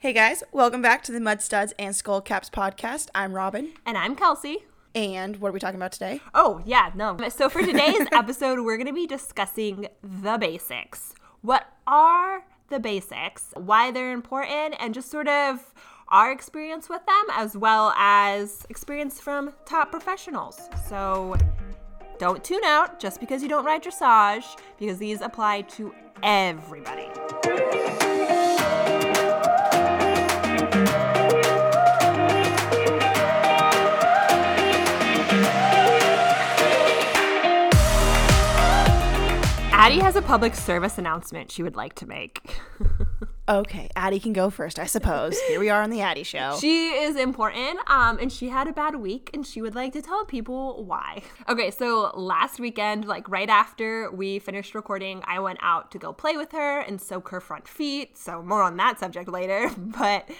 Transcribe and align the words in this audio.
Hey 0.00 0.14
guys, 0.14 0.42
welcome 0.50 0.80
back 0.80 1.02
to 1.02 1.12
the 1.12 1.20
Mud 1.20 1.42
Studs 1.42 1.74
and 1.78 1.94
Skull 1.94 2.22
Caps 2.22 2.48
podcast. 2.48 3.08
I'm 3.14 3.34
Robin. 3.34 3.74
And 3.84 3.98
I'm 3.98 4.16
Kelsey. 4.16 4.64
And 4.94 5.36
what 5.36 5.50
are 5.50 5.52
we 5.52 5.60
talking 5.60 5.76
about 5.76 5.92
today? 5.92 6.22
Oh, 6.32 6.62
yeah, 6.64 6.90
no. 6.94 7.18
So 7.28 7.50
for 7.50 7.60
today's 7.60 8.06
episode, 8.12 8.60
we're 8.60 8.78
going 8.78 8.86
to 8.86 8.94
be 8.94 9.06
discussing 9.06 9.88
the 10.02 10.38
basics. 10.38 11.14
What 11.42 11.66
are 11.86 12.46
the 12.70 12.80
basics, 12.80 13.52
why 13.56 13.90
they're 13.90 14.12
important, 14.12 14.74
and 14.80 14.94
just 14.94 15.10
sort 15.10 15.28
of 15.28 15.74
our 16.08 16.32
experience 16.32 16.88
with 16.88 17.04
them, 17.04 17.24
as 17.32 17.54
well 17.54 17.92
as 17.98 18.66
experience 18.70 19.20
from 19.20 19.52
top 19.66 19.90
professionals. 19.90 20.70
So 20.88 21.36
don't 22.18 22.42
tune 22.42 22.64
out 22.64 22.98
just 23.00 23.20
because 23.20 23.42
you 23.42 23.50
don't 23.50 23.66
ride 23.66 23.84
dressage, 23.84 24.46
because 24.78 24.96
these 24.96 25.20
apply 25.20 25.60
to 25.76 25.94
everybody. 26.22 27.10
Addie 39.90 40.02
has 40.02 40.14
a 40.14 40.22
public 40.22 40.54
service 40.54 40.98
announcement 40.98 41.50
she 41.50 41.64
would 41.64 41.74
like 41.74 41.94
to 41.94 42.06
make. 42.06 42.60
Okay, 43.50 43.90
Addie 43.96 44.20
can 44.20 44.32
go 44.32 44.48
first, 44.48 44.78
I 44.78 44.86
suppose. 44.86 45.36
Here 45.48 45.58
we 45.58 45.70
are 45.70 45.82
on 45.82 45.90
the 45.90 46.00
Addie 46.02 46.22
show. 46.22 46.56
She 46.60 46.90
is 46.90 47.16
important, 47.16 47.80
um, 47.88 48.16
and 48.20 48.30
she 48.32 48.48
had 48.48 48.68
a 48.68 48.72
bad 48.72 48.94
week, 48.94 49.28
and 49.34 49.44
she 49.44 49.60
would 49.60 49.74
like 49.74 49.92
to 49.94 50.02
tell 50.02 50.24
people 50.24 50.84
why. 50.84 51.22
Okay, 51.48 51.72
so 51.72 52.12
last 52.14 52.60
weekend, 52.60 53.06
like 53.06 53.28
right 53.28 53.48
after 53.48 54.08
we 54.12 54.38
finished 54.38 54.72
recording, 54.72 55.24
I 55.26 55.40
went 55.40 55.58
out 55.62 55.90
to 55.90 55.98
go 55.98 56.12
play 56.12 56.36
with 56.36 56.52
her 56.52 56.78
and 56.78 57.00
soak 57.00 57.30
her 57.30 57.40
front 57.40 57.66
feet. 57.66 58.16
So 58.16 58.40
more 58.40 58.62
on 58.62 58.76
that 58.76 59.00
subject 59.00 59.28
later. 59.28 59.68
But 60.00 60.30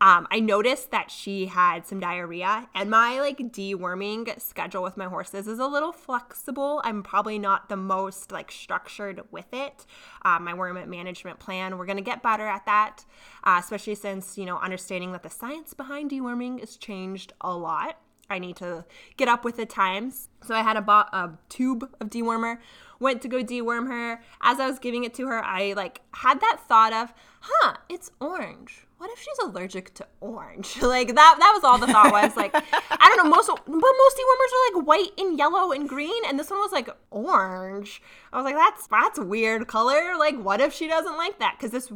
um, 0.00 0.28
I 0.30 0.38
noticed 0.38 0.92
that 0.92 1.10
she 1.10 1.46
had 1.46 1.86
some 1.86 1.98
diarrhea, 1.98 2.68
and 2.74 2.88
my 2.88 3.20
like 3.20 3.38
deworming 3.38 4.40
schedule 4.40 4.84
with 4.84 4.96
my 4.96 5.06
horses 5.06 5.48
is 5.48 5.58
a 5.58 5.66
little 5.66 5.90
flexible. 5.90 6.80
I'm 6.84 7.02
probably 7.02 7.38
not 7.38 7.68
the 7.68 7.76
most 7.76 8.30
like 8.30 8.52
structured 8.52 9.22
with 9.32 9.52
it. 9.52 9.84
Um, 10.24 10.44
my 10.44 10.54
worm 10.54 10.78
management 10.88 11.40
plan, 11.40 11.76
we're 11.76 11.86
gonna 11.86 12.00
get 12.00 12.22
better 12.22 12.43
better 12.44 12.54
at 12.54 12.66
that, 12.66 13.04
uh, 13.44 13.56
especially 13.62 13.94
since, 13.94 14.36
you 14.38 14.44
know, 14.44 14.58
understanding 14.58 15.12
that 15.12 15.22
the 15.22 15.30
science 15.30 15.74
behind 15.74 16.10
deworming 16.10 16.60
has 16.60 16.76
changed 16.76 17.32
a 17.40 17.54
lot. 17.54 17.98
I 18.30 18.38
need 18.38 18.56
to 18.56 18.84
get 19.16 19.28
up 19.28 19.44
with 19.44 19.56
the 19.56 19.66
times. 19.66 20.28
So 20.42 20.54
I 20.54 20.62
had 20.62 20.76
a, 20.76 20.82
bo- 20.82 21.10
a 21.12 21.32
tube 21.48 21.90
of 22.00 22.08
dewormer, 22.08 22.58
went 22.98 23.20
to 23.22 23.28
go 23.28 23.42
deworm 23.42 23.86
her. 23.88 24.22
As 24.40 24.60
I 24.60 24.66
was 24.66 24.78
giving 24.78 25.04
it 25.04 25.14
to 25.14 25.26
her, 25.26 25.44
I 25.44 25.74
like 25.74 26.00
had 26.12 26.40
that 26.40 26.60
thought 26.66 26.92
of, 26.92 27.12
huh, 27.40 27.74
it's 27.88 28.10
orange. 28.20 28.86
What 29.04 29.12
if 29.12 29.18
she's 29.22 29.38
allergic 29.40 29.92
to 29.96 30.06
orange? 30.20 30.78
like 30.82 31.08
that 31.08 31.36
that 31.38 31.52
was 31.54 31.62
all 31.62 31.76
the 31.76 31.86
thought 31.86 32.10
was. 32.10 32.34
Like 32.38 32.52
I 32.54 33.14
don't 33.14 33.18
know, 33.18 33.28
most 33.28 33.48
but 33.48 33.68
most 33.68 34.16
dewormers 34.16 34.52
are 34.54 34.78
like 34.78 34.86
white 34.86 35.10
and 35.18 35.36
yellow 35.36 35.72
and 35.72 35.86
green, 35.86 36.24
and 36.26 36.38
this 36.38 36.48
one 36.48 36.58
was 36.60 36.72
like 36.72 36.88
orange. 37.10 38.00
I 38.32 38.38
was 38.38 38.46
like, 38.46 38.54
that's 38.54 38.86
that's 38.86 39.18
weird 39.18 39.66
color. 39.66 40.16
Like, 40.18 40.40
what 40.40 40.62
if 40.62 40.72
she 40.72 40.88
doesn't 40.88 41.18
like 41.18 41.38
that? 41.38 41.56
Because 41.58 41.70
this 41.70 41.92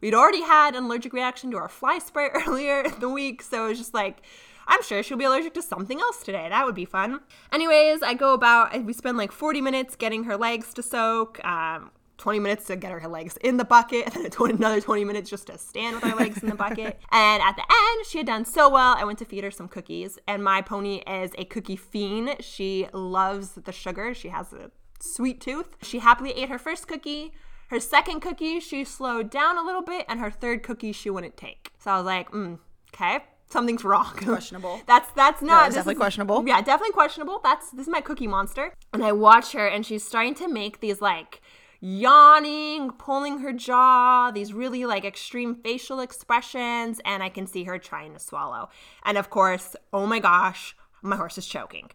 we'd 0.00 0.14
already 0.14 0.42
had 0.42 0.74
an 0.74 0.82
allergic 0.82 1.12
reaction 1.12 1.52
to 1.52 1.58
our 1.58 1.68
fly 1.68 2.00
spray 2.00 2.28
earlier 2.34 2.80
in 2.80 2.98
the 2.98 3.08
week, 3.08 3.40
so 3.40 3.66
it 3.66 3.68
was 3.68 3.78
just 3.78 3.94
like 3.94 4.22
I'm 4.66 4.82
sure 4.82 5.00
she'll 5.04 5.16
be 5.16 5.26
allergic 5.26 5.54
to 5.54 5.62
something 5.62 6.00
else 6.00 6.24
today. 6.24 6.48
That 6.48 6.66
would 6.66 6.74
be 6.74 6.86
fun. 6.86 7.20
Anyways, 7.52 8.02
I 8.02 8.14
go 8.14 8.34
about, 8.34 8.84
we 8.84 8.92
spend 8.92 9.16
like 9.16 9.30
40 9.30 9.60
minutes 9.60 9.94
getting 9.94 10.24
her 10.24 10.36
legs 10.36 10.74
to 10.74 10.82
soak. 10.82 11.42
Um, 11.44 11.92
20 12.18 12.40
minutes 12.40 12.66
to 12.66 12.76
get 12.76 12.92
her 12.92 13.08
legs 13.08 13.36
in 13.38 13.56
the 13.56 13.64
bucket, 13.64 14.14
and 14.14 14.24
then 14.24 14.30
20, 14.30 14.54
another 14.54 14.80
20 14.80 15.04
minutes 15.04 15.30
just 15.30 15.46
to 15.46 15.56
stand 15.56 15.94
with 15.94 16.04
her 16.04 16.16
legs 16.16 16.42
in 16.42 16.48
the 16.48 16.54
bucket. 16.54 17.00
And 17.10 17.42
at 17.42 17.56
the 17.56 17.62
end, 17.62 18.06
she 18.06 18.18
had 18.18 18.26
done 18.26 18.44
so 18.44 18.68
well. 18.68 18.94
I 18.98 19.04
went 19.04 19.18
to 19.20 19.24
feed 19.24 19.44
her 19.44 19.50
some 19.50 19.68
cookies, 19.68 20.18
and 20.26 20.44
my 20.44 20.60
pony 20.60 21.02
is 21.06 21.30
a 21.38 21.44
cookie 21.44 21.76
fiend. 21.76 22.36
She 22.40 22.86
loves 22.92 23.50
the 23.52 23.72
sugar, 23.72 24.14
she 24.14 24.28
has 24.28 24.52
a 24.52 24.70
sweet 25.00 25.40
tooth. 25.40 25.76
She 25.82 26.00
happily 26.00 26.32
ate 26.32 26.48
her 26.48 26.58
first 26.58 26.88
cookie. 26.88 27.32
Her 27.68 27.80
second 27.80 28.20
cookie, 28.20 28.60
she 28.60 28.84
slowed 28.84 29.30
down 29.30 29.58
a 29.58 29.62
little 29.62 29.82
bit, 29.82 30.06
and 30.08 30.20
her 30.20 30.30
third 30.30 30.62
cookie, 30.62 30.92
she 30.92 31.10
wouldn't 31.10 31.36
take. 31.36 31.72
So 31.78 31.90
I 31.90 31.96
was 31.98 32.06
like, 32.06 32.30
mm, 32.30 32.58
okay, 32.94 33.20
something's 33.50 33.84
wrong. 33.84 34.12
Questionable. 34.16 34.80
that's 34.86 35.10
that's 35.12 35.42
not 35.42 35.64
that's 35.64 35.74
definitely 35.74 35.94
is, 35.94 35.98
questionable. 35.98 36.44
Yeah, 36.46 36.60
definitely 36.60 36.92
questionable. 36.92 37.40
That's 37.42 37.70
this 37.70 37.82
is 37.86 37.88
my 37.88 38.00
cookie 38.00 38.26
monster. 38.26 38.74
And 38.92 39.04
I 39.04 39.12
watch 39.12 39.52
her 39.52 39.66
and 39.66 39.84
she's 39.84 40.04
starting 40.04 40.34
to 40.36 40.48
make 40.48 40.80
these 40.80 41.00
like 41.00 41.40
yawning, 41.80 42.90
pulling 42.92 43.38
her 43.38 43.52
jaw, 43.52 44.30
these 44.30 44.52
really 44.52 44.84
like 44.84 45.04
extreme 45.04 45.54
facial 45.54 46.00
expressions, 46.00 47.00
and 47.04 47.22
I 47.22 47.28
can 47.28 47.46
see 47.46 47.64
her 47.64 47.78
trying 47.78 48.14
to 48.14 48.18
swallow. 48.18 48.68
And 49.04 49.16
of 49.16 49.30
course, 49.30 49.76
oh 49.92 50.06
my 50.06 50.18
gosh, 50.18 50.74
my 51.02 51.16
horse 51.16 51.38
is 51.38 51.46
choking. 51.46 51.90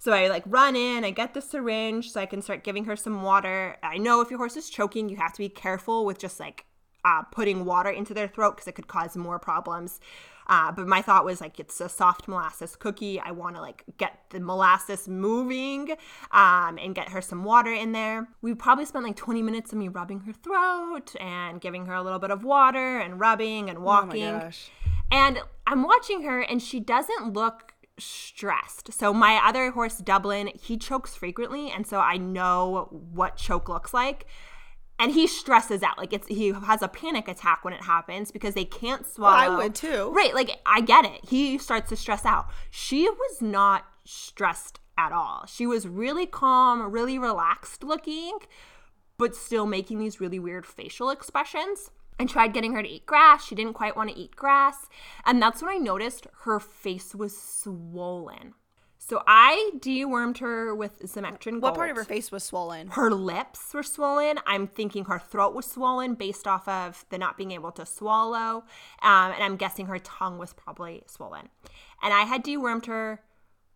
So 0.00 0.12
I 0.12 0.28
like 0.28 0.44
run 0.46 0.76
in, 0.76 1.04
I 1.04 1.10
get 1.10 1.34
the 1.34 1.42
syringe 1.42 2.10
so 2.10 2.20
I 2.20 2.26
can 2.26 2.42
start 2.42 2.64
giving 2.64 2.84
her 2.84 2.96
some 2.96 3.22
water. 3.22 3.76
I 3.82 3.98
know 3.98 4.20
if 4.20 4.30
your 4.30 4.38
horse 4.38 4.56
is 4.56 4.70
choking, 4.70 5.08
you 5.08 5.16
have 5.16 5.32
to 5.32 5.38
be 5.38 5.48
careful 5.48 6.04
with 6.04 6.18
just 6.18 6.38
like 6.38 6.66
uh, 7.04 7.22
putting 7.22 7.64
water 7.64 7.90
into 7.90 8.14
their 8.14 8.28
throat 8.28 8.56
because 8.56 8.68
it 8.68 8.74
could 8.74 8.88
cause 8.88 9.16
more 9.16 9.38
problems. 9.38 10.00
Uh, 10.48 10.72
but 10.72 10.86
my 10.86 11.02
thought 11.02 11.24
was 11.24 11.40
like 11.40 11.60
it's 11.60 11.80
a 11.80 11.88
soft 11.88 12.26
molasses 12.26 12.74
cookie. 12.74 13.20
I 13.20 13.32
want 13.32 13.56
to 13.56 13.60
like 13.60 13.84
get 13.98 14.18
the 14.30 14.40
molasses 14.40 15.06
moving 15.06 15.90
um, 16.32 16.78
and 16.78 16.94
get 16.94 17.10
her 17.10 17.20
some 17.20 17.44
water 17.44 17.72
in 17.72 17.92
there. 17.92 18.28
We 18.40 18.54
probably 18.54 18.86
spent 18.86 19.04
like 19.04 19.16
20 19.16 19.42
minutes 19.42 19.72
of 19.72 19.78
me 19.78 19.88
rubbing 19.88 20.20
her 20.20 20.32
throat 20.32 21.14
and 21.20 21.60
giving 21.60 21.86
her 21.86 21.94
a 21.94 22.02
little 22.02 22.18
bit 22.18 22.30
of 22.30 22.44
water 22.44 22.98
and 22.98 23.20
rubbing 23.20 23.68
and 23.68 23.80
walking. 23.80 24.24
Oh 24.24 24.32
my 24.34 24.40
gosh. 24.40 24.70
And 25.10 25.38
I'm 25.66 25.82
watching 25.82 26.22
her 26.22 26.40
and 26.40 26.62
she 26.62 26.80
doesn't 26.80 27.32
look 27.32 27.74
stressed. 27.98 28.92
So 28.92 29.12
my 29.12 29.40
other 29.44 29.70
horse 29.72 29.98
Dublin, 29.98 30.50
he 30.54 30.76
chokes 30.78 31.14
frequently 31.14 31.70
and 31.70 31.86
so 31.86 31.98
I 31.98 32.16
know 32.16 32.88
what 32.90 33.36
choke 33.36 33.68
looks 33.68 33.92
like 33.92 34.26
and 34.98 35.12
he 35.12 35.26
stresses 35.26 35.82
out 35.82 35.98
like 35.98 36.12
it's 36.12 36.26
he 36.26 36.48
has 36.48 36.82
a 36.82 36.88
panic 36.88 37.28
attack 37.28 37.64
when 37.64 37.74
it 37.74 37.82
happens 37.82 38.30
because 38.30 38.54
they 38.54 38.64
can't 38.64 39.06
swallow 39.06 39.36
well, 39.36 39.52
i 39.52 39.64
would 39.64 39.74
too. 39.74 40.12
Right 40.14 40.34
like 40.34 40.50
i 40.66 40.80
get 40.80 41.04
it. 41.04 41.24
He 41.28 41.58
starts 41.58 41.88
to 41.90 41.96
stress 41.96 42.24
out. 42.24 42.48
She 42.70 43.08
was 43.08 43.42
not 43.42 43.86
stressed 44.04 44.80
at 44.96 45.12
all. 45.12 45.44
She 45.46 45.66
was 45.66 45.86
really 45.86 46.26
calm 46.26 46.90
really 46.92 47.18
relaxed 47.18 47.82
looking 47.82 48.38
but 49.16 49.34
still 49.34 49.66
making 49.66 49.98
these 49.98 50.20
really 50.20 50.38
weird 50.38 50.64
facial 50.64 51.10
expressions 51.10 51.90
and 52.20 52.28
tried 52.28 52.52
getting 52.52 52.72
her 52.72 52.82
to 52.82 52.88
eat 52.88 53.06
grass. 53.06 53.44
She 53.44 53.54
didn't 53.54 53.74
quite 53.74 53.96
want 53.96 54.10
to 54.10 54.16
eat 54.16 54.36
grass. 54.36 54.88
And 55.24 55.40
that's 55.40 55.62
when 55.62 55.74
i 55.74 55.78
noticed 55.78 56.26
her 56.42 56.58
face 56.60 57.14
was 57.14 57.40
swollen 57.40 58.54
so 59.08 59.22
I 59.26 59.70
dewormed 59.78 60.36
her 60.38 60.74
with 60.74 61.00
Zimecterin 61.00 61.52
Gold. 61.52 61.62
What 61.62 61.74
part 61.76 61.90
of 61.90 61.96
her 61.96 62.04
face 62.04 62.30
was 62.30 62.44
swollen? 62.44 62.88
Her 62.88 63.10
lips 63.10 63.72
were 63.72 63.82
swollen. 63.82 64.38
I'm 64.46 64.66
thinking 64.66 65.06
her 65.06 65.18
throat 65.18 65.54
was 65.54 65.64
swollen 65.64 66.12
based 66.12 66.46
off 66.46 66.68
of 66.68 67.06
the 67.08 67.16
not 67.16 67.38
being 67.38 67.52
able 67.52 67.72
to 67.72 67.86
swallow. 67.86 68.64
Um, 69.00 69.32
and 69.32 69.42
I'm 69.42 69.56
guessing 69.56 69.86
her 69.86 69.98
tongue 69.98 70.36
was 70.36 70.52
probably 70.52 71.04
swollen. 71.06 71.48
And 72.02 72.12
I 72.12 72.24
had 72.24 72.44
dewormed 72.44 72.84
her 72.84 73.22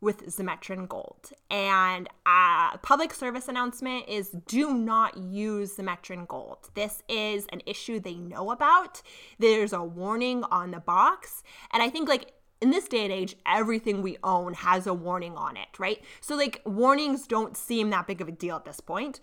with 0.02 0.26
Zimecterin 0.26 0.86
Gold. 0.86 1.30
And 1.50 2.10
a 2.26 2.76
public 2.82 3.14
service 3.14 3.48
announcement 3.48 4.08
is 4.08 4.36
do 4.46 4.74
not 4.74 5.16
use 5.16 5.78
Zimecterin 5.78 6.28
Gold. 6.28 6.68
This 6.74 7.02
is 7.08 7.46
an 7.52 7.62
issue 7.64 8.00
they 8.00 8.16
know 8.16 8.50
about. 8.50 9.00
There's 9.38 9.72
a 9.72 9.82
warning 9.82 10.44
on 10.44 10.72
the 10.72 10.80
box. 10.80 11.42
And 11.72 11.82
I 11.82 11.88
think 11.88 12.06
like 12.06 12.34
in 12.62 12.70
this 12.70 12.88
day 12.88 13.02
and 13.02 13.12
age, 13.12 13.36
everything 13.44 14.00
we 14.00 14.16
own 14.22 14.54
has 14.54 14.86
a 14.86 14.94
warning 14.94 15.36
on 15.36 15.56
it, 15.56 15.78
right? 15.78 16.00
So, 16.20 16.36
like, 16.36 16.62
warnings 16.64 17.26
don't 17.26 17.56
seem 17.56 17.90
that 17.90 18.06
big 18.06 18.20
of 18.20 18.28
a 18.28 18.32
deal 18.32 18.56
at 18.56 18.64
this 18.64 18.80
point. 18.80 19.20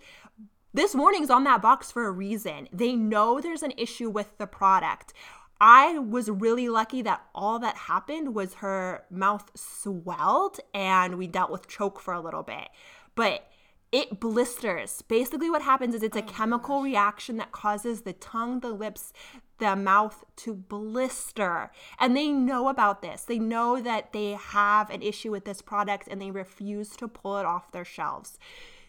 This 0.72 0.94
warning's 0.94 1.30
on 1.30 1.44
that 1.44 1.62
box 1.62 1.90
for 1.90 2.06
a 2.06 2.12
reason. 2.12 2.68
They 2.72 2.94
know 2.94 3.40
there's 3.40 3.64
an 3.64 3.72
issue 3.76 4.08
with 4.08 4.38
the 4.38 4.46
product. 4.46 5.12
I 5.60 5.98
was 5.98 6.30
really 6.30 6.68
lucky 6.68 7.02
that 7.02 7.22
all 7.34 7.58
that 7.58 7.76
happened 7.76 8.34
was 8.34 8.54
her 8.54 9.04
mouth 9.10 9.50
swelled 9.54 10.60
and 10.72 11.16
we 11.16 11.26
dealt 11.26 11.50
with 11.50 11.66
choke 11.66 12.00
for 12.00 12.14
a 12.14 12.20
little 12.20 12.42
bit. 12.42 12.68
But 13.14 13.49
it 13.92 14.20
blisters. 14.20 15.02
Basically, 15.02 15.50
what 15.50 15.62
happens 15.62 15.94
is 15.94 16.02
it's 16.02 16.16
a 16.16 16.22
oh 16.22 16.26
chemical 16.26 16.78
gosh. 16.78 16.84
reaction 16.84 17.36
that 17.38 17.52
causes 17.52 18.02
the 18.02 18.12
tongue, 18.12 18.60
the 18.60 18.70
lips, 18.70 19.12
the 19.58 19.74
mouth 19.74 20.24
to 20.36 20.54
blister. 20.54 21.70
And 21.98 22.16
they 22.16 22.28
know 22.28 22.68
about 22.68 23.02
this. 23.02 23.22
They 23.22 23.38
know 23.38 23.80
that 23.80 24.12
they 24.12 24.32
have 24.32 24.90
an 24.90 25.02
issue 25.02 25.30
with 25.30 25.44
this 25.44 25.60
product 25.60 26.08
and 26.08 26.20
they 26.20 26.30
refuse 26.30 26.96
to 26.96 27.08
pull 27.08 27.38
it 27.38 27.46
off 27.46 27.72
their 27.72 27.84
shelves. 27.84 28.38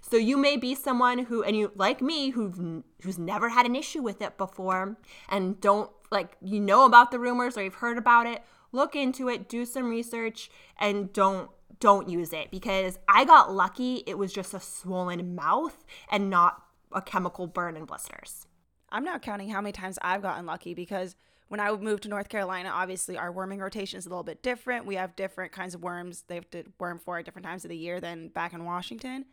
So 0.02 0.18
you 0.18 0.38
may 0.38 0.58
be 0.58 0.74
someone 0.76 1.20
who 1.20 1.44
and 1.44 1.56
you 1.56 1.72
like 1.76 2.02
me 2.02 2.32
who 2.32 2.84
who's 3.04 3.20
never 3.20 3.50
had 3.50 3.66
an 3.66 3.76
issue 3.76 4.02
with 4.02 4.22
it 4.22 4.38
before 4.38 4.98
and 5.30 5.62
don't 5.62 5.92
like 6.10 6.38
you 6.42 6.60
know 6.60 6.86
about 6.86 7.12
the 7.12 7.20
rumors 7.20 7.56
or 7.56 7.64
you've 7.64 7.76
heard 7.76 7.98
about 7.98 8.26
it. 8.26 8.42
Look 8.72 8.96
into 8.96 9.30
it, 9.30 9.48
do 9.48 9.64
some 9.66 9.90
research 9.90 10.50
and 10.80 11.14
don't 11.14 11.52
don't 11.80 12.10
use 12.10 12.34
it 12.34 12.52
because 12.52 13.00
I 13.08 13.26
got 13.26 13.54
lucky 13.54 14.04
it 14.06 14.18
was 14.18 14.34
just 14.34 14.54
a 14.54 14.60
swollen 14.60 15.36
mouth 15.36 15.86
and 16.10 16.30
not 16.30 16.64
a 16.92 17.02
chemical 17.02 17.48
burn 17.48 17.78
and 17.78 17.88
blisters. 17.88 18.48
I'm 18.90 19.04
not 19.04 19.22
counting 19.22 19.50
how 19.50 19.62
many 19.62 19.72
times 19.72 19.98
I've 20.02 20.22
gotten 20.22 20.46
lucky 20.46 20.74
because 20.74 21.16
when 21.48 21.60
I 21.60 21.72
moved 21.76 22.04
to 22.04 22.10
North 22.10 22.30
Carolina, 22.30 22.70
obviously 22.74 23.18
our 23.18 23.32
worming 23.32 23.60
rotation 23.60 23.98
is 23.98 24.06
a 24.06 24.10
little 24.10 24.24
bit 24.24 24.42
different. 24.42 24.86
We 24.86 24.96
have 24.96 25.16
different 25.16 25.52
kinds 25.52 25.76
of 25.76 25.82
worms 25.82 26.24
they 26.28 26.36
have 26.36 26.50
to 26.52 26.64
worm 26.80 27.00
for 27.00 27.18
at 27.18 27.26
different 27.26 27.46
times 27.46 27.66
of 27.66 27.70
the 27.70 27.78
year 27.78 28.00
than 28.00 28.30
back 28.30 28.54
in 28.54 28.66
Washington. 28.66 29.26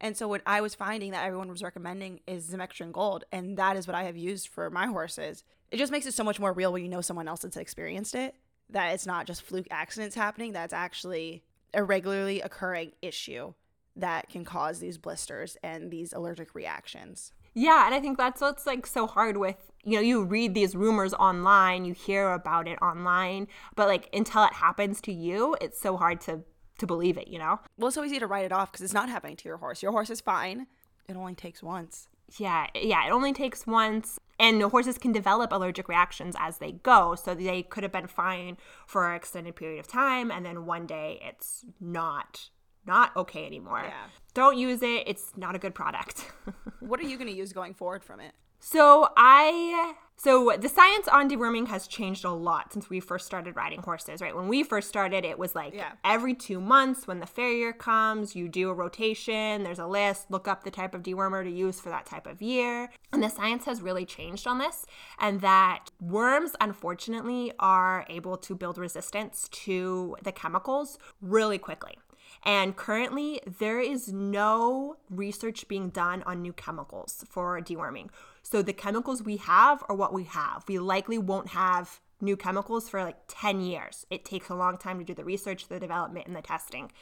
And 0.00 0.16
so 0.16 0.26
what 0.26 0.42
I 0.44 0.60
was 0.60 0.74
finding 0.74 1.12
that 1.12 1.24
everyone 1.24 1.48
was 1.48 1.62
recommending 1.62 2.20
is 2.26 2.50
Zimecterin 2.50 2.92
Gold, 2.92 3.24
and 3.30 3.56
that 3.56 3.76
is 3.76 3.86
what 3.86 3.94
I 3.94 4.02
have 4.02 4.16
used 4.16 4.48
for 4.48 4.68
my 4.68 4.86
horses. 4.86 5.44
It 5.70 5.76
just 5.76 5.92
makes 5.92 6.06
it 6.06 6.12
so 6.12 6.24
much 6.24 6.40
more 6.40 6.52
real 6.52 6.72
when 6.72 6.82
you 6.82 6.88
know 6.88 7.00
someone 7.00 7.28
else 7.28 7.40
that's 7.40 7.56
experienced 7.56 8.14
it. 8.14 8.34
That 8.68 8.92
it's 8.92 9.06
not 9.06 9.26
just 9.26 9.42
fluke 9.42 9.68
accidents 9.70 10.16
happening. 10.16 10.52
That's 10.52 10.72
actually 10.72 11.44
a 11.74 11.82
regularly 11.82 12.40
occurring 12.40 12.92
issue 13.02 13.54
that 13.96 14.28
can 14.28 14.44
cause 14.44 14.78
these 14.78 14.98
blisters 14.98 15.56
and 15.62 15.90
these 15.90 16.12
allergic 16.12 16.54
reactions. 16.54 17.32
Yeah, 17.54 17.84
and 17.84 17.94
I 17.94 18.00
think 18.00 18.16
that's 18.16 18.40
what's 18.40 18.66
like 18.66 18.86
so 18.86 19.06
hard 19.06 19.36
with 19.36 19.56
you 19.84 19.96
know 19.96 20.00
you 20.00 20.24
read 20.24 20.54
these 20.54 20.74
rumors 20.74 21.12
online, 21.14 21.84
you 21.84 21.92
hear 21.92 22.30
about 22.30 22.66
it 22.66 22.78
online, 22.80 23.48
but 23.76 23.88
like 23.88 24.08
until 24.12 24.44
it 24.44 24.54
happens 24.54 25.00
to 25.02 25.12
you, 25.12 25.56
it's 25.60 25.80
so 25.80 25.96
hard 25.96 26.20
to 26.22 26.44
to 26.78 26.86
believe 26.86 27.16
it, 27.16 27.28
you 27.28 27.38
know? 27.38 27.60
Well, 27.76 27.88
it's 27.88 27.94
so 27.94 28.04
easy 28.04 28.18
to 28.18 28.26
write 28.26 28.44
it 28.44 28.52
off 28.52 28.72
because 28.72 28.82
it's 28.82 28.94
not 28.94 29.08
happening 29.08 29.36
to 29.36 29.48
your 29.48 29.58
horse. 29.58 29.82
Your 29.82 29.92
horse 29.92 30.10
is 30.10 30.20
fine. 30.20 30.66
It 31.08 31.16
only 31.16 31.34
takes 31.34 31.62
once. 31.62 32.08
Yeah, 32.38 32.66
yeah, 32.74 33.06
it 33.06 33.12
only 33.12 33.32
takes 33.32 33.66
once. 33.66 34.18
And 34.42 34.60
horses 34.60 34.98
can 34.98 35.12
develop 35.12 35.52
allergic 35.52 35.88
reactions 35.88 36.34
as 36.38 36.58
they 36.58 36.72
go. 36.72 37.14
So 37.14 37.32
they 37.34 37.62
could 37.62 37.84
have 37.84 37.92
been 37.92 38.08
fine 38.08 38.58
for 38.86 39.08
an 39.08 39.16
extended 39.16 39.56
period 39.56 39.78
of 39.78 39.86
time, 39.86 40.30
and 40.30 40.44
then 40.44 40.66
one 40.66 40.84
day 40.86 41.20
it's 41.22 41.64
not 41.80 42.50
not 42.84 43.16
okay 43.16 43.46
anymore. 43.46 43.84
Yeah. 43.84 44.08
Don't 44.34 44.58
use 44.58 44.82
it. 44.82 45.04
It's 45.06 45.32
not 45.36 45.54
a 45.54 45.58
good 45.58 45.74
product. 45.74 46.32
what 46.80 46.98
are 46.98 47.04
you 47.04 47.16
going 47.16 47.30
to 47.30 47.36
use 47.36 47.52
going 47.52 47.74
forward 47.74 48.02
from 48.02 48.18
it? 48.18 48.32
So 48.64 49.08
I 49.16 49.94
so 50.14 50.56
the 50.56 50.68
science 50.68 51.08
on 51.08 51.28
deworming 51.28 51.66
has 51.66 51.88
changed 51.88 52.24
a 52.24 52.30
lot 52.30 52.72
since 52.72 52.88
we 52.88 53.00
first 53.00 53.26
started 53.26 53.56
riding 53.56 53.82
horses, 53.82 54.20
right? 54.20 54.36
When 54.36 54.46
we 54.46 54.62
first 54.62 54.88
started, 54.88 55.24
it 55.24 55.36
was 55.36 55.56
like 55.56 55.74
yeah. 55.74 55.94
every 56.04 56.32
two 56.32 56.60
months 56.60 57.08
when 57.08 57.18
the 57.18 57.26
farrier 57.26 57.72
comes, 57.72 58.36
you 58.36 58.48
do 58.48 58.70
a 58.70 58.72
rotation, 58.72 59.64
there's 59.64 59.80
a 59.80 59.86
list, 59.86 60.30
look 60.30 60.46
up 60.46 60.62
the 60.62 60.70
type 60.70 60.94
of 60.94 61.02
dewormer 61.02 61.42
to 61.42 61.50
use 61.50 61.80
for 61.80 61.88
that 61.88 62.06
type 62.06 62.28
of 62.28 62.40
year. 62.40 62.88
And 63.12 63.20
the 63.20 63.30
science 63.30 63.64
has 63.64 63.82
really 63.82 64.04
changed 64.04 64.46
on 64.46 64.58
this, 64.58 64.86
and 65.18 65.40
that 65.40 65.90
worms, 66.00 66.52
unfortunately, 66.60 67.50
are 67.58 68.06
able 68.08 68.36
to 68.36 68.54
build 68.54 68.78
resistance 68.78 69.48
to 69.50 70.16
the 70.22 70.30
chemicals 70.30 71.00
really 71.20 71.58
quickly. 71.58 71.98
And 72.44 72.76
currently, 72.76 73.40
there 73.58 73.80
is 73.80 74.12
no 74.12 74.98
research 75.10 75.66
being 75.66 75.90
done 75.90 76.22
on 76.24 76.42
new 76.42 76.52
chemicals 76.52 77.24
for 77.28 77.60
deworming. 77.60 78.08
So 78.42 78.62
the 78.62 78.72
chemicals 78.72 79.22
we 79.22 79.36
have 79.38 79.82
are 79.88 79.96
what 79.96 80.12
we 80.12 80.24
have. 80.24 80.64
We 80.68 80.78
likely 80.78 81.18
won't 81.18 81.48
have 81.48 82.00
new 82.22 82.36
chemicals 82.36 82.88
for 82.88 83.02
like 83.02 83.16
10 83.28 83.60
years. 83.60 84.06
It 84.08 84.24
takes 84.24 84.48
a 84.48 84.54
long 84.54 84.78
time 84.78 84.98
to 84.98 85.04
do 85.04 85.14
the 85.14 85.24
research, 85.24 85.68
the 85.68 85.80
development, 85.80 86.26
and 86.26 86.36
the 86.36 86.42
testing. 86.42 86.92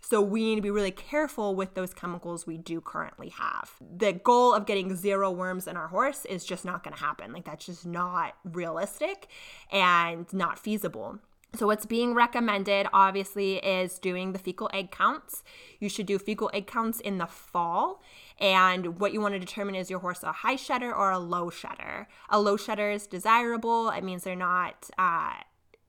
So 0.00 0.22
we 0.22 0.42
need 0.42 0.56
to 0.56 0.62
be 0.62 0.70
really 0.70 0.90
careful 0.90 1.54
with 1.54 1.74
those 1.74 1.92
chemicals 1.92 2.46
we 2.46 2.56
do 2.56 2.80
currently 2.80 3.28
have. 3.28 3.72
The 3.80 4.14
goal 4.14 4.54
of 4.54 4.64
getting 4.64 4.96
zero 4.96 5.30
worms 5.30 5.66
in 5.66 5.76
our 5.76 5.88
horse 5.88 6.24
is 6.24 6.44
just 6.44 6.64
not 6.64 6.82
going 6.82 6.96
to 6.96 7.00
happen. 7.00 7.32
Like 7.32 7.44
that's 7.44 7.66
just 7.66 7.84
not 7.84 8.34
realistic 8.44 9.28
and 9.70 10.32
not 10.32 10.58
feasible. 10.58 11.18
So, 11.56 11.66
what's 11.66 11.84
being 11.84 12.14
recommended 12.14 12.86
obviously 12.92 13.56
is 13.56 13.98
doing 13.98 14.32
the 14.32 14.38
fecal 14.38 14.70
egg 14.72 14.92
counts. 14.92 15.42
You 15.80 15.88
should 15.88 16.06
do 16.06 16.18
fecal 16.18 16.48
egg 16.54 16.68
counts 16.68 17.00
in 17.00 17.18
the 17.18 17.26
fall. 17.26 18.02
And 18.38 19.00
what 19.00 19.12
you 19.12 19.20
want 19.20 19.34
to 19.34 19.40
determine 19.40 19.74
is 19.74 19.90
your 19.90 19.98
horse 19.98 20.22
a 20.22 20.32
high 20.32 20.56
shedder 20.56 20.94
or 20.94 21.10
a 21.10 21.18
low 21.18 21.50
shedder. 21.50 22.06
A 22.28 22.40
low 22.40 22.56
shedder 22.56 22.90
is 22.90 23.06
desirable. 23.06 23.90
It 23.90 24.04
means 24.04 24.22
they're 24.22 24.36
not 24.36 24.88
uh, 24.96 25.32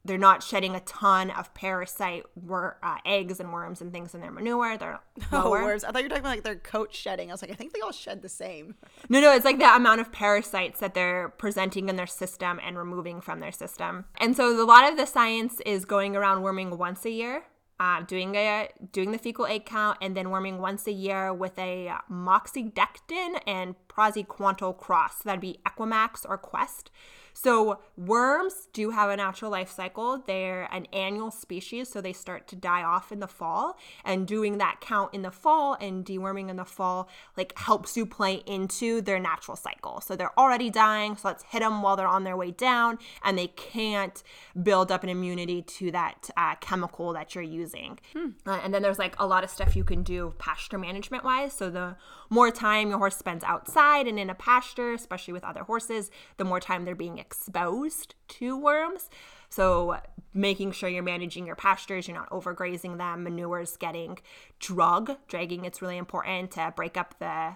they're 0.04 0.18
not 0.18 0.42
shedding 0.42 0.76
a 0.76 0.80
ton 0.82 1.30
of 1.30 1.54
parasite 1.54 2.24
wor- 2.36 2.78
uh, 2.82 2.98
eggs 3.06 3.40
and 3.40 3.54
worms 3.54 3.82
and 3.82 3.92
things 3.92 4.16
in 4.16 4.22
their 4.22 4.32
manure. 4.32 4.78
They're 4.78 5.00
oh, 5.32 5.50
worms. 5.52 5.84
I 5.84 5.92
thought 5.92 6.00
you 6.00 6.06
were 6.06 6.10
talking 6.10 6.24
about 6.24 6.30
like 6.30 6.44
their 6.44 6.56
coat 6.56 6.94
shedding. 6.94 7.30
I 7.30 7.34
was 7.34 7.42
like, 7.42 7.52
I 7.52 7.56
think 7.56 7.74
they 7.74 7.82
all 7.82 7.92
shed 7.92 8.22
the 8.22 8.30
same. 8.30 8.76
No, 9.10 9.22
no, 9.22 9.34
it's 9.34 9.46
like 9.46 9.60
the 9.60 9.76
amount 9.76 10.02
of 10.02 10.12
parasites 10.12 10.80
that 10.80 10.94
they're 10.94 11.30
presenting 11.30 11.88
in 11.88 11.96
their 11.96 12.08
system 12.08 12.60
and 12.66 12.78
removing 12.78 13.22
from 13.22 13.40
their 13.40 13.52
system. 13.52 14.06
And 14.20 14.36
so 14.36 14.50
a 14.50 14.66
lot 14.66 14.90
of 14.90 14.98
the 14.98 15.06
science 15.06 15.60
is 15.66 15.86
going 15.86 16.16
around 16.16 16.42
worming 16.42 16.78
once 16.78 17.06
a 17.06 17.12
year. 17.12 17.44
Uh, 17.80 18.04
doing 18.04 18.36
a 18.36 18.70
doing 18.92 19.12
the 19.12 19.18
fecal 19.18 19.48
egg 19.48 19.66
count 19.66 19.98
and 20.04 20.16
then 20.16 20.30
worming 20.30 20.60
once 20.60 20.86
a 20.86 20.92
year 20.92 21.34
with 21.34 21.58
a 21.58 21.92
moxidectin 22.12 23.42
and 23.48 23.74
praziquantel 23.90 24.78
cross. 24.78 25.18
So 25.18 25.22
that'd 25.26 25.42
be 25.42 25.60
Equimax 25.66 26.24
or 26.30 26.38
Quest. 26.38 26.92
So, 27.34 27.80
worms 27.98 28.68
do 28.74 28.92
have 28.92 29.10
a 29.10 29.18
natural 29.18 29.52
life 29.52 29.70
cycle. 29.72 30.24
They're 30.26 30.68
an 30.72 30.86
annual 30.94 31.32
species, 31.32 31.90
so 31.90 32.02
they 32.02 32.14
start 32.14 32.48
to 32.50 32.56
die 32.56 32.84
off 32.84 33.12
in 33.12 33.20
the 33.20 33.28
fall. 33.28 33.78
And 34.04 34.28
doing 34.28 34.58
that 34.58 34.82
count 34.82 35.14
in 35.14 35.22
the 35.22 35.32
fall 35.32 35.76
and 35.80 36.06
deworming 36.06 36.50
in 36.50 36.56
the 36.58 36.66
fall, 36.66 37.10
like, 37.38 37.58
helps 37.58 37.96
you 37.96 38.06
play 38.06 38.44
into 38.46 39.02
their 39.02 39.20
natural 39.20 39.58
cycle. 39.58 40.02
So, 40.02 40.16
they're 40.16 40.38
already 40.40 40.70
dying, 40.70 41.16
so 41.16 41.30
let's 41.30 41.44
hit 41.44 41.62
them 41.62 41.82
while 41.82 41.96
they're 41.96 42.08
on 42.08 42.24
their 42.24 42.38
way 42.38 42.52
down, 42.52 43.00
and 43.24 43.38
they 43.38 43.48
can't 43.48 44.22
build 44.62 44.92
up 44.92 45.04
an 45.04 45.10
immunity 45.10 45.62
to 45.62 45.92
that 45.92 46.30
uh, 46.38 46.56
chemical 46.56 47.14
that 47.14 47.36
you're 47.36 47.44
using. 47.44 48.00
Hmm. 48.14 48.30
Uh, 48.46 48.60
and 48.64 48.74
then 48.74 48.82
there's 48.82 49.00
like 49.00 49.16
a 49.20 49.26
lot 49.26 49.44
of 49.44 49.50
stuff 49.50 49.76
you 49.76 49.84
can 49.84 50.04
do 50.04 50.34
pasture 50.38 50.78
management 50.78 51.24
wise. 51.24 51.54
So, 51.54 51.70
the 51.70 51.96
more 52.30 52.52
time 52.52 52.90
your 52.90 52.98
horse 52.98 53.18
spends 53.18 53.44
outside 53.44 54.08
and 54.08 54.20
in 54.20 54.30
a 54.30 54.36
pasture, 54.36 54.94
especially 54.94 55.34
with 55.34 55.44
other 55.44 55.64
horses, 55.64 56.12
the 56.38 56.46
more 56.46 56.60
time 56.60 56.86
they're 56.86 56.96
being 56.96 57.21
exposed 57.22 58.16
to 58.28 58.58
worms. 58.58 59.10
So, 59.50 59.98
making 60.34 60.72
sure 60.72 60.90
you're 60.90 61.04
managing 61.04 61.46
your 61.46 61.56
pastures, 61.56 62.08
you're 62.08 62.18
not 62.18 62.30
overgrazing 62.30 62.98
them, 62.98 63.24
manure's 63.24 63.78
getting 63.78 64.18
drug, 64.60 65.18
dragging, 65.28 65.66
it's 65.66 65.82
really 65.82 65.98
important 65.98 66.52
to 66.52 66.74
break 66.76 66.98
up 66.98 67.20
the 67.20 67.56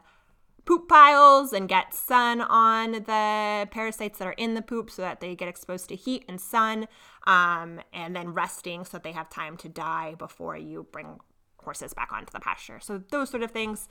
poop 0.66 0.90
piles 0.90 1.54
and 1.54 1.70
get 1.70 1.94
sun 1.94 2.42
on 2.42 2.92
the 2.92 3.68
parasites 3.72 4.18
that 4.20 4.28
are 4.28 4.34
in 4.34 4.56
the 4.56 4.62
poop 4.62 4.90
so 4.90 5.04
that 5.04 5.20
they 5.20 5.36
get 5.36 5.48
exposed 5.48 5.88
to 5.90 5.96
heat 5.96 6.26
and 6.28 6.42
sun, 6.42 6.88
um, 7.28 7.80
and 7.94 8.16
then 8.16 8.34
resting 8.34 8.84
so 8.84 8.92
that 8.94 9.04
they 9.04 9.12
have 9.12 9.30
time 9.30 9.56
to 9.58 9.70
die 9.70 10.16
before 10.18 10.58
you 10.58 10.88
bring 10.92 11.20
horses 11.64 11.94
back 11.94 12.12
onto 12.12 12.32
the 12.32 12.40
pasture. 12.40 12.80
So, 12.80 13.02
those 13.12 13.30
sort 13.30 13.44
of 13.44 13.52
things 13.52 13.88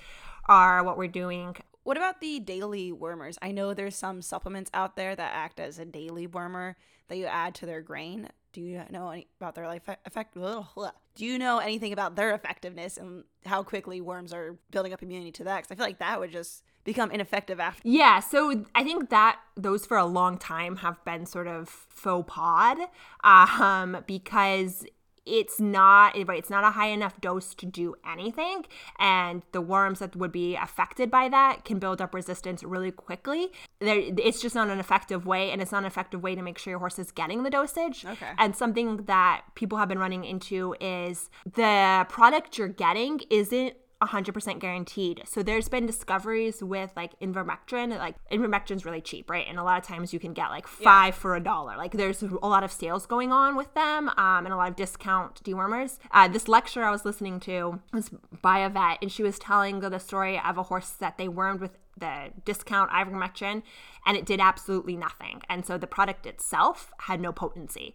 are 0.46 0.82
what 0.82 0.98
we're 0.98 1.08
doing. 1.08 1.56
What 1.84 1.98
about 1.98 2.20
the 2.20 2.40
daily 2.40 2.92
wormers? 2.92 3.36
I 3.42 3.52
know 3.52 3.74
there's 3.74 3.94
some 3.94 4.22
supplements 4.22 4.70
out 4.72 4.96
there 4.96 5.14
that 5.14 5.32
act 5.34 5.60
as 5.60 5.78
a 5.78 5.84
daily 5.84 6.26
wormer 6.26 6.74
that 7.08 7.16
you 7.16 7.26
add 7.26 7.54
to 7.56 7.66
their 7.66 7.82
grain. 7.82 8.30
Do 8.54 8.62
you 8.62 8.82
know 8.88 9.10
any 9.10 9.26
about 9.38 9.54
their 9.54 9.66
life 9.66 9.82
effect? 10.06 10.34
Do 10.34 11.24
you 11.24 11.38
know 11.38 11.58
anything 11.58 11.92
about 11.92 12.16
their 12.16 12.34
effectiveness 12.34 12.96
and 12.96 13.24
how 13.44 13.62
quickly 13.62 14.00
worms 14.00 14.32
are 14.32 14.56
building 14.70 14.94
up 14.94 15.02
immunity 15.02 15.32
to 15.32 15.44
that? 15.44 15.58
Because 15.58 15.72
I 15.72 15.74
feel 15.74 15.86
like 15.86 15.98
that 15.98 16.20
would 16.20 16.32
just 16.32 16.62
become 16.84 17.10
ineffective 17.10 17.60
after. 17.60 17.86
Yeah, 17.86 18.20
so 18.20 18.64
I 18.74 18.82
think 18.84 19.10
that 19.10 19.40
those 19.56 19.84
for 19.84 19.96
a 19.96 20.06
long 20.06 20.38
time 20.38 20.76
have 20.76 21.04
been 21.04 21.26
sort 21.26 21.48
of 21.48 21.68
faux 21.68 22.32
pod 22.32 22.78
um, 23.24 23.98
because 24.06 24.86
it's 25.26 25.60
not 25.60 26.14
right 26.26 26.38
it's 26.38 26.50
not 26.50 26.64
a 26.64 26.70
high 26.70 26.88
enough 26.88 27.20
dose 27.20 27.54
to 27.54 27.66
do 27.66 27.94
anything 28.08 28.64
and 28.98 29.42
the 29.52 29.60
worms 29.60 29.98
that 29.98 30.14
would 30.16 30.32
be 30.32 30.56
affected 30.56 31.10
by 31.10 31.28
that 31.28 31.64
can 31.64 31.78
build 31.78 32.00
up 32.00 32.14
resistance 32.14 32.62
really 32.62 32.90
quickly. 32.90 33.50
There 33.80 33.98
it's 33.98 34.40
just 34.40 34.54
not 34.54 34.68
an 34.68 34.78
effective 34.78 35.26
way 35.26 35.50
and 35.50 35.60
it's 35.60 35.72
not 35.72 35.78
an 35.78 35.86
effective 35.86 36.22
way 36.22 36.34
to 36.34 36.42
make 36.42 36.58
sure 36.58 36.72
your 36.72 36.78
horse 36.78 36.98
is 36.98 37.10
getting 37.10 37.42
the 37.42 37.50
dosage. 37.50 38.04
Okay. 38.04 38.30
And 38.38 38.54
something 38.56 39.04
that 39.04 39.42
people 39.54 39.78
have 39.78 39.88
been 39.88 39.98
running 39.98 40.24
into 40.24 40.74
is 40.80 41.30
the 41.44 42.06
product 42.08 42.58
you're 42.58 42.68
getting 42.68 43.20
isn't 43.30 43.74
100% 44.06 44.58
guaranteed. 44.58 45.22
So 45.26 45.42
there's 45.42 45.68
been 45.68 45.86
discoveries 45.86 46.62
with 46.62 46.90
like 46.96 47.18
Ivermectin, 47.20 47.96
like 47.98 48.16
Ivermectin's 48.30 48.84
really 48.84 49.00
cheap, 49.00 49.30
right? 49.30 49.46
And 49.48 49.58
a 49.58 49.62
lot 49.62 49.78
of 49.78 49.86
times 49.86 50.12
you 50.12 50.18
can 50.18 50.32
get 50.32 50.50
like 50.50 50.66
five 50.66 51.14
yeah. 51.14 51.20
for 51.20 51.36
a 51.36 51.40
dollar. 51.40 51.76
Like 51.76 51.92
there's 51.92 52.22
a 52.22 52.46
lot 52.46 52.64
of 52.64 52.72
sales 52.72 53.06
going 53.06 53.32
on 53.32 53.56
with 53.56 53.72
them 53.74 54.08
um, 54.10 54.44
and 54.44 54.52
a 54.52 54.56
lot 54.56 54.70
of 54.70 54.76
discount 54.76 55.42
dewormers. 55.42 55.98
Uh, 56.10 56.28
this 56.28 56.48
lecture 56.48 56.84
I 56.84 56.90
was 56.90 57.04
listening 57.04 57.40
to 57.40 57.80
was 57.92 58.10
by 58.42 58.58
a 58.58 58.68
vet 58.68 58.98
and 59.02 59.10
she 59.10 59.22
was 59.22 59.38
telling 59.38 59.80
the 59.80 59.98
story 59.98 60.40
of 60.40 60.58
a 60.58 60.64
horse 60.64 60.90
that 60.90 61.18
they 61.18 61.28
wormed 61.28 61.60
with 61.60 61.78
the 61.96 62.30
discount 62.44 62.90
ivermectin 62.90 63.62
and 64.06 64.16
it 64.16 64.26
did 64.26 64.40
absolutely 64.40 64.96
nothing. 64.96 65.42
And 65.48 65.64
so 65.64 65.78
the 65.78 65.86
product 65.86 66.26
itself 66.26 66.92
had 67.00 67.20
no 67.20 67.32
potency. 67.32 67.94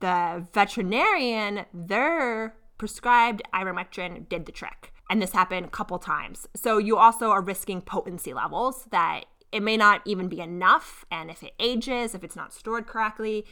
The 0.00 0.46
veterinarian, 0.52 1.66
their 1.72 2.54
prescribed 2.78 3.42
ivermectin 3.54 4.28
did 4.28 4.46
the 4.46 4.52
trick 4.52 4.92
and 5.12 5.20
this 5.20 5.32
happened 5.32 5.66
a 5.66 5.68
couple 5.68 5.98
times. 5.98 6.48
So 6.56 6.78
you 6.78 6.96
also 6.96 7.32
are 7.32 7.42
risking 7.42 7.82
potency 7.82 8.32
levels 8.32 8.86
that 8.92 9.24
it 9.52 9.62
may 9.62 9.76
not 9.76 10.00
even 10.06 10.26
be 10.26 10.40
enough. 10.40 11.04
And 11.10 11.30
if 11.30 11.42
it 11.42 11.52
ages, 11.60 12.14
if 12.14 12.24
it's 12.24 12.34
not 12.34 12.54
stored 12.54 12.86
correctly, 12.86 13.44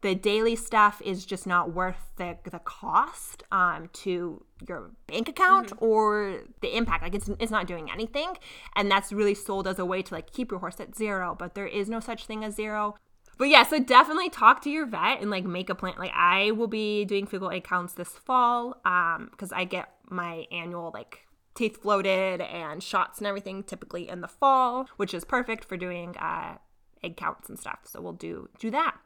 the 0.00 0.14
daily 0.14 0.54
stuff 0.54 1.02
is 1.04 1.26
just 1.26 1.44
not 1.44 1.72
worth 1.72 2.12
the, 2.18 2.38
the 2.48 2.60
cost 2.60 3.42
um, 3.50 3.90
to 3.94 4.44
your 4.68 4.92
bank 5.08 5.28
account 5.28 5.70
mm-hmm. 5.70 5.84
or 5.84 6.42
the 6.60 6.76
impact 6.76 7.02
like 7.02 7.16
it's, 7.16 7.28
it's 7.40 7.50
not 7.50 7.66
doing 7.66 7.90
anything 7.90 8.36
and 8.76 8.88
that's 8.88 9.12
really 9.12 9.34
sold 9.34 9.66
as 9.66 9.80
a 9.80 9.84
way 9.84 10.02
to 10.02 10.14
like 10.14 10.32
keep 10.32 10.52
your 10.52 10.60
horse 10.60 10.78
at 10.78 10.96
zero 10.96 11.34
but 11.36 11.56
there 11.56 11.66
is 11.66 11.88
no 11.88 11.98
such 11.98 12.26
thing 12.26 12.44
as 12.44 12.54
zero 12.54 12.94
But 13.38 13.48
yeah, 13.48 13.62
so 13.62 13.78
definitely 13.78 14.30
talk 14.30 14.62
to 14.62 14.70
your 14.70 14.84
vet 14.84 15.20
and 15.20 15.30
like 15.30 15.44
make 15.44 15.70
a 15.70 15.74
plan. 15.74 15.94
Like 15.96 16.10
I 16.12 16.50
will 16.50 16.66
be 16.66 17.04
doing 17.04 17.26
fecal 17.26 17.50
egg 17.50 17.64
counts 17.64 17.94
this 17.94 18.08
fall 18.08 18.80
um 18.84 19.28
because 19.30 19.52
I 19.52 19.64
get 19.64 19.88
my 20.10 20.46
annual 20.50 20.90
like 20.92 21.20
teeth 21.54 21.82
floated 21.82 22.40
and 22.40 22.82
shots 22.82 23.18
and 23.18 23.26
everything 23.26 23.62
typically 23.62 24.08
in 24.08 24.20
the 24.20 24.28
fall, 24.28 24.88
which 24.96 25.12
is 25.12 25.24
perfect 25.24 25.64
for 25.64 25.76
doing 25.76 26.16
uh 26.16 26.56
egg 27.02 27.16
counts 27.16 27.48
and 27.48 27.58
stuff. 27.58 27.80
So 27.84 28.00
we'll 28.00 28.12
do 28.12 28.48
do 28.58 28.70
that. 28.70 28.96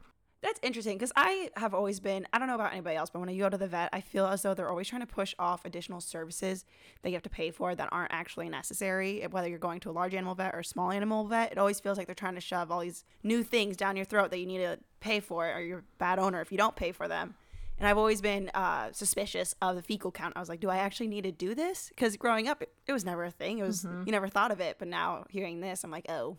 That's 0.43 0.59
interesting 0.61 0.97
because 0.99 1.13
I 1.15 1.51
have 1.57 1.73
always 1.73 2.01
been, 2.01 2.27
I 2.33 2.39
don't 2.41 2.49
know 2.49 2.57
about 2.57 2.73
anybody 2.73 2.97
else, 2.97 3.11
but 3.11 3.21
when 3.21 3.29
I 3.29 3.37
go 3.37 3.49
to 3.49 3.57
the 3.57 3.69
vet, 3.69 3.91
I 3.93 4.01
feel 4.01 4.27
as 4.27 4.43
though 4.43 4.55
they're 4.55 4.69
always 4.69 4.89
trying 4.89 5.03
to 5.03 5.07
push 5.07 5.37
off 5.39 5.65
additional 5.65 6.01
services 6.01 6.65
that 7.03 7.11
you 7.11 7.15
have 7.15 7.23
to 7.23 7.31
pay 7.31 7.53
for 7.53 7.77
that 7.77 7.89
aren't 7.93 8.13
actually 8.13 8.49
necessary. 8.49 9.25
Whether 9.31 9.49
you're 9.49 9.61
going 9.61 9.79
to 9.81 9.91
a 9.91 9.93
large 9.93 10.15
animal 10.15 10.35
vet 10.35 10.53
or 10.53 10.59
a 10.59 10.65
small 10.65 10.91
animal 10.91 11.25
vet, 11.29 11.53
it 11.53 11.59
always 11.59 11.79
feels 11.79 11.97
like 11.97 12.09
they're 12.09 12.15
trying 12.17 12.35
to 12.35 12.41
shove 12.41 12.73
all 12.73 12.81
these 12.81 13.05
new 13.23 13.45
things 13.45 13.77
down 13.77 13.95
your 13.95 14.05
throat 14.05 14.33
that 14.33 14.41
you 14.41 14.47
need 14.47 14.59
to 14.59 14.81
pay 14.99 15.21
for 15.21 15.49
or 15.49 15.61
you're 15.61 15.79
a 15.79 15.85
bad 15.99 16.19
owner 16.19 16.41
if 16.41 16.51
you 16.51 16.59
don't 16.59 16.75
pay 16.75 16.91
for 16.91 17.07
them. 17.07 17.37
And 17.83 17.89
I've 17.89 17.99
always 17.99 18.21
been 18.21 18.49
uh, 18.55 18.93
suspicious 18.93 19.57
of 19.61 19.75
the 19.75 19.83
fecal 19.83 20.13
count. 20.13 20.35
I 20.37 20.39
was 20.39 20.49
like, 20.49 20.61
do 20.61 20.71
I 20.71 20.77
actually 20.77 21.09
need 21.09 21.25
to 21.25 21.33
do 21.33 21.53
this? 21.53 21.89
Because 21.89 22.17
growing 22.17 22.47
up, 22.47 22.63
it, 22.63 22.73
it, 22.87 22.93
was 22.93 23.05
never 23.05 23.25
a 23.25 23.31
thing. 23.33 23.59
It 23.59 23.65
was, 23.65 23.83
mm-hmm. 23.83 24.05
you 24.07 24.13
never 24.13 24.29
thought 24.29 24.53
of 24.53 24.61
it. 24.61 24.77
But 24.79 24.87
now 24.87 25.25
hearing 25.31 25.61
this, 25.61 25.83
I'm 25.83 25.91
like, 25.91 26.07
oh, 26.09 26.37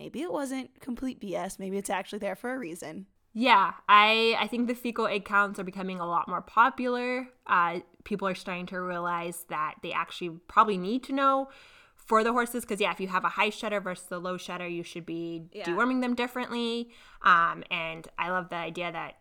maybe 0.00 0.22
it 0.22 0.32
wasn't 0.32 0.80
complete 0.80 1.20
BS. 1.20 1.60
Maybe 1.60 1.78
it's 1.78 1.88
actually 1.88 2.18
there 2.18 2.34
for 2.34 2.52
a 2.52 2.58
reason. 2.58 3.06
Yeah, 3.32 3.74
I 3.88 4.36
I 4.40 4.48
think 4.48 4.66
the 4.66 4.74
fecal 4.74 5.06
egg 5.06 5.24
counts 5.24 5.60
are 5.60 5.64
becoming 5.64 6.00
a 6.00 6.06
lot 6.06 6.26
more 6.26 6.42
popular. 6.42 7.28
Uh, 7.46 7.78
people 8.02 8.26
are 8.26 8.34
starting 8.34 8.66
to 8.66 8.80
realize 8.80 9.46
that 9.50 9.76
they 9.84 9.92
actually 9.92 10.30
probably 10.48 10.78
need 10.78 11.04
to 11.04 11.12
know 11.12 11.48
for 11.94 12.24
the 12.24 12.32
horses 12.32 12.64
because 12.64 12.80
yeah, 12.80 12.90
if 12.90 13.00
you 13.00 13.06
have 13.06 13.24
a 13.24 13.28
high 13.30 13.50
shedder 13.50 13.80
versus 13.80 14.10
a 14.10 14.18
low 14.18 14.36
shedder, 14.36 14.66
you 14.66 14.82
should 14.82 15.06
be 15.06 15.44
yeah. 15.52 15.64
deworming 15.64 16.00
them 16.00 16.14
differently. 16.14 16.90
Um, 17.22 17.62
and 17.70 18.06
I 18.18 18.30
love 18.30 18.48
the 18.48 18.56
idea 18.56 18.90
that 18.90 19.14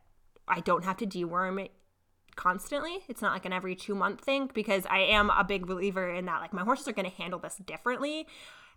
I 0.52 0.60
don't 0.60 0.86
have 0.86 0.98
to 0.98 1.08
deworm 1.08 1.64
it 1.64 1.72
constantly. 2.36 3.00
It's 3.08 3.22
not 3.22 3.34
like 3.34 3.46
an 3.46 3.54
every 3.54 3.76
two 3.76 3.96
month 3.96 4.22
thing 4.22 4.50
because 4.54 4.86
I 4.90 5.00
am 5.00 5.30
a 5.30 5.44
big 5.44 5.66
believer 5.66 6.10
in 6.10 6.26
that. 6.26 6.42
Like 6.42 6.54
my 6.54 6.64
horses 6.64 6.88
are 6.88 6.94
going 6.94 7.10
to 7.10 7.16
handle 7.16 7.40
this 7.40 7.58
differently. 7.66 8.28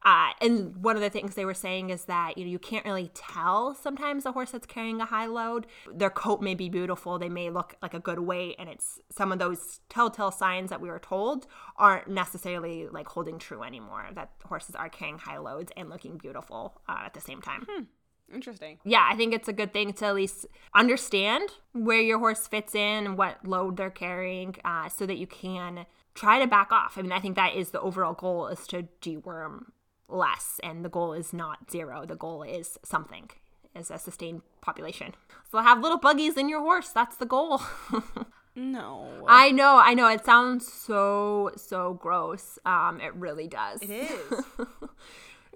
Uh, 0.04 0.33
and 0.43 0.76
one 0.85 0.97
of 0.97 1.02
the 1.02 1.09
things 1.09 1.35
they 1.35 1.47
were 1.47 1.54
saying 1.54 1.88
is 1.88 2.04
that 2.04 2.37
you 2.37 2.45
know 2.45 2.50
you 2.50 2.59
can't 2.59 2.85
really 2.85 3.11
tell 3.14 3.75
sometimes 3.75 4.26
a 4.26 4.33
horse 4.33 4.50
that's 4.50 4.66
carrying 4.66 5.00
a 5.00 5.07
high 5.07 5.25
load. 5.25 5.66
Their 5.90 6.11
coat 6.11 6.43
may 6.43 6.54
be 6.54 6.69
beautiful, 6.69 7.19
they 7.19 7.31
may 7.31 7.49
look 7.49 7.75
like 7.81 7.95
a 7.95 8.00
good 8.00 8.19
weight, 8.19 8.57
and 8.59 8.69
it's 8.69 9.00
some 9.11 9.33
of 9.33 9.38
those 9.38 9.81
telltale 9.88 10.31
signs 10.31 10.69
that 10.69 10.83
we 10.83 10.90
were 10.90 10.99
told 10.99 11.47
aren't 11.78 12.09
necessarily 12.09 12.87
like 12.87 13.09
holding 13.09 13.38
true 13.38 13.62
anymore. 13.62 14.09
That 14.12 14.33
horses 14.45 14.75
are 14.75 14.90
carrying 14.90 15.19
high 15.19 15.38
loads 15.38 15.73
and 15.75 15.88
looking 15.88 16.19
beautiful 16.19 16.83
uh, 16.87 17.04
at 17.07 17.14
the 17.14 17.21
same 17.21 17.40
time. 17.40 17.66
Hmm. 17.66 17.85
Interesting. 18.33 18.78
Yeah, 18.85 19.07
I 19.09 19.16
think 19.16 19.35
it's 19.35 19.49
a 19.49 19.52
good 19.52 19.73
thing 19.73 19.93
to 19.95 20.07
at 20.07 20.14
least 20.14 20.47
understand 20.75 21.50
where 21.73 22.00
your 22.00 22.19
horse 22.19 22.47
fits 22.47 22.75
in 22.75 23.07
and 23.07 23.19
what 23.19 23.47
load 23.47 23.76
they're 23.76 23.90
carrying 23.90 24.57
uh, 24.64 24.88
so 24.88 25.07
that 25.07 25.19
you 25.19 25.26
can 25.26 25.87
try 26.14 26.38
to 26.38 26.47
back 26.47 26.73
off. 26.73 26.97
I 26.97 27.02
mean, 27.02 27.12
I 27.12 27.21
think 27.21 27.37
that 27.37 27.54
is 27.54 27.71
the 27.71 27.81
overall 27.81 28.14
goal 28.14 28.49
is 28.49 28.66
to 28.69 28.88
deworm 29.00 29.66
less 30.09 30.61
and 30.62 30.85
the 30.85 30.88
goal 30.88 31.12
is 31.12 31.33
not 31.33 31.71
zero. 31.71 32.04
The 32.07 32.16
goal 32.16 32.43
is 32.43 32.78
something 32.85 33.31
is 33.75 33.90
a 33.90 33.99
sustained 33.99 34.43
population. 34.61 35.14
So 35.50 35.59
have 35.59 35.81
little 35.81 35.99
buggies 35.99 36.37
in 36.37 36.49
your 36.49 36.61
horse. 36.61 36.90
That's 36.90 37.16
the 37.16 37.26
goal. 37.26 37.61
No. 38.57 39.25
I 39.26 39.50
know 39.50 39.81
i 39.83 39.95
know. 39.95 40.07
It 40.07 40.25
sounds 40.25 40.73
so 40.73 41.50
so 41.57 41.95
gross. 41.95 42.59
Um 42.64 43.00
it 43.00 43.14
really 43.14 43.49
does. 43.49 43.83
It 43.83 43.90
is. 43.90 44.45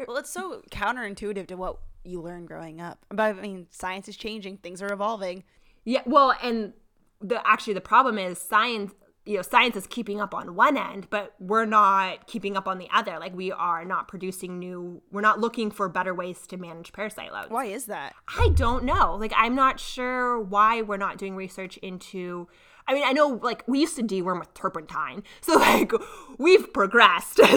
Well 0.07 0.17
it's 0.17 0.31
so 0.31 0.63
counterintuitive 0.71 1.49
to 1.49 1.57
what 1.57 1.79
you 2.09 2.21
learn 2.21 2.47
growing 2.47 2.81
up. 2.81 3.05
But 3.09 3.23
i 3.23 3.33
mean 3.33 3.67
science 3.71 4.09
is 4.09 4.17
changing. 4.17 4.59
Things 4.59 4.83
are 4.83 4.93
evolving. 4.93 5.45
Yeah 5.85 6.03
well 6.07 6.35
and 6.43 6.73
the 7.21 7.47
actually 7.47 7.75
the 7.75 7.81
problem 7.81 8.19
is 8.19 8.39
science 8.39 8.93
you 9.27 9.37
know 9.37 9.43
science 9.43 9.77
is 9.77 9.87
keeping 9.87 10.21
up 10.21 10.33
on 10.35 10.55
one 10.55 10.77
end 10.77 11.09
but 11.11 11.35
we're 11.41 11.65
not 11.65 12.27
keeping 12.27 12.57
up 12.57 12.67
on 12.67 12.79
the 12.79 12.89
other. 12.93 13.19
Like 13.19 13.35
we 13.35 13.53
are 13.53 13.85
not 13.85 14.09
producing 14.09 14.59
new 14.59 15.03
we're 15.13 15.21
not 15.21 15.41
looking 15.41 15.71
for 15.71 15.89
better 15.89 16.15
ways 16.15 16.47
to 16.49 16.57
manage 16.57 16.93
parasite 16.93 17.33
loads 17.33 17.51
why 17.51 17.67
is 17.67 17.87
that? 17.87 18.15
I 18.37 18.51
don't 18.55 18.85
know. 18.85 19.17
Like 19.17 19.33
i'm 19.37 19.55
not 19.55 19.81
sure 19.81 20.41
why 20.41 20.83
we're 20.83 20.97
not 20.97 21.19
doing 21.19 21.37
research 21.37 21.77
into 21.79 22.49
I 22.89 22.95
mean, 22.95 23.05
I 23.05 23.13
know 23.13 23.39
like 23.43 23.63
we 23.67 23.81
used 23.81 23.97
to 23.97 24.03
deworm 24.03 24.41
with 24.41 24.55
turpentine, 24.55 25.23
so 25.43 25.57
like 25.57 25.93
we've 26.39 26.73
progressed. 26.73 27.39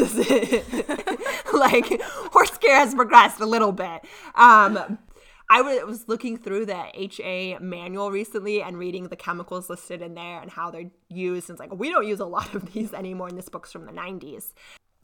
like 1.58 2.02
horse 2.32 2.58
care 2.58 2.78
has 2.78 2.94
progressed 2.94 3.40
a 3.40 3.46
little 3.46 3.72
bit, 3.72 4.02
um, 4.36 4.98
I 5.54 5.62
was 5.84 6.08
looking 6.08 6.38
through 6.38 6.68
the 6.68 6.86
HA 6.94 7.58
manual 7.60 8.10
recently 8.10 8.62
and 8.62 8.78
reading 8.78 9.10
the 9.10 9.18
chemicals 9.18 9.70
listed 9.70 10.02
in 10.02 10.14
there 10.14 10.40
and 10.40 10.50
how 10.50 10.72
they're 10.72 10.90
used. 11.10 11.50
And 11.50 11.56
it's 11.56 11.60
like, 11.60 11.78
we 11.78 11.90
don't 11.90 12.08
use 12.08 12.22
a 12.22 12.26
lot 12.26 12.56
of 12.56 12.72
these 12.74 12.94
anymore. 12.94 13.28
And 13.28 13.38
this 13.38 13.50
book's 13.50 13.70
from 13.70 13.86
the 13.86 13.92
90s. 13.92 14.54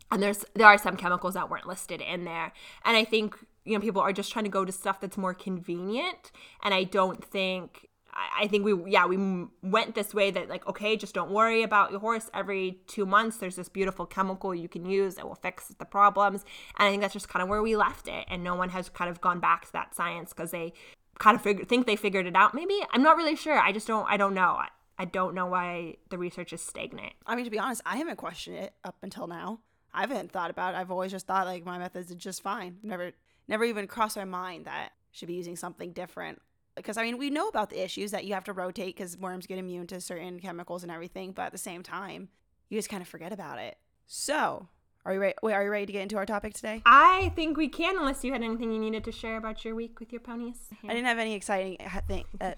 And 0.09 0.23
there's 0.23 0.45
there 0.53 0.67
are 0.67 0.77
some 0.77 0.95
chemicals 0.95 1.33
that 1.33 1.49
weren't 1.49 1.67
listed 1.67 1.99
in 1.99 2.23
there. 2.23 2.53
And 2.85 2.95
I 2.95 3.03
think, 3.03 3.35
you 3.65 3.73
know, 3.73 3.81
people 3.81 4.01
are 4.01 4.13
just 4.13 4.31
trying 4.31 4.45
to 4.45 4.49
go 4.49 4.63
to 4.63 4.71
stuff 4.71 5.01
that's 5.01 5.17
more 5.17 5.33
convenient. 5.33 6.31
And 6.63 6.73
I 6.73 6.85
don't 6.85 7.21
think 7.21 7.86
I 8.17 8.47
think 8.47 8.65
we, 8.65 8.91
yeah, 8.91 9.05
we 9.05 9.47
went 9.61 9.93
this 9.93 10.13
way 10.13 10.31
that, 10.31 10.49
like, 10.49 10.65
okay, 10.67 10.97
just 10.97 11.13
don't 11.13 11.29
worry 11.29 11.61
about 11.61 11.91
your 11.91 11.99
horse. 11.99 12.31
Every 12.33 12.79
two 12.87 13.05
months, 13.05 13.37
there's 13.37 13.55
this 13.55 13.69
beautiful 13.69 14.07
chemical 14.07 14.55
you 14.55 14.67
can 14.67 14.85
use 14.85 15.15
that 15.15 15.27
will 15.27 15.35
fix 15.35 15.67
the 15.67 15.85
problems. 15.85 16.43
And 16.77 16.87
I 16.87 16.89
think 16.89 17.01
that's 17.03 17.13
just 17.13 17.29
kind 17.29 17.43
of 17.43 17.49
where 17.49 17.61
we 17.61 17.75
left 17.75 18.07
it. 18.07 18.25
And 18.27 18.43
no 18.43 18.55
one 18.55 18.69
has 18.69 18.89
kind 18.89 19.11
of 19.11 19.21
gone 19.21 19.39
back 19.39 19.67
to 19.67 19.73
that 19.73 19.93
science 19.93 20.33
because 20.33 20.49
they 20.49 20.73
kind 21.19 21.35
of 21.35 21.67
think 21.67 21.85
they 21.85 21.95
figured 21.95 22.25
it 22.25 22.35
out. 22.35 22.55
Maybe 22.55 22.75
I'm 22.91 23.03
not 23.03 23.17
really 23.17 23.35
sure. 23.35 23.59
I 23.59 23.71
just 23.71 23.85
don't, 23.85 24.07
I 24.09 24.17
don't 24.17 24.33
know. 24.33 24.57
I, 24.59 24.69
I 24.97 25.05
don't 25.05 25.35
know 25.35 25.45
why 25.45 25.97
the 26.09 26.17
research 26.17 26.53
is 26.53 26.61
stagnant. 26.61 27.13
I 27.27 27.35
mean, 27.35 27.45
to 27.45 27.51
be 27.51 27.59
honest, 27.59 27.83
I 27.85 27.97
haven't 27.97 28.15
questioned 28.15 28.57
it 28.57 28.73
up 28.83 28.95
until 29.03 29.27
now. 29.27 29.59
I 29.93 30.01
haven't 30.01 30.31
thought 30.31 30.49
about 30.49 30.73
it. 30.73 30.77
I've 30.77 30.91
always 30.91 31.11
just 31.11 31.27
thought 31.27 31.45
like 31.45 31.65
my 31.65 31.77
methods 31.77 32.11
are 32.11 32.15
just 32.15 32.41
fine. 32.41 32.77
Never, 32.81 33.11
never 33.47 33.63
even 33.63 33.85
crossed 33.85 34.17
my 34.17 34.25
mind 34.25 34.65
that 34.65 34.93
should 35.11 35.27
be 35.27 35.35
using 35.35 35.55
something 35.55 35.91
different 35.91 36.41
because 36.77 36.95
I 36.97 37.03
mean 37.03 37.17
we 37.17 37.29
know 37.29 37.49
about 37.49 37.69
the 37.69 37.83
issues 37.83 38.11
that 38.11 38.23
you 38.23 38.33
have 38.33 38.45
to 38.45 38.53
rotate 38.53 38.95
because 38.95 39.17
worms 39.17 39.45
get 39.45 39.57
immune 39.57 39.87
to 39.87 39.99
certain 39.99 40.39
chemicals 40.39 40.83
and 40.83 40.91
everything, 40.91 41.33
but 41.33 41.43
at 41.47 41.51
the 41.51 41.57
same 41.57 41.83
time, 41.83 42.29
you 42.69 42.77
just 42.77 42.89
kind 42.89 43.01
of 43.01 43.07
forget 43.07 43.33
about 43.33 43.59
it. 43.59 43.77
So, 44.05 44.69
are 45.05 45.13
you 45.13 45.19
ready? 45.19 45.35
Wait, 45.41 45.53
are 45.53 45.63
you 45.63 45.69
ready 45.69 45.85
to 45.85 45.91
get 45.93 46.01
into 46.01 46.17
our 46.17 46.25
topic 46.25 46.53
today? 46.53 46.81
I 46.85 47.31
think 47.35 47.57
we 47.57 47.69
can, 47.69 47.97
unless 47.97 48.23
you 48.23 48.33
had 48.33 48.43
anything 48.43 48.71
you 48.71 48.79
needed 48.79 49.03
to 49.05 49.11
share 49.11 49.37
about 49.37 49.63
your 49.63 49.75
week 49.75 49.99
with 49.99 50.11
your 50.11 50.21
ponies. 50.21 50.57
I 50.83 50.87
didn't 50.87 51.05
have 51.05 51.17
any 51.17 51.33
exciting 51.33 51.77
thing. 52.07 52.25
Uh, 52.39 52.53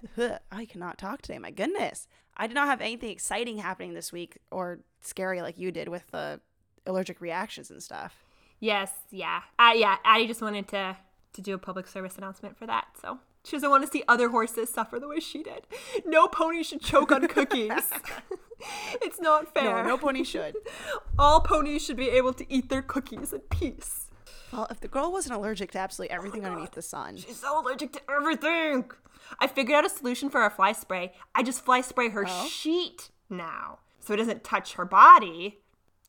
I 0.50 0.64
cannot 0.64 0.98
talk 0.98 1.22
today. 1.22 1.38
My 1.38 1.50
goodness, 1.50 2.08
I 2.36 2.46
did 2.46 2.54
not 2.54 2.66
have 2.66 2.80
anything 2.80 3.10
exciting 3.10 3.58
happening 3.58 3.94
this 3.94 4.12
week 4.12 4.38
or 4.50 4.80
scary 5.00 5.42
like 5.42 5.58
you 5.58 5.70
did 5.70 5.88
with 5.88 6.10
the 6.10 6.40
allergic 6.86 7.20
reactions 7.20 7.70
and 7.70 7.82
stuff. 7.82 8.24
Yes, 8.58 8.90
yeah, 9.10 9.42
uh, 9.58 9.72
yeah. 9.74 9.96
Addie 10.04 10.26
just 10.26 10.42
wanted 10.42 10.68
to 10.68 10.96
to 11.32 11.40
do 11.40 11.54
a 11.54 11.58
public 11.58 11.86
service 11.86 12.18
announcement 12.18 12.56
for 12.56 12.66
that, 12.66 12.86
so 13.00 13.18
she 13.44 13.56
doesn't 13.56 13.70
want 13.70 13.84
to 13.84 13.90
see 13.90 14.02
other 14.06 14.28
horses 14.28 14.70
suffer 14.70 14.98
the 14.98 15.08
way 15.08 15.20
she 15.20 15.42
did. 15.42 15.66
No 16.04 16.28
pony 16.28 16.62
should 16.62 16.80
choke 16.80 17.10
on 17.10 17.26
cookies. 17.28 17.70
it's 19.02 19.20
not 19.20 19.52
fair. 19.52 19.82
No, 19.82 19.90
no 19.90 19.98
pony 19.98 20.24
should. 20.24 20.56
All 21.18 21.40
ponies 21.40 21.84
should 21.84 21.96
be 21.96 22.10
able 22.10 22.32
to 22.34 22.52
eat 22.52 22.68
their 22.68 22.82
cookies 22.82 23.32
in 23.32 23.40
peace. 23.40 24.08
Well, 24.52 24.66
if 24.70 24.80
the 24.80 24.88
girl 24.88 25.12
wasn't 25.12 25.36
allergic 25.36 25.70
to 25.72 25.78
absolutely 25.78 26.14
everything 26.14 26.44
oh 26.44 26.48
underneath 26.48 26.72
the 26.72 26.82
sun. 26.82 27.16
She's 27.16 27.40
so 27.40 27.60
allergic 27.60 27.92
to 27.92 28.00
everything. 28.10 28.90
I 29.38 29.46
figured 29.46 29.76
out 29.76 29.86
a 29.86 29.90
solution 29.90 30.28
for 30.28 30.40
our 30.40 30.50
fly 30.50 30.72
spray. 30.72 31.12
I 31.34 31.42
just 31.42 31.64
fly 31.64 31.80
spray 31.80 32.08
her 32.10 32.24
oh? 32.26 32.46
sheet 32.46 33.10
now. 33.28 33.78
So 34.00 34.14
it 34.14 34.16
doesn't 34.16 34.44
touch 34.44 34.74
her 34.74 34.84
body. 34.84 35.60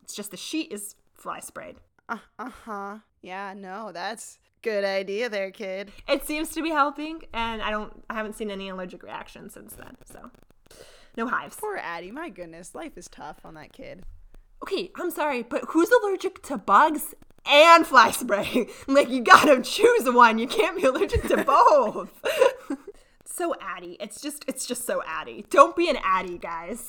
It's 0.01 0.15
just 0.15 0.31
the 0.31 0.37
sheet 0.37 0.71
is 0.71 0.95
fly 1.13 1.39
sprayed. 1.39 1.77
Uh 2.09 2.17
huh. 2.39 2.97
Yeah, 3.21 3.53
no, 3.55 3.91
that's 3.93 4.39
Good 4.61 4.83
idea 4.83 5.27
there, 5.27 5.49
kid. 5.49 5.91
It 6.07 6.25
seems 6.25 6.49
to 6.49 6.61
be 6.61 6.69
helping, 6.69 7.23
and 7.33 7.63
I 7.63 7.71
don't 7.71 8.03
I 8.09 8.13
haven't 8.13 8.35
seen 8.35 8.51
any 8.51 8.69
allergic 8.69 9.01
reactions 9.01 9.53
since 9.53 9.73
then. 9.73 9.97
So 10.05 10.29
no 11.17 11.27
hives. 11.27 11.55
Poor 11.55 11.77
Addie, 11.77 12.11
my 12.11 12.29
goodness, 12.29 12.75
life 12.75 12.95
is 12.95 13.07
tough 13.07 13.37
on 13.43 13.55
that 13.55 13.73
kid. 13.73 14.03
Okay, 14.61 14.91
I'm 14.95 15.09
sorry, 15.09 15.41
but 15.41 15.63
who's 15.69 15.89
allergic 15.89 16.43
to 16.43 16.57
bugs 16.59 17.15
and 17.49 17.87
fly 17.87 18.11
spray? 18.11 18.67
like 18.87 19.09
you 19.09 19.23
gotta 19.23 19.61
choose 19.63 20.03
one. 20.05 20.37
You 20.37 20.47
can't 20.47 20.77
be 20.77 20.83
allergic 20.83 21.23
to 21.23 21.37
both. 21.43 22.11
so 23.25 23.55
Addie, 23.59 23.97
it's 23.99 24.21
just 24.21 24.45
it's 24.47 24.67
just 24.67 24.85
so 24.85 25.01
Addie. 25.07 25.43
Don't 25.49 25.75
be 25.75 25.89
an 25.89 25.97
Addie, 26.03 26.37
guys. 26.37 26.87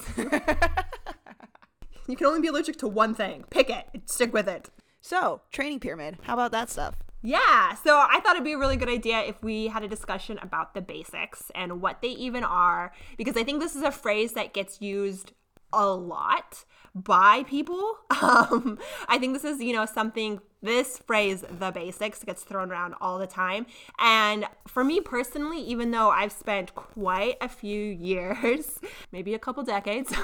you 2.06 2.16
can 2.16 2.26
only 2.26 2.40
be 2.42 2.48
allergic 2.48 2.76
to 2.80 2.86
one 2.88 3.14
thing. 3.14 3.44
Pick 3.48 3.70
it. 3.70 3.86
Stick 4.04 4.34
with 4.34 4.46
it. 4.46 4.68
So, 5.00 5.40
training 5.50 5.80
pyramid. 5.80 6.18
How 6.22 6.34
about 6.34 6.52
that 6.52 6.68
stuff? 6.68 6.96
Yeah, 7.22 7.74
so 7.74 7.98
I 7.98 8.20
thought 8.20 8.34
it'd 8.34 8.44
be 8.44 8.54
a 8.54 8.58
really 8.58 8.76
good 8.76 8.88
idea 8.88 9.20
if 9.20 9.42
we 9.42 9.68
had 9.68 9.84
a 9.84 9.88
discussion 9.88 10.38
about 10.42 10.74
the 10.74 10.80
basics 10.80 11.52
and 11.54 11.80
what 11.80 12.02
they 12.02 12.08
even 12.08 12.42
are, 12.42 12.92
because 13.16 13.36
I 13.36 13.44
think 13.44 13.60
this 13.60 13.76
is 13.76 13.82
a 13.82 13.92
phrase 13.92 14.32
that 14.32 14.52
gets 14.52 14.80
used 14.80 15.32
a 15.72 15.86
lot 15.86 16.64
by 16.94 17.44
people. 17.44 17.98
Um, 18.22 18.78
I 19.08 19.18
think 19.18 19.32
this 19.32 19.44
is, 19.44 19.60
you 19.60 19.72
know, 19.72 19.86
something 19.86 20.40
This 20.62 20.98
phrase, 20.98 21.44
the 21.58 21.72
basics, 21.72 22.22
gets 22.22 22.42
thrown 22.44 22.70
around 22.70 22.94
all 23.00 23.18
the 23.18 23.26
time. 23.26 23.66
And 23.98 24.44
for 24.68 24.84
me 24.84 25.00
personally, 25.00 25.60
even 25.60 25.90
though 25.90 26.10
I've 26.10 26.30
spent 26.30 26.74
quite 26.74 27.36
a 27.40 27.48
few 27.48 27.80
years, 28.10 28.78
maybe 29.10 29.34
a 29.34 29.38
couple 29.40 29.64
decades, 29.64 30.14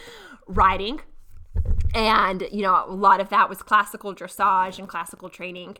riding, 0.46 1.00
and 1.94 2.48
you 2.50 2.62
know, 2.62 2.84
a 2.86 2.94
lot 2.94 3.20
of 3.20 3.28
that 3.30 3.48
was 3.48 3.62
classical 3.62 4.14
dressage 4.14 4.78
and 4.78 4.88
classical 4.88 5.28
training, 5.28 5.76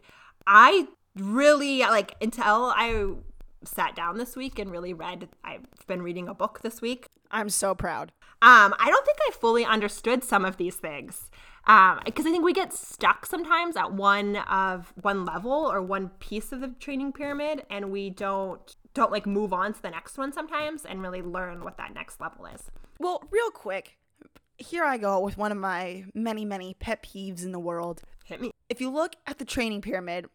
I 0.46 0.88
really 1.16 1.80
like 1.80 2.14
until 2.20 2.72
I 2.76 3.14
sat 3.64 3.94
down 3.94 4.18
this 4.18 4.36
week 4.36 4.58
and 4.58 4.70
really 4.70 4.92
read. 4.92 5.28
I've 5.44 5.66
been 5.86 6.02
reading 6.02 6.28
a 6.28 6.34
book 6.34 6.60
this 6.62 6.80
week. 6.80 7.06
I'm 7.30 7.48
so 7.48 7.74
proud. 7.74 8.12
Um, 8.42 8.74
I 8.78 8.90
don't 8.90 9.06
think 9.06 9.18
I 9.26 9.30
fully 9.32 9.64
understood 9.64 10.24
some 10.24 10.44
of 10.44 10.56
these 10.56 10.74
things 10.74 11.30
because 11.64 12.26
um, 12.26 12.26
I 12.26 12.30
think 12.32 12.44
we 12.44 12.52
get 12.52 12.72
stuck 12.72 13.24
sometimes 13.24 13.76
at 13.76 13.92
one 13.92 14.36
of 14.36 14.92
one 15.00 15.24
level 15.24 15.52
or 15.52 15.80
one 15.80 16.08
piece 16.18 16.50
of 16.50 16.60
the 16.60 16.68
training 16.80 17.12
pyramid, 17.12 17.64
and 17.70 17.92
we 17.92 18.10
don't 18.10 18.76
don't 18.94 19.12
like 19.12 19.26
move 19.26 19.52
on 19.52 19.72
to 19.72 19.80
the 19.80 19.90
next 19.90 20.18
one 20.18 20.32
sometimes 20.32 20.84
and 20.84 21.00
really 21.00 21.22
learn 21.22 21.62
what 21.62 21.78
that 21.78 21.94
next 21.94 22.20
level 22.20 22.46
is. 22.46 22.70
Well, 22.98 23.22
real 23.30 23.50
quick, 23.50 23.96
here 24.58 24.84
I 24.84 24.98
go 24.98 25.20
with 25.20 25.38
one 25.38 25.52
of 25.52 25.58
my 25.58 26.04
many 26.14 26.44
many 26.44 26.74
pet 26.74 27.04
peeves 27.04 27.44
in 27.44 27.52
the 27.52 27.60
world. 27.60 28.02
Hit 28.32 28.40
me. 28.40 28.50
If 28.68 28.80
you 28.80 28.90
look 28.90 29.14
at 29.26 29.38
the 29.38 29.44
training 29.44 29.82
pyramid, 29.82 30.26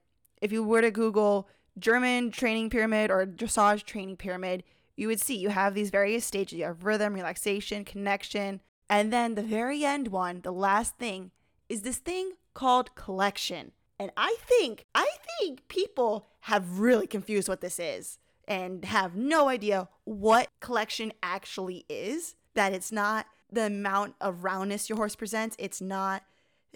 if 0.41 0.51
you 0.51 0.63
were 0.63 0.81
to 0.81 0.91
Google 0.91 1.49
German 1.79 2.31
training 2.31 2.69
pyramid 2.69 3.09
or 3.09 3.25
dressage 3.25 3.83
training 3.83 4.17
pyramid, 4.17 4.63
you 4.95 5.07
would 5.07 5.19
see 5.19 5.35
you 5.35 5.49
have 5.49 5.73
these 5.73 5.89
various 5.89 6.25
stages. 6.25 6.59
You 6.59 6.65
have 6.65 6.85
rhythm, 6.85 7.13
relaxation, 7.13 7.83
connection, 7.85 8.61
and 8.89 9.11
then 9.11 9.35
the 9.35 9.43
very 9.43 9.83
end 9.83 10.09
one, 10.09 10.41
the 10.41 10.51
last 10.51 10.97
thing, 10.97 11.31
is 11.69 11.81
this 11.81 11.97
thing 11.97 12.33
called 12.53 12.95
collection. 12.95 13.71
And 13.99 14.11
I 14.15 14.35
think, 14.41 14.85
I 14.93 15.09
think 15.39 15.67
people 15.67 16.27
have 16.41 16.79
really 16.79 17.07
confused 17.07 17.49
what 17.49 17.61
this 17.61 17.79
is 17.79 18.19
and 18.47 18.85
have 18.85 19.15
no 19.15 19.49
idea 19.49 19.89
what 20.03 20.49
collection 20.59 21.13
actually 21.23 21.85
is. 21.89 22.35
That 22.53 22.73
it's 22.73 22.91
not 22.91 23.25
the 23.51 23.65
amount 23.65 24.15
of 24.21 24.43
roundness 24.43 24.89
your 24.89 24.97
horse 24.97 25.15
presents, 25.15 25.55
it's 25.59 25.81
not 25.81 26.23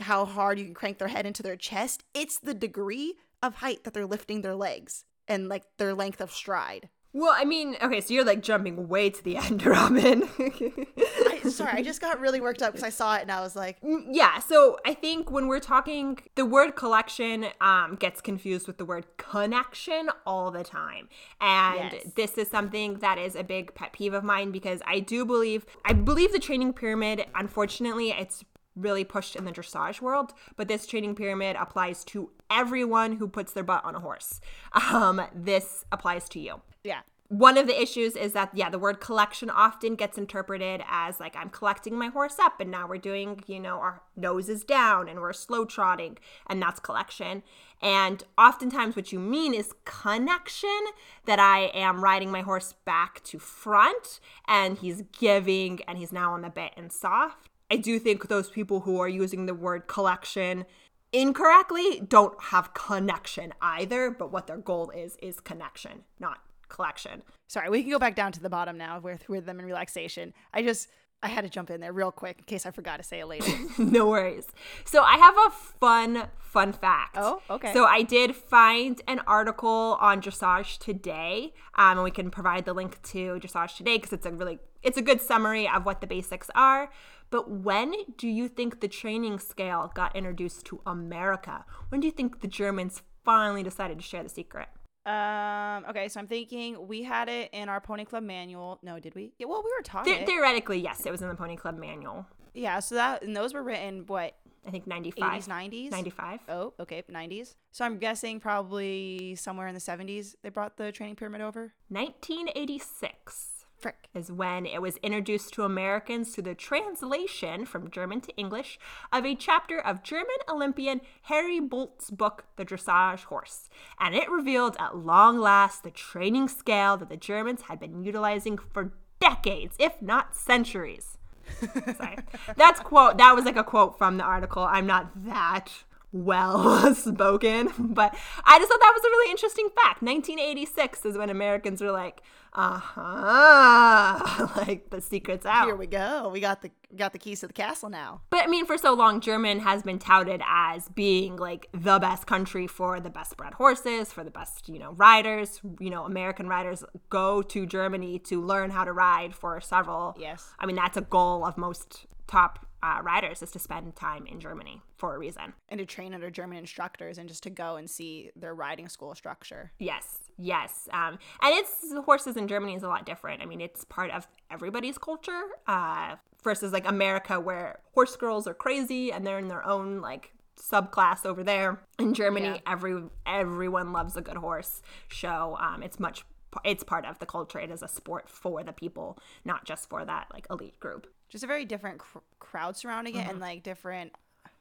how 0.03 0.25
hard 0.25 0.59
you 0.59 0.65
can 0.65 0.73
crank 0.73 0.97
their 0.97 1.07
head 1.07 1.25
into 1.25 1.43
their 1.43 1.55
chest, 1.55 2.03
it's 2.13 2.39
the 2.39 2.53
degree 2.53 3.15
of 3.41 3.55
height 3.55 3.83
that 3.83 3.93
they're 3.93 4.05
lifting 4.05 4.41
their 4.41 4.55
legs 4.55 5.05
and 5.27 5.49
like 5.49 5.63
their 5.77 5.93
length 5.93 6.21
of 6.21 6.31
stride. 6.31 6.89
Well, 7.13 7.33
I 7.35 7.43
mean, 7.43 7.75
okay, 7.81 7.99
so 7.99 8.13
you're 8.13 8.23
like 8.23 8.41
jumping 8.41 8.87
way 8.87 9.09
to 9.09 9.23
the 9.23 9.35
end, 9.37 9.65
Robin. 9.65 10.23
I, 10.39 11.41
sorry, 11.49 11.73
I 11.73 11.81
just 11.83 11.99
got 11.99 12.19
really 12.21 12.39
worked 12.39 12.61
up 12.61 12.71
because 12.71 12.85
I 12.85 12.89
saw 12.89 13.15
it 13.15 13.23
and 13.23 13.31
I 13.31 13.41
was 13.41 13.55
like, 13.55 13.81
mm, 13.81 14.05
yeah. 14.11 14.39
So 14.39 14.77
I 14.85 14.93
think 14.93 15.29
when 15.29 15.47
we're 15.47 15.59
talking, 15.59 16.19
the 16.35 16.45
word 16.45 16.75
collection 16.75 17.47
um, 17.59 17.97
gets 17.99 18.21
confused 18.21 18.65
with 18.65 18.77
the 18.77 18.85
word 18.85 19.05
connection 19.17 20.09
all 20.25 20.51
the 20.51 20.63
time, 20.63 21.09
and 21.41 21.91
yes. 21.91 22.07
this 22.15 22.37
is 22.37 22.49
something 22.49 22.99
that 22.99 23.17
is 23.17 23.35
a 23.35 23.43
big 23.43 23.75
pet 23.75 23.91
peeve 23.91 24.13
of 24.13 24.23
mine 24.23 24.51
because 24.51 24.81
I 24.87 24.99
do 24.99 25.25
believe, 25.25 25.65
I 25.83 25.93
believe 25.93 26.31
the 26.31 26.39
training 26.39 26.73
pyramid. 26.73 27.25
Unfortunately, 27.35 28.11
it's 28.11 28.45
really 28.75 29.03
pushed 29.03 29.35
in 29.35 29.45
the 29.45 29.51
dressage 29.51 30.01
world, 30.01 30.33
but 30.55 30.67
this 30.67 30.87
training 30.87 31.15
pyramid 31.15 31.55
applies 31.59 32.03
to 32.05 32.29
everyone 32.49 33.17
who 33.17 33.27
puts 33.27 33.53
their 33.53 33.63
butt 33.63 33.83
on 33.85 33.95
a 33.95 33.99
horse. 33.99 34.41
Um, 34.91 35.21
this 35.33 35.85
applies 35.91 36.27
to 36.29 36.39
you. 36.39 36.61
Yeah. 36.83 37.01
One 37.31 37.57
of 37.57 37.65
the 37.65 37.81
issues 37.81 38.17
is 38.17 38.33
that, 38.33 38.49
yeah, 38.53 38.69
the 38.69 38.77
word 38.77 38.99
collection 38.99 39.49
often 39.49 39.95
gets 39.95 40.17
interpreted 40.17 40.83
as 40.89 41.19
like, 41.19 41.33
I'm 41.35 41.49
collecting 41.49 41.97
my 41.97 42.07
horse 42.07 42.37
up, 42.39 42.59
and 42.59 42.69
now 42.69 42.87
we're 42.87 42.97
doing, 42.97 43.41
you 43.47 43.59
know, 43.59 43.77
our 43.77 44.01
nose 44.17 44.49
is 44.49 44.65
down 44.65 45.07
and 45.07 45.21
we're 45.21 45.31
slow 45.31 45.63
trotting, 45.63 46.17
and 46.47 46.61
that's 46.61 46.81
collection. 46.81 47.43
And 47.81 48.23
oftentimes, 48.37 48.97
what 48.97 49.13
you 49.13 49.19
mean 49.19 49.53
is 49.53 49.73
connection 49.85 50.83
that 51.25 51.39
I 51.39 51.71
am 51.73 52.03
riding 52.03 52.31
my 52.31 52.41
horse 52.41 52.73
back 52.83 53.23
to 53.25 53.39
front, 53.39 54.19
and 54.45 54.77
he's 54.77 55.03
giving, 55.17 55.79
and 55.87 55.97
he's 55.97 56.11
now 56.11 56.33
on 56.33 56.41
the 56.41 56.49
bit 56.49 56.73
and 56.75 56.91
soft. 56.91 57.50
I 57.71 57.77
do 57.77 57.99
think 57.99 58.27
those 58.27 58.49
people 58.49 58.81
who 58.81 58.99
are 58.99 59.07
using 59.07 59.45
the 59.45 59.53
word 59.53 59.87
collection 59.87 60.65
incorrectly 61.13 62.01
don't 62.05 62.35
have 62.43 62.73
connection 62.73 63.53
either, 63.61 64.11
but 64.11 64.29
what 64.29 64.47
their 64.47 64.57
goal 64.57 64.89
is 64.89 65.15
is 65.21 65.39
connection, 65.39 66.03
not 66.19 66.39
collection. 66.67 67.23
Sorry, 67.47 67.69
we 67.69 67.81
can 67.81 67.89
go 67.89 67.97
back 67.97 68.13
down 68.13 68.33
to 68.33 68.41
the 68.41 68.49
bottom 68.49 68.77
now 68.77 68.99
with 68.99 69.23
rhythm 69.29 69.57
and 69.57 69.65
relaxation. 69.65 70.33
I 70.53 70.63
just 70.63 70.89
I 71.23 71.29
had 71.29 71.45
to 71.45 71.49
jump 71.49 71.69
in 71.69 71.79
there 71.79 71.93
real 71.93 72.11
quick 72.11 72.39
in 72.39 72.43
case 72.43 72.65
I 72.65 72.71
forgot 72.71 72.97
to 72.97 73.03
say 73.03 73.21
it 73.21 73.27
later. 73.27 73.51
no 73.77 74.07
worries. 74.09 74.47
So 74.83 75.03
I 75.03 75.17
have 75.17 75.35
a 75.37 75.51
fun, 75.51 76.27
fun 76.39 76.73
fact. 76.73 77.15
Oh, 77.17 77.41
okay. 77.49 77.71
So 77.71 77.85
I 77.85 78.01
did 78.01 78.35
find 78.35 78.99
an 79.07 79.19
article 79.27 79.97
on 80.01 80.21
dressage 80.21 80.77
today, 80.79 81.53
um, 81.75 81.99
and 81.99 82.03
we 82.03 82.11
can 82.11 82.31
provide 82.31 82.65
the 82.65 82.73
link 82.73 83.01
to 83.03 83.39
dressage 83.39 83.77
today 83.77 83.97
because 83.97 84.11
it's 84.11 84.25
a 84.25 84.31
really 84.31 84.59
it's 84.83 84.97
a 84.97 85.01
good 85.01 85.21
summary 85.21 85.69
of 85.69 85.85
what 85.85 86.01
the 86.01 86.07
basics 86.07 86.49
are. 86.55 86.89
But 87.31 87.49
when 87.49 87.93
do 88.17 88.27
you 88.27 88.47
think 88.47 88.81
the 88.81 88.87
training 88.87 89.39
scale 89.39 89.91
got 89.95 90.15
introduced 90.15 90.65
to 90.67 90.81
America? 90.85 91.65
When 91.89 91.99
do 92.01 92.07
you 92.07 92.11
think 92.11 92.41
the 92.41 92.47
Germans 92.47 93.01
finally 93.25 93.63
decided 93.63 93.97
to 93.97 94.03
share 94.03 94.21
the 94.21 94.29
secret? 94.29 94.67
Um. 95.05 95.83
Okay, 95.89 96.07
so 96.09 96.19
I'm 96.19 96.27
thinking 96.27 96.87
we 96.87 97.01
had 97.01 97.27
it 97.27 97.49
in 97.53 97.69
our 97.69 97.81
Pony 97.81 98.05
Club 98.05 98.21
manual. 98.23 98.77
No, 98.83 98.99
did 98.99 99.15
we? 99.15 99.33
Yeah. 99.39 99.47
Well, 99.47 99.63
we 99.63 99.71
were 99.75 99.81
taught 99.81 100.05
The- 100.05 100.23
theoretically, 100.25 100.79
yes, 100.79 101.05
it 101.07 101.11
was 101.11 101.23
in 101.23 101.29
the 101.29 101.33
Pony 101.33 101.55
Club 101.55 101.75
manual. 101.79 102.27
Yeah. 102.53 102.79
So 102.81 102.93
that 102.95 103.23
and 103.23 103.35
those 103.35 103.53
were 103.55 103.63
written 103.63 104.03
what 104.05 104.35
I 104.67 104.69
think 104.69 104.85
95. 104.85 105.43
80s, 105.43 105.47
90s. 105.47 105.89
95. 105.91 106.39
Oh, 106.49 106.73
okay, 106.79 107.01
90s. 107.09 107.55
So 107.71 107.83
I'm 107.83 107.97
guessing 107.97 108.39
probably 108.39 109.33
somewhere 109.35 109.67
in 109.67 109.73
the 109.73 109.79
70s 109.81 110.35
they 110.43 110.49
brought 110.49 110.77
the 110.77 110.91
training 110.91 111.15
pyramid 111.15 111.41
over. 111.41 111.73
1986. 111.89 113.50
Frick. 113.81 114.07
is 114.13 114.31
when 114.31 114.65
it 114.65 114.81
was 114.81 114.97
introduced 114.97 115.53
to 115.53 115.63
Americans 115.63 116.33
through 116.33 116.43
the 116.43 116.55
translation 116.55 117.65
from 117.65 117.89
German 117.89 118.21
to 118.21 118.35
English 118.35 118.77
of 119.11 119.25
a 119.25 119.35
chapter 119.35 119.79
of 119.79 120.03
German 120.03 120.35
Olympian 120.47 121.01
Harry 121.23 121.59
Boldt's 121.59 122.11
book, 122.11 122.45
The 122.57 122.65
Dressage 122.65 123.23
Horse. 123.23 123.69
And 123.99 124.13
it 124.13 124.29
revealed 124.29 124.77
at 124.79 124.97
long 124.97 125.39
last 125.39 125.83
the 125.83 125.91
training 125.91 126.47
scale 126.47 126.95
that 126.97 127.09
the 127.09 127.17
Germans 127.17 127.63
had 127.63 127.79
been 127.79 128.03
utilizing 128.03 128.57
for 128.57 128.93
decades, 129.19 129.75
if 129.79 130.01
not 130.01 130.35
centuries. 130.35 131.17
Sorry. 131.97 132.17
That's 132.55 132.79
quote 132.81 133.17
that 133.17 133.35
was 133.35 133.45
like 133.45 133.57
a 133.57 133.63
quote 133.63 133.97
from 133.97 134.17
the 134.17 134.23
article. 134.23 134.63
I'm 134.63 134.85
not 134.85 135.25
that 135.25 135.71
well 136.11 136.93
spoken, 136.95 137.71
but 137.77 138.15
I 138.43 138.59
just 138.59 138.69
thought 138.69 138.79
that 138.79 138.93
was 138.95 139.03
a 139.03 139.09
really 139.09 139.31
interesting 139.31 139.69
fact. 139.69 140.01
1986 140.01 141.05
is 141.05 141.17
when 141.17 141.29
Americans 141.29 141.81
were 141.81 141.91
like, 141.91 142.21
"Uh 142.53 142.77
huh," 142.77 144.47
like 144.57 144.89
the 144.89 145.01
secret's 145.01 145.45
out. 145.45 145.65
Here 145.65 145.75
we 145.75 145.87
go. 145.87 146.29
We 146.29 146.39
got 146.39 146.61
the 146.61 146.71
got 146.95 147.13
the 147.13 147.19
keys 147.19 147.39
to 147.41 147.47
the 147.47 147.53
castle 147.53 147.89
now. 147.89 148.21
But 148.29 148.43
I 148.43 148.47
mean, 148.47 148.65
for 148.65 148.77
so 148.77 148.93
long, 148.93 149.21
German 149.21 149.59
has 149.59 149.83
been 149.83 149.99
touted 149.99 150.41
as 150.47 150.89
being 150.89 151.37
like 151.37 151.67
the 151.73 151.99
best 151.99 152.27
country 152.27 152.67
for 152.67 152.99
the 152.99 153.09
best 153.09 153.37
bred 153.37 153.53
horses, 153.53 154.11
for 154.11 154.23
the 154.23 154.31
best 154.31 154.67
you 154.67 154.79
know 154.79 154.91
riders. 154.93 155.61
You 155.79 155.89
know, 155.89 156.05
American 156.05 156.47
riders 156.47 156.83
go 157.09 157.41
to 157.41 157.65
Germany 157.65 158.19
to 158.19 158.41
learn 158.41 158.69
how 158.71 158.83
to 158.83 158.93
ride 158.93 159.33
for 159.33 159.59
several. 159.61 160.15
Yes. 160.19 160.53
I 160.59 160.65
mean, 160.65 160.75
that's 160.75 160.97
a 160.97 161.01
goal 161.01 161.45
of 161.45 161.57
most 161.57 162.05
top 162.27 162.65
uh, 162.83 162.99
riders 163.03 163.41
is 163.41 163.51
to 163.51 163.59
spend 163.59 163.95
time 163.95 164.25
in 164.25 164.39
Germany 164.39 164.81
for 164.97 165.15
a 165.15 165.19
reason. 165.19 165.53
And 165.69 165.79
to 165.79 165.85
train 165.85 166.13
under 166.13 166.29
German 166.29 166.57
instructors 166.57 167.17
and 167.17 167.29
just 167.29 167.43
to 167.43 167.49
go 167.49 167.75
and 167.75 167.89
see 167.89 168.31
their 168.35 168.53
riding 168.53 168.89
school 168.89 169.13
structure. 169.15 169.71
Yes, 169.79 170.19
yes. 170.37 170.89
Um, 170.91 171.19
and 171.41 171.55
it's 171.55 171.93
horses 172.05 172.37
in 172.37 172.47
Germany 172.47 172.75
is 172.75 172.83
a 172.83 172.87
lot 172.87 173.05
different. 173.05 173.41
I 173.41 173.45
mean, 173.45 173.61
it's 173.61 173.85
part 173.85 174.11
of 174.11 174.27
everybody's 174.49 174.97
culture 174.97 175.41
uh, 175.67 176.15
versus 176.43 176.73
like 176.73 176.87
America 176.87 177.39
where 177.39 177.79
horse 177.93 178.15
girls 178.15 178.47
are 178.47 178.53
crazy 178.53 179.11
and 179.11 179.25
they're 179.25 179.39
in 179.39 179.47
their 179.47 179.65
own 179.65 180.01
like 180.01 180.31
subclass 180.59 181.25
over 181.25 181.43
there. 181.43 181.83
In 181.99 182.13
Germany, 182.13 182.45
yeah. 182.45 182.71
every 182.71 183.03
everyone 183.25 183.93
loves 183.93 184.17
a 184.17 184.21
good 184.21 184.37
horse 184.37 184.81
show. 185.07 185.57
Um, 185.59 185.83
it's 185.83 185.99
much 185.99 186.25
it's 186.65 186.83
part 186.83 187.05
of 187.05 187.19
the 187.19 187.25
culture. 187.25 187.59
It 187.59 187.71
is 187.71 187.81
a 187.81 187.87
sport 187.87 188.29
for 188.29 188.63
the 188.63 188.73
people, 188.73 189.17
not 189.45 189.65
just 189.65 189.89
for 189.89 190.03
that 190.03 190.27
like 190.33 190.47
elite 190.49 190.79
group 190.79 191.07
just 191.31 191.43
a 191.43 191.47
very 191.47 191.65
different 191.65 191.97
cr- 191.97 192.19
crowd 192.39 192.77
surrounding 192.77 193.15
it 193.15 193.21
mm-hmm. 193.21 193.29
and 193.31 193.39
like 193.39 193.63
different 193.63 194.11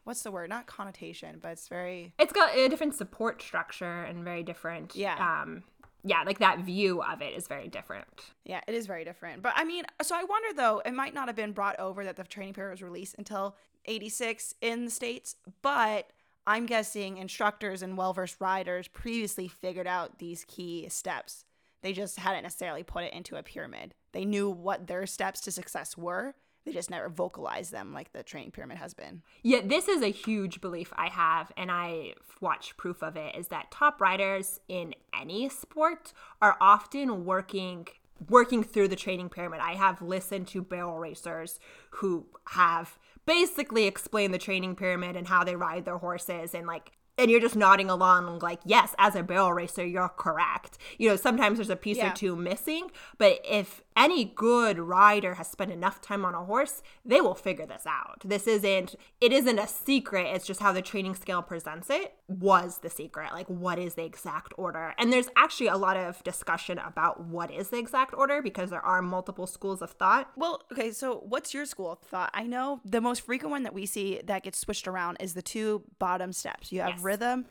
what's 0.05 0.23
the 0.23 0.31
word? 0.31 0.49
Not 0.49 0.67
connotation 0.67 1.39
but 1.43 1.51
it's 1.51 1.69
very 1.69 2.15
it's 2.19 2.33
got 2.33 2.57
a 2.57 2.69
different 2.69 2.95
support 2.95 3.43
structure 3.43 4.05
and 4.05 4.25
very 4.25 4.43
different 4.43 4.97
yeah. 4.97 5.43
um 5.43 5.63
yeah 6.03 6.23
like 6.25 6.39
that 6.39 6.61
view 6.61 7.03
of 7.03 7.21
it 7.21 7.35
is 7.35 7.47
very 7.47 7.69
different. 7.69 8.33
Yeah 8.45 8.61
it 8.67 8.75
is 8.75 8.87
very 8.87 9.05
different. 9.05 9.43
But 9.43 9.53
i 9.57 9.65
mean 9.65 9.85
so 10.01 10.17
i 10.17 10.25
wonder 10.25 10.49
though 10.57 10.81
it 10.87 10.95
might 10.95 11.13
not 11.13 11.29
have 11.29 11.37
been 11.37 11.53
brought 11.53 11.79
over 11.79 12.05
that 12.05 12.17
the 12.17 12.25
training 12.25 12.55
period 12.55 12.71
was 12.71 12.83
released 12.83 13.17
until 13.19 13.57
86 13.87 14.55
in 14.61 14.85
the 14.85 14.91
states 14.91 15.37
but 15.63 16.11
i'm 16.47 16.67
guessing 16.67 17.17
instructors 17.17 17.81
and 17.81 17.97
well-versed 17.97 18.37
riders 18.39 18.89
previously 18.89 19.49
figured 19.49 19.87
out 19.87 20.19
these 20.19 20.45
key 20.45 20.87
steps. 20.89 21.45
They 21.83 21.95
just 21.95 22.19
hadn't 22.19 22.43
necessarily 22.43 22.83
put 22.83 23.05
it 23.05 23.15
into 23.15 23.37
a 23.37 23.43
pyramid. 23.43 23.95
They 24.13 24.27
knew 24.27 24.51
what 24.51 24.87
their 24.87 25.07
steps 25.07 25.41
to 25.43 25.51
success 25.51 25.97
were 25.97 26.35
they 26.65 26.73
just 26.73 26.91
never 26.91 27.09
vocalize 27.09 27.71
them 27.71 27.93
like 27.93 28.13
the 28.13 28.23
training 28.23 28.51
pyramid 28.51 28.79
has 28.79 28.95
been. 28.95 29.23
Yeah, 29.43 29.61
this 29.65 29.89
is 29.89 30.03
a 30.03 30.09
huge 30.09 30.61
belief 30.61 30.93
I 30.97 31.09
have, 31.09 31.53
and 31.57 31.71
I 31.71 32.15
watch 32.41 32.77
proof 32.77 33.03
of 33.03 33.17
it. 33.17 33.35
Is 33.37 33.49
that 33.49 33.71
top 33.71 34.01
riders 34.01 34.61
in 34.69 34.95
any 35.19 35.49
sport 35.49 36.13
are 36.41 36.57
often 36.61 37.25
working 37.25 37.87
working 38.29 38.63
through 38.63 38.89
the 38.89 38.97
training 38.97 39.31
pyramid. 39.31 39.61
I 39.61 39.75
have 39.75 40.03
listened 40.03 40.47
to 40.49 40.63
barrel 40.63 40.99
racers 40.99 41.59
who 41.91 42.27
have 42.51 42.99
basically 43.25 43.87
explained 43.87 44.35
the 44.35 44.39
training 44.39 44.77
pyramid 44.77 45.17
and 45.17 45.27
how 45.27 45.45
they 45.45 45.57
ride 45.57 45.85
their 45.85 45.99
horses 45.99 46.55
and 46.55 46.67
like 46.67 46.93
and 47.21 47.31
you're 47.31 47.41
just 47.41 47.57
nodding 47.57 47.91
along 47.91 48.39
like 48.39 48.61
yes 48.65 48.95
as 48.99 49.15
a 49.15 49.23
barrel 49.23 49.53
racer 49.53 49.85
you're 49.85 50.09
correct. 50.09 50.79
You 50.99 51.11
know 51.11 51.17
sometimes 51.17 51.59
there's 51.59 51.71
a 51.71 51.77
piece 51.77 51.99
yeah. 51.99 52.13
or 52.13 52.15
two 52.15 52.35
missing 52.35 52.91
but 53.19 53.39
if 53.45 53.83
any 53.97 54.25
good 54.25 54.79
rider 54.79 55.35
has 55.35 55.49
spent 55.49 55.71
enough 55.71 56.01
time 56.01 56.25
on 56.25 56.35
a 56.35 56.45
horse 56.45 56.83
they 57.05 57.21
will 57.21 57.35
figure 57.35 57.67
this 57.67 57.85
out. 57.87 58.23
This 58.25 58.47
isn't 58.47 58.95
it 59.21 59.33
isn't 59.33 59.59
a 59.59 59.69
secret 59.69 60.29
it's 60.35 60.47
just 60.47 60.61
how 60.61 60.73
the 60.73 60.83
training 60.83 61.15
scale 61.15 61.43
presents 61.43 61.91
it 61.91 62.15
was 62.27 62.79
the 62.79 62.91
secret 62.91 63.33
like 63.33 63.47
what 63.49 63.79
is 63.79 63.95
the 63.95 64.05
exact 64.05 64.55
order? 64.57 64.95
And 64.99 65.13
there's 65.13 65.29
actually 65.37 65.69
a 65.69 65.77
lot 65.77 65.97
of 65.97 66.25
discussion 66.25 66.79
about 66.79 67.21
what 67.25 67.51
is 67.51 67.69
the 67.69 67.79
exact 67.79 68.15
order 68.15 68.41
because 68.41 68.71
there 68.71 68.85
are 68.85 69.03
multiple 69.03 69.47
schools 69.47 69.83
of 69.83 69.91
thought. 69.91 70.31
Well 70.37 70.63
okay 70.73 70.93
so 70.93 71.23
what's 71.29 71.53
your 71.53 71.67
school 71.67 71.93
of 71.93 71.99
thought? 71.99 72.31
I 72.33 72.45
know 72.45 72.81
the 72.85 73.03
most 73.03 73.21
frequent 73.21 73.51
one 73.51 73.65
that 73.65 73.75
we 73.75 73.85
see 73.85 74.21
that 74.25 74.43
gets 74.43 74.59
switched 74.59 74.89
around 74.89 75.19
is 75.21 75.35
the 75.35 75.43
two 75.43 75.83
bottom 75.99 76.33
steps. 76.33 76.73
You 76.73 76.81
have 76.81 76.91
yes. 76.97 77.03
Rhythm 77.11 77.47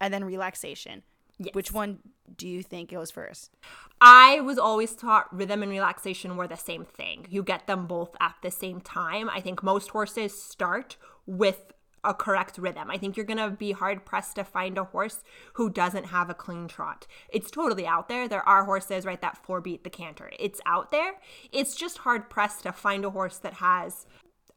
and 0.00 0.12
then 0.12 0.24
relaxation 0.24 1.02
Yes. 1.44 1.54
Which 1.54 1.72
one 1.72 1.98
do 2.36 2.48
you 2.48 2.62
think 2.62 2.90
goes 2.90 3.10
first? 3.10 3.50
I 4.00 4.40
was 4.40 4.58
always 4.58 4.94
taught 4.94 5.34
rhythm 5.34 5.62
and 5.62 5.70
relaxation 5.70 6.36
were 6.36 6.48
the 6.48 6.56
same 6.56 6.84
thing. 6.84 7.26
You 7.30 7.42
get 7.42 7.66
them 7.66 7.86
both 7.86 8.14
at 8.20 8.34
the 8.42 8.50
same 8.50 8.80
time. 8.80 9.28
I 9.28 9.40
think 9.40 9.62
most 9.62 9.90
horses 9.90 10.40
start 10.40 10.96
with 11.26 11.72
a 12.04 12.12
correct 12.12 12.58
rhythm. 12.58 12.90
I 12.90 12.98
think 12.98 13.16
you're 13.16 13.26
going 13.26 13.38
to 13.38 13.50
be 13.50 13.72
hard 13.72 14.04
pressed 14.04 14.34
to 14.34 14.44
find 14.44 14.76
a 14.76 14.84
horse 14.84 15.22
who 15.54 15.70
doesn't 15.70 16.06
have 16.06 16.28
a 16.28 16.34
clean 16.34 16.66
trot. 16.66 17.06
It's 17.28 17.50
totally 17.50 17.86
out 17.86 18.08
there. 18.08 18.26
There 18.26 18.46
are 18.46 18.64
horses, 18.64 19.04
right, 19.04 19.20
that 19.20 19.38
four 19.44 19.60
beat 19.60 19.84
the 19.84 19.90
canter. 19.90 20.30
It's 20.38 20.60
out 20.66 20.90
there. 20.90 21.14
It's 21.52 21.76
just 21.76 21.98
hard 21.98 22.28
pressed 22.28 22.64
to 22.64 22.72
find 22.72 23.04
a 23.04 23.10
horse 23.10 23.38
that 23.38 23.54
has 23.54 24.06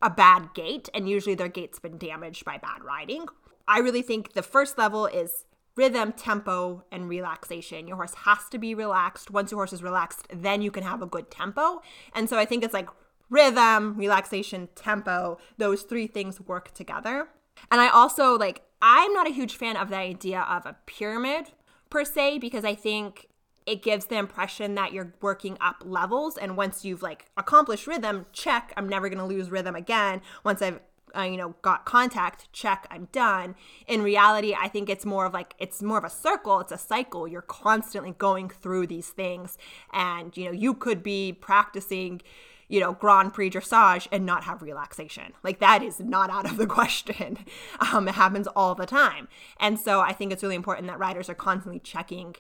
a 0.02 0.10
bad 0.10 0.54
gait, 0.54 0.90
and 0.94 1.10
usually 1.10 1.36
their 1.36 1.48
gait's 1.48 1.80
been 1.80 1.98
damaged 1.98 2.46
by 2.46 2.58
bad 2.58 2.84
riding. 2.84 3.26
I 3.68 3.80
really 3.80 4.02
think 4.02 4.34
the 4.34 4.44
first 4.44 4.78
level 4.78 5.06
is 5.08 5.46
rhythm, 5.76 6.14
tempo, 6.14 6.84
and 6.92 7.10
relaxation. 7.10 7.88
Your 7.88 7.98
horse 7.98 8.14
has 8.26 8.48
to 8.52 8.58
be 8.58 8.74
relaxed. 8.74 9.32
Once 9.32 9.52
your 9.52 9.60
horse 9.60 9.74
is 9.74 9.84
relaxed, 9.84 10.28
then 10.34 10.62
you 10.62 10.72
can 10.72 10.84
have 10.84 11.02
a 11.02 11.08
good 11.08 11.30
tempo. 11.30 11.82
And 12.14 12.30
so 12.30 12.38
I 12.38 12.46
think 12.46 12.64
it's 12.64 12.74
like 12.74 12.90
rhythm, 13.30 13.98
relaxation, 13.98 14.70
tempo, 14.76 15.38
those 15.58 15.82
three 15.82 16.08
things 16.08 16.40
work 16.40 16.74
together. 16.74 17.28
And 17.72 17.82
I 17.82 17.90
also 17.90 18.38
like, 18.38 18.62
I'm 18.82 19.14
not 19.14 19.28
a 19.28 19.34
huge 19.34 19.58
fan 19.58 19.76
of 19.76 19.90
the 19.90 19.98
idea 19.98 20.42
of 20.42 20.66
a 20.66 20.78
pyramid 20.86 21.52
per 21.90 22.06
se, 22.06 22.40
because 22.40 22.64
I 22.64 22.76
think 22.76 23.28
it 23.66 23.82
gives 23.82 24.06
the 24.06 24.18
impression 24.18 24.76
that 24.76 24.94
you're 24.94 25.14
working 25.22 25.58
up 25.60 25.84
levels. 25.84 26.38
And 26.38 26.56
once 26.56 26.86
you've 26.86 27.02
like 27.02 27.26
accomplished 27.36 27.88
rhythm, 27.88 28.28
check, 28.32 28.74
I'm 28.78 28.88
never 28.88 29.10
going 29.10 29.20
to 29.20 29.26
lose 29.26 29.50
rhythm 29.50 29.76
again. 29.76 30.22
Once 30.44 30.62
I've 30.62 30.80
uh, 31.18 31.22
you 31.22 31.38
know, 31.38 31.56
got 31.62 31.86
contact, 31.86 32.52
check, 32.52 32.88
I'm 32.92 33.08
done. 33.12 33.56
In 33.88 34.02
reality, 34.02 34.54
I 34.54 34.68
think 34.68 34.90
it's 34.90 35.06
more 35.06 35.26
of 35.26 35.34
like, 35.34 35.56
it's 35.58 35.82
more 35.82 35.98
of 35.98 36.04
a 36.04 36.10
circle, 36.10 36.60
it's 36.60 36.72
a 36.72 36.78
cycle. 36.78 37.28
You're 37.28 37.42
constantly 37.42 38.12
going 38.18 38.50
through 38.50 38.88
these 38.88 39.10
things. 39.10 39.58
And, 39.94 40.36
you 40.36 40.46
know, 40.46 40.52
you 40.52 40.74
could 40.74 41.04
be 41.04 41.32
practicing, 41.32 42.22
you 42.68 42.80
know, 42.80 42.94
Grand 42.94 43.34
Prix 43.34 43.50
dressage 43.50 44.08
and 44.12 44.26
not 44.26 44.44
have 44.44 44.62
relaxation. 44.62 45.34
Like 45.44 45.60
that 45.60 45.82
is 45.82 46.00
not 46.00 46.30
out 46.30 46.50
of 46.50 46.58
the 46.58 46.68
question. 46.68 47.38
Um, 47.80 48.08
it 48.08 48.16
happens 48.16 48.48
all 48.48 48.76
the 48.76 48.86
time. 48.86 49.28
And 49.60 49.80
so 49.80 50.02
I 50.02 50.12
think 50.12 50.34
it's 50.34 50.44
really 50.44 50.56
important 50.56 50.88
that 50.88 51.00
riders 51.00 51.30
are 51.30 51.36
constantly 51.36 51.80
checking 51.80 52.36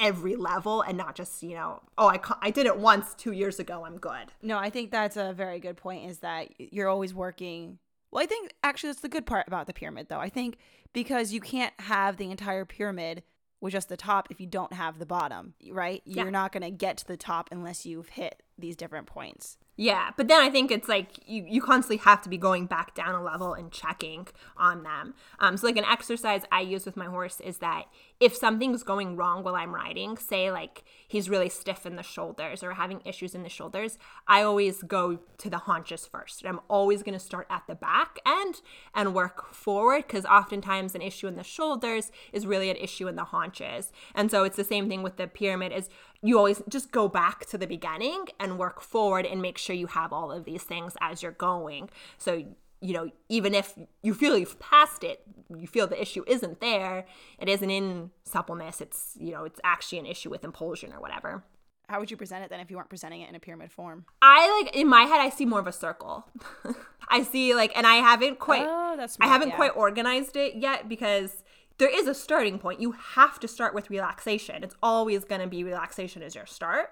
every 0.00 0.36
level 0.36 0.82
and 0.82 0.98
not 0.98 1.14
just 1.14 1.42
you 1.42 1.54
know 1.54 1.80
oh 1.98 2.08
I, 2.08 2.20
I 2.42 2.50
did 2.50 2.66
it 2.66 2.78
once 2.78 3.14
two 3.14 3.32
years 3.32 3.58
ago 3.58 3.84
i'm 3.84 3.98
good 3.98 4.32
no 4.42 4.58
i 4.58 4.70
think 4.70 4.90
that's 4.90 5.16
a 5.16 5.32
very 5.32 5.60
good 5.60 5.76
point 5.76 6.10
is 6.10 6.18
that 6.18 6.48
you're 6.58 6.88
always 6.88 7.14
working 7.14 7.78
well, 8.14 8.22
I 8.22 8.26
think 8.26 8.54
actually 8.62 8.90
that's 8.90 9.00
the 9.00 9.08
good 9.08 9.26
part 9.26 9.48
about 9.48 9.66
the 9.66 9.72
pyramid, 9.72 10.06
though. 10.08 10.20
I 10.20 10.28
think 10.28 10.56
because 10.92 11.32
you 11.32 11.40
can't 11.40 11.74
have 11.80 12.16
the 12.16 12.30
entire 12.30 12.64
pyramid 12.64 13.24
with 13.60 13.72
just 13.72 13.88
the 13.88 13.96
top 13.96 14.28
if 14.30 14.40
you 14.40 14.46
don't 14.46 14.72
have 14.72 15.00
the 15.00 15.06
bottom, 15.06 15.54
right? 15.72 16.00
Yeah. 16.04 16.22
You're 16.22 16.30
not 16.30 16.52
going 16.52 16.62
to 16.62 16.70
get 16.70 16.98
to 16.98 17.06
the 17.08 17.16
top 17.16 17.48
unless 17.50 17.84
you've 17.84 18.10
hit 18.10 18.44
these 18.56 18.76
different 18.76 19.08
points. 19.08 19.58
Yeah, 19.76 20.10
but 20.16 20.28
then 20.28 20.40
I 20.40 20.48
think 20.48 20.70
it's 20.70 20.88
like 20.88 21.08
you, 21.26 21.44
you 21.48 21.60
constantly 21.60 21.96
have 21.96 22.22
to 22.22 22.28
be 22.28 22.38
going 22.38 22.66
back 22.66 22.94
down 22.94 23.16
a 23.16 23.22
level 23.22 23.54
and 23.54 23.72
checking 23.72 24.28
on 24.56 24.84
them. 24.84 25.14
Um, 25.40 25.56
so 25.56 25.66
like 25.66 25.76
an 25.76 25.84
exercise 25.84 26.42
I 26.52 26.60
use 26.60 26.86
with 26.86 26.96
my 26.96 27.06
horse 27.06 27.40
is 27.40 27.58
that 27.58 27.86
if 28.24 28.34
something's 28.34 28.82
going 28.82 29.16
wrong 29.16 29.44
while 29.44 29.54
I'm 29.54 29.74
riding, 29.74 30.16
say 30.16 30.50
like 30.50 30.82
he's 31.06 31.28
really 31.28 31.50
stiff 31.50 31.84
in 31.84 31.96
the 31.96 32.02
shoulders 32.02 32.62
or 32.62 32.72
having 32.72 33.02
issues 33.04 33.34
in 33.34 33.42
the 33.42 33.50
shoulders, 33.50 33.98
I 34.26 34.40
always 34.40 34.82
go 34.82 35.18
to 35.36 35.50
the 35.50 35.58
haunches 35.58 36.06
first. 36.06 36.42
I'm 36.46 36.60
always 36.68 37.02
going 37.02 37.12
to 37.12 37.18
start 37.18 37.46
at 37.50 37.64
the 37.66 37.74
back 37.74 38.18
end 38.24 38.62
and 38.94 39.12
work 39.12 39.52
forward 39.52 40.04
because 40.06 40.24
oftentimes 40.24 40.94
an 40.94 41.02
issue 41.02 41.26
in 41.26 41.36
the 41.36 41.44
shoulders 41.44 42.10
is 42.32 42.46
really 42.46 42.70
an 42.70 42.76
issue 42.76 43.08
in 43.08 43.16
the 43.16 43.24
haunches. 43.24 43.92
And 44.14 44.30
so 44.30 44.42
it's 44.44 44.56
the 44.56 44.64
same 44.64 44.88
thing 44.88 45.02
with 45.02 45.18
the 45.18 45.26
pyramid 45.26 45.72
is 45.72 45.90
you 46.22 46.38
always 46.38 46.62
just 46.66 46.92
go 46.92 47.08
back 47.08 47.44
to 47.44 47.58
the 47.58 47.66
beginning 47.66 48.28
and 48.40 48.58
work 48.58 48.80
forward 48.80 49.26
and 49.26 49.42
make 49.42 49.58
sure 49.58 49.76
you 49.76 49.88
have 49.88 50.14
all 50.14 50.32
of 50.32 50.46
these 50.46 50.62
things 50.62 50.96
as 51.02 51.22
you're 51.22 51.32
going. 51.32 51.90
So, 52.16 52.44
you 52.84 52.92
know, 52.92 53.10
even 53.30 53.54
if 53.54 53.78
you 54.02 54.12
feel 54.12 54.36
you've 54.36 54.60
passed 54.60 55.02
it, 55.02 55.22
you 55.56 55.66
feel 55.66 55.86
the 55.86 56.00
issue 56.00 56.22
isn't 56.26 56.60
there, 56.60 57.06
it 57.38 57.48
isn't 57.48 57.70
in 57.70 58.10
suppleness, 58.24 58.82
it's, 58.82 59.16
you 59.18 59.32
know, 59.32 59.44
it's 59.44 59.58
actually 59.64 59.98
an 59.98 60.06
issue 60.06 60.28
with 60.28 60.44
impulsion 60.44 60.92
or 60.92 61.00
whatever. 61.00 61.44
How 61.88 61.98
would 61.98 62.10
you 62.10 62.18
present 62.18 62.44
it 62.44 62.50
then 62.50 62.60
if 62.60 62.70
you 62.70 62.76
weren't 62.76 62.90
presenting 62.90 63.22
it 63.22 63.30
in 63.30 63.34
a 63.34 63.40
pyramid 63.40 63.72
form? 63.72 64.04
I 64.20 64.62
like 64.62 64.76
in 64.76 64.86
my 64.86 65.02
head 65.02 65.20
I 65.20 65.30
see 65.30 65.46
more 65.46 65.60
of 65.60 65.66
a 65.66 65.72
circle. 65.72 66.26
I 67.08 67.22
see 67.22 67.54
like 67.54 67.72
and 67.74 67.86
I 67.86 67.96
haven't 67.96 68.38
quite 68.38 68.64
oh, 68.66 68.96
that's 68.98 69.14
smart, 69.14 69.30
I 69.30 69.32
haven't 69.32 69.50
yeah. 69.50 69.56
quite 69.56 69.76
organized 69.76 70.36
it 70.36 70.56
yet 70.56 70.86
because 70.86 71.42
there 71.78 71.88
is 71.88 72.06
a 72.06 72.14
starting 72.14 72.58
point. 72.58 72.80
You 72.80 72.92
have 72.92 73.40
to 73.40 73.48
start 73.48 73.74
with 73.74 73.88
relaxation. 73.88 74.62
It's 74.62 74.76
always 74.82 75.24
going 75.24 75.40
to 75.40 75.46
be 75.46 75.64
relaxation 75.64 76.22
as 76.22 76.34
your 76.34 76.46
start. 76.46 76.90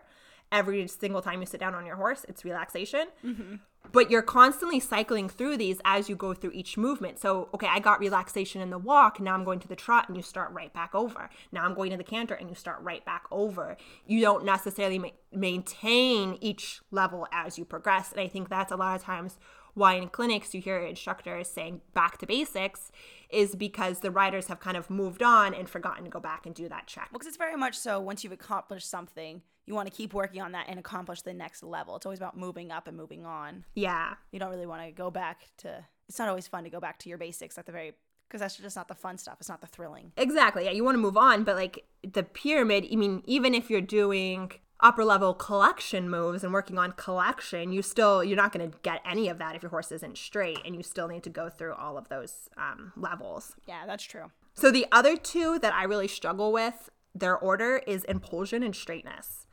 Every 0.50 0.86
single 0.88 1.22
time 1.22 1.40
you 1.40 1.46
sit 1.46 1.60
down 1.60 1.74
on 1.74 1.86
your 1.86 1.96
horse, 1.96 2.24
it's 2.28 2.44
relaxation. 2.44 3.06
Mm-hmm. 3.24 3.54
But 3.92 4.10
you're 4.10 4.22
constantly 4.22 4.80
cycling 4.80 5.28
through 5.28 5.58
these 5.58 5.80
as 5.84 6.08
you 6.08 6.16
go 6.16 6.34
through 6.34 6.52
each 6.52 6.76
movement. 6.76 7.18
So, 7.18 7.48
okay, 7.54 7.68
I 7.70 7.78
got 7.78 8.00
relaxation 8.00 8.60
in 8.60 8.70
the 8.70 8.78
walk. 8.78 9.20
Now 9.20 9.34
I'm 9.34 9.44
going 9.44 9.60
to 9.60 9.68
the 9.68 9.76
trot 9.76 10.08
and 10.08 10.16
you 10.16 10.22
start 10.22 10.50
right 10.52 10.72
back 10.72 10.94
over. 10.94 11.28
Now 11.52 11.64
I'm 11.64 11.74
going 11.74 11.90
to 11.90 11.96
the 11.96 12.04
canter 12.04 12.34
and 12.34 12.48
you 12.48 12.54
start 12.54 12.80
right 12.80 13.04
back 13.04 13.24
over. 13.30 13.76
You 14.06 14.20
don't 14.20 14.44
necessarily 14.44 14.98
ma- 14.98 15.08
maintain 15.30 16.38
each 16.40 16.80
level 16.90 17.26
as 17.32 17.58
you 17.58 17.64
progress. 17.64 18.12
And 18.12 18.20
I 18.20 18.28
think 18.28 18.48
that's 18.48 18.72
a 18.72 18.76
lot 18.76 18.96
of 18.96 19.02
times 19.02 19.38
why 19.74 19.94
in 19.94 20.08
clinics 20.08 20.54
you 20.54 20.60
hear 20.60 20.78
instructors 20.78 21.48
saying 21.48 21.80
back 21.94 22.18
to 22.18 22.26
basics 22.26 22.92
is 23.30 23.54
because 23.54 24.00
the 24.00 24.10
riders 24.10 24.48
have 24.48 24.60
kind 24.60 24.76
of 24.76 24.90
moved 24.90 25.22
on 25.22 25.54
and 25.54 25.68
forgotten 25.68 26.04
to 26.04 26.10
go 26.10 26.20
back 26.20 26.44
and 26.44 26.54
do 26.54 26.68
that 26.68 26.86
check. 26.86 27.08
Because 27.12 27.26
it's 27.26 27.36
very 27.36 27.56
much 27.56 27.78
so 27.78 27.98
once 27.98 28.22
you've 28.22 28.32
accomplished 28.32 28.88
something, 28.88 29.42
you 29.66 29.74
want 29.74 29.88
to 29.88 29.94
keep 29.94 30.12
working 30.12 30.42
on 30.42 30.52
that 30.52 30.66
and 30.68 30.78
accomplish 30.78 31.22
the 31.22 31.34
next 31.34 31.62
level. 31.62 31.96
It's 31.96 32.06
always 32.06 32.18
about 32.18 32.36
moving 32.36 32.70
up 32.70 32.88
and 32.88 32.96
moving 32.96 33.24
on. 33.24 33.64
Yeah. 33.74 34.14
You 34.30 34.38
don't 34.38 34.50
really 34.50 34.66
want 34.66 34.82
to 34.84 34.90
go 34.90 35.10
back 35.10 35.48
to 35.58 35.84
it's 36.08 36.18
not 36.18 36.28
always 36.28 36.46
fun 36.46 36.64
to 36.64 36.70
go 36.70 36.80
back 36.80 36.98
to 37.00 37.08
your 37.08 37.18
basics 37.18 37.56
at 37.56 37.66
the 37.66 37.72
very 37.72 37.92
because 38.28 38.40
that's 38.40 38.56
just 38.56 38.76
not 38.76 38.88
the 38.88 38.94
fun 38.94 39.18
stuff. 39.18 39.36
It's 39.40 39.48
not 39.48 39.60
the 39.60 39.66
thrilling. 39.66 40.12
Exactly. 40.16 40.64
Yeah, 40.64 40.70
you 40.70 40.84
want 40.84 40.94
to 40.94 41.00
move 41.00 41.18
on, 41.18 41.44
but 41.44 41.54
like 41.54 41.84
the 42.02 42.22
pyramid, 42.22 42.86
I 42.90 42.96
mean, 42.96 43.22
even 43.26 43.54
if 43.54 43.68
you're 43.68 43.82
doing 43.82 44.52
upper 44.80 45.04
level 45.04 45.34
collection 45.34 46.08
moves 46.08 46.42
and 46.42 46.52
working 46.52 46.78
on 46.78 46.92
collection, 46.92 47.72
you 47.72 47.82
still 47.82 48.24
you're 48.24 48.36
not 48.36 48.52
going 48.52 48.70
to 48.70 48.76
get 48.82 49.00
any 49.04 49.28
of 49.28 49.38
that 49.38 49.54
if 49.54 49.62
your 49.62 49.70
horse 49.70 49.92
isn't 49.92 50.16
straight, 50.16 50.58
and 50.64 50.74
you 50.74 50.82
still 50.82 51.08
need 51.08 51.22
to 51.24 51.30
go 51.30 51.50
through 51.50 51.74
all 51.74 51.98
of 51.98 52.08
those 52.08 52.48
um, 52.56 52.92
levels. 52.96 53.54
Yeah, 53.66 53.86
that's 53.86 54.04
true. 54.04 54.30
So 54.54 54.70
the 54.70 54.86
other 54.92 55.16
two 55.16 55.58
that 55.60 55.74
I 55.74 55.84
really 55.84 56.08
struggle 56.08 56.52
with, 56.52 56.90
their 57.14 57.36
order 57.36 57.82
is 57.86 58.04
impulsion 58.04 58.62
and 58.62 58.74
straightness. 58.74 59.46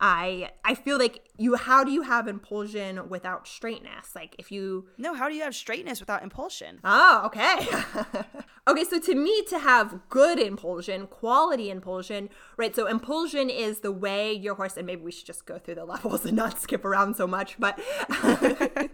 I 0.00 0.50
I 0.64 0.74
feel 0.74 0.98
like 0.98 1.28
you 1.36 1.56
how 1.56 1.84
do 1.84 1.90
you 1.90 2.02
have 2.02 2.26
impulsion 2.26 3.08
without 3.08 3.46
straightness? 3.46 4.14
Like 4.14 4.34
if 4.38 4.50
you 4.50 4.86
No, 4.96 5.14
how 5.14 5.28
do 5.28 5.34
you 5.34 5.42
have 5.42 5.54
straightness 5.54 6.00
without 6.00 6.22
impulsion? 6.22 6.80
Oh, 6.84 7.22
okay. 7.26 7.68
okay, 8.68 8.84
so 8.84 8.98
to 8.98 9.14
me 9.14 9.42
to 9.48 9.58
have 9.58 10.00
good 10.08 10.38
impulsion, 10.38 11.06
quality 11.06 11.70
impulsion, 11.70 12.30
right? 12.56 12.74
So 12.74 12.86
impulsion 12.86 13.50
is 13.50 13.80
the 13.80 13.92
way 13.92 14.32
your 14.32 14.54
horse 14.54 14.76
and 14.76 14.86
maybe 14.86 15.02
we 15.02 15.12
should 15.12 15.26
just 15.26 15.44
go 15.44 15.58
through 15.58 15.76
the 15.76 15.84
levels 15.94 16.24
and 16.24 16.36
not 16.36 16.60
skip 16.60 16.84
around 16.84 17.16
so 17.16 17.26
much, 17.26 17.56
but 17.58 17.78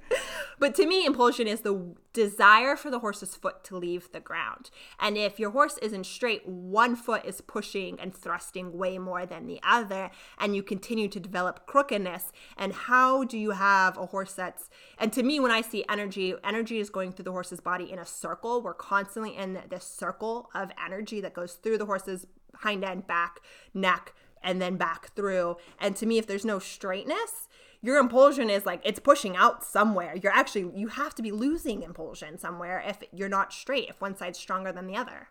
But 0.58 0.74
to 0.76 0.86
me, 0.86 1.04
impulsion 1.04 1.46
is 1.46 1.60
the 1.60 1.94
desire 2.12 2.76
for 2.76 2.90
the 2.90 3.00
horse's 3.00 3.36
foot 3.36 3.62
to 3.64 3.76
leave 3.76 4.10
the 4.12 4.20
ground. 4.20 4.70
And 4.98 5.18
if 5.18 5.38
your 5.38 5.50
horse 5.50 5.78
isn't 5.82 6.06
straight, 6.06 6.48
one 6.48 6.96
foot 6.96 7.24
is 7.24 7.40
pushing 7.40 8.00
and 8.00 8.14
thrusting 8.14 8.76
way 8.76 8.98
more 8.98 9.26
than 9.26 9.46
the 9.46 9.60
other, 9.62 10.10
and 10.38 10.56
you 10.56 10.62
continue 10.62 11.08
to 11.08 11.20
develop 11.20 11.66
crookedness. 11.66 12.32
And 12.56 12.72
how 12.72 13.24
do 13.24 13.38
you 13.38 13.50
have 13.50 13.98
a 13.98 14.06
horse 14.06 14.32
that's, 14.32 14.70
and 14.98 15.12
to 15.12 15.22
me, 15.22 15.40
when 15.40 15.50
I 15.50 15.60
see 15.60 15.84
energy, 15.90 16.34
energy 16.42 16.80
is 16.80 16.88
going 16.88 17.12
through 17.12 17.24
the 17.24 17.32
horse's 17.32 17.60
body 17.60 17.92
in 17.92 17.98
a 17.98 18.06
circle. 18.06 18.62
We're 18.62 18.74
constantly 18.74 19.36
in 19.36 19.60
this 19.68 19.84
circle 19.84 20.50
of 20.54 20.70
energy 20.84 21.20
that 21.20 21.34
goes 21.34 21.54
through 21.54 21.78
the 21.78 21.86
horse's 21.86 22.26
hind 22.54 22.84
end, 22.84 23.06
back, 23.06 23.40
neck, 23.74 24.14
and 24.42 24.62
then 24.62 24.76
back 24.76 25.14
through. 25.14 25.56
And 25.78 25.96
to 25.96 26.06
me, 26.06 26.18
if 26.18 26.26
there's 26.26 26.44
no 26.44 26.58
straightness, 26.58 27.48
your 27.82 27.98
impulsion 27.98 28.50
is 28.50 28.66
like 28.66 28.80
it's 28.84 28.98
pushing 28.98 29.36
out 29.36 29.64
somewhere. 29.64 30.16
You're 30.20 30.32
actually 30.32 30.70
you 30.74 30.88
have 30.88 31.14
to 31.16 31.22
be 31.22 31.32
losing 31.32 31.82
impulsion 31.82 32.38
somewhere 32.38 32.82
if 32.86 32.98
you're 33.12 33.28
not 33.28 33.52
straight, 33.52 33.88
if 33.88 34.00
one 34.00 34.16
side's 34.16 34.38
stronger 34.38 34.72
than 34.72 34.86
the 34.86 34.96
other. 34.96 35.28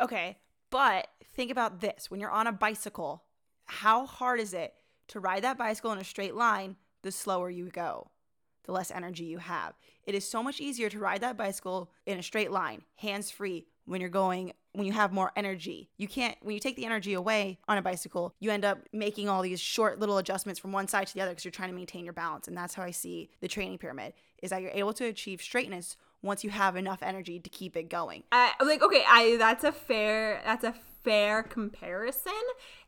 Okay, 0.00 0.38
but 0.70 1.08
think 1.34 1.50
about 1.50 1.80
this. 1.80 2.10
When 2.10 2.20
you're 2.20 2.30
on 2.30 2.46
a 2.46 2.52
bicycle, 2.52 3.24
how 3.66 4.06
hard 4.06 4.40
is 4.40 4.54
it 4.54 4.74
to 5.08 5.20
ride 5.20 5.44
that 5.44 5.58
bicycle 5.58 5.92
in 5.92 5.98
a 5.98 6.04
straight 6.04 6.34
line 6.34 6.76
the 7.02 7.12
slower 7.12 7.50
you 7.50 7.68
go? 7.68 8.11
The 8.64 8.72
less 8.72 8.90
energy 8.90 9.24
you 9.24 9.38
have. 9.38 9.74
It 10.04 10.14
is 10.14 10.28
so 10.28 10.42
much 10.42 10.60
easier 10.60 10.88
to 10.88 10.98
ride 10.98 11.20
that 11.20 11.36
bicycle 11.36 11.90
in 12.06 12.18
a 12.18 12.22
straight 12.22 12.50
line, 12.50 12.82
hands 12.96 13.30
free, 13.30 13.66
when 13.84 14.00
you're 14.00 14.10
going 14.10 14.52
when 14.74 14.86
you 14.86 14.92
have 14.92 15.12
more 15.12 15.32
energy. 15.36 15.90
You 15.98 16.08
can't 16.08 16.36
when 16.40 16.54
you 16.54 16.60
take 16.60 16.76
the 16.76 16.86
energy 16.86 17.12
away 17.12 17.58
on 17.68 17.78
a 17.78 17.82
bicycle, 17.82 18.34
you 18.40 18.50
end 18.50 18.64
up 18.64 18.78
making 18.92 19.28
all 19.28 19.42
these 19.42 19.60
short 19.60 19.98
little 19.98 20.18
adjustments 20.18 20.58
from 20.58 20.72
one 20.72 20.88
side 20.88 21.06
to 21.08 21.14
the 21.14 21.20
other 21.20 21.32
because 21.32 21.44
you're 21.44 21.52
trying 21.52 21.68
to 21.68 21.74
maintain 21.74 22.04
your 22.04 22.14
balance. 22.14 22.48
And 22.48 22.56
that's 22.56 22.74
how 22.74 22.82
I 22.82 22.90
see 22.90 23.30
the 23.40 23.48
training 23.48 23.78
pyramid 23.78 24.14
is 24.42 24.50
that 24.50 24.62
you're 24.62 24.70
able 24.72 24.92
to 24.94 25.04
achieve 25.04 25.42
straightness 25.42 25.96
once 26.22 26.42
you 26.42 26.50
have 26.50 26.76
enough 26.76 27.02
energy 27.02 27.38
to 27.40 27.50
keep 27.50 27.76
it 27.76 27.88
going. 27.88 28.22
I 28.32 28.52
like 28.64 28.82
okay, 28.82 29.04
I 29.06 29.36
that's 29.38 29.64
a 29.64 29.72
fair 29.72 30.40
that's 30.44 30.64
a 30.64 30.74
fair 31.04 31.42
comparison, 31.42 32.32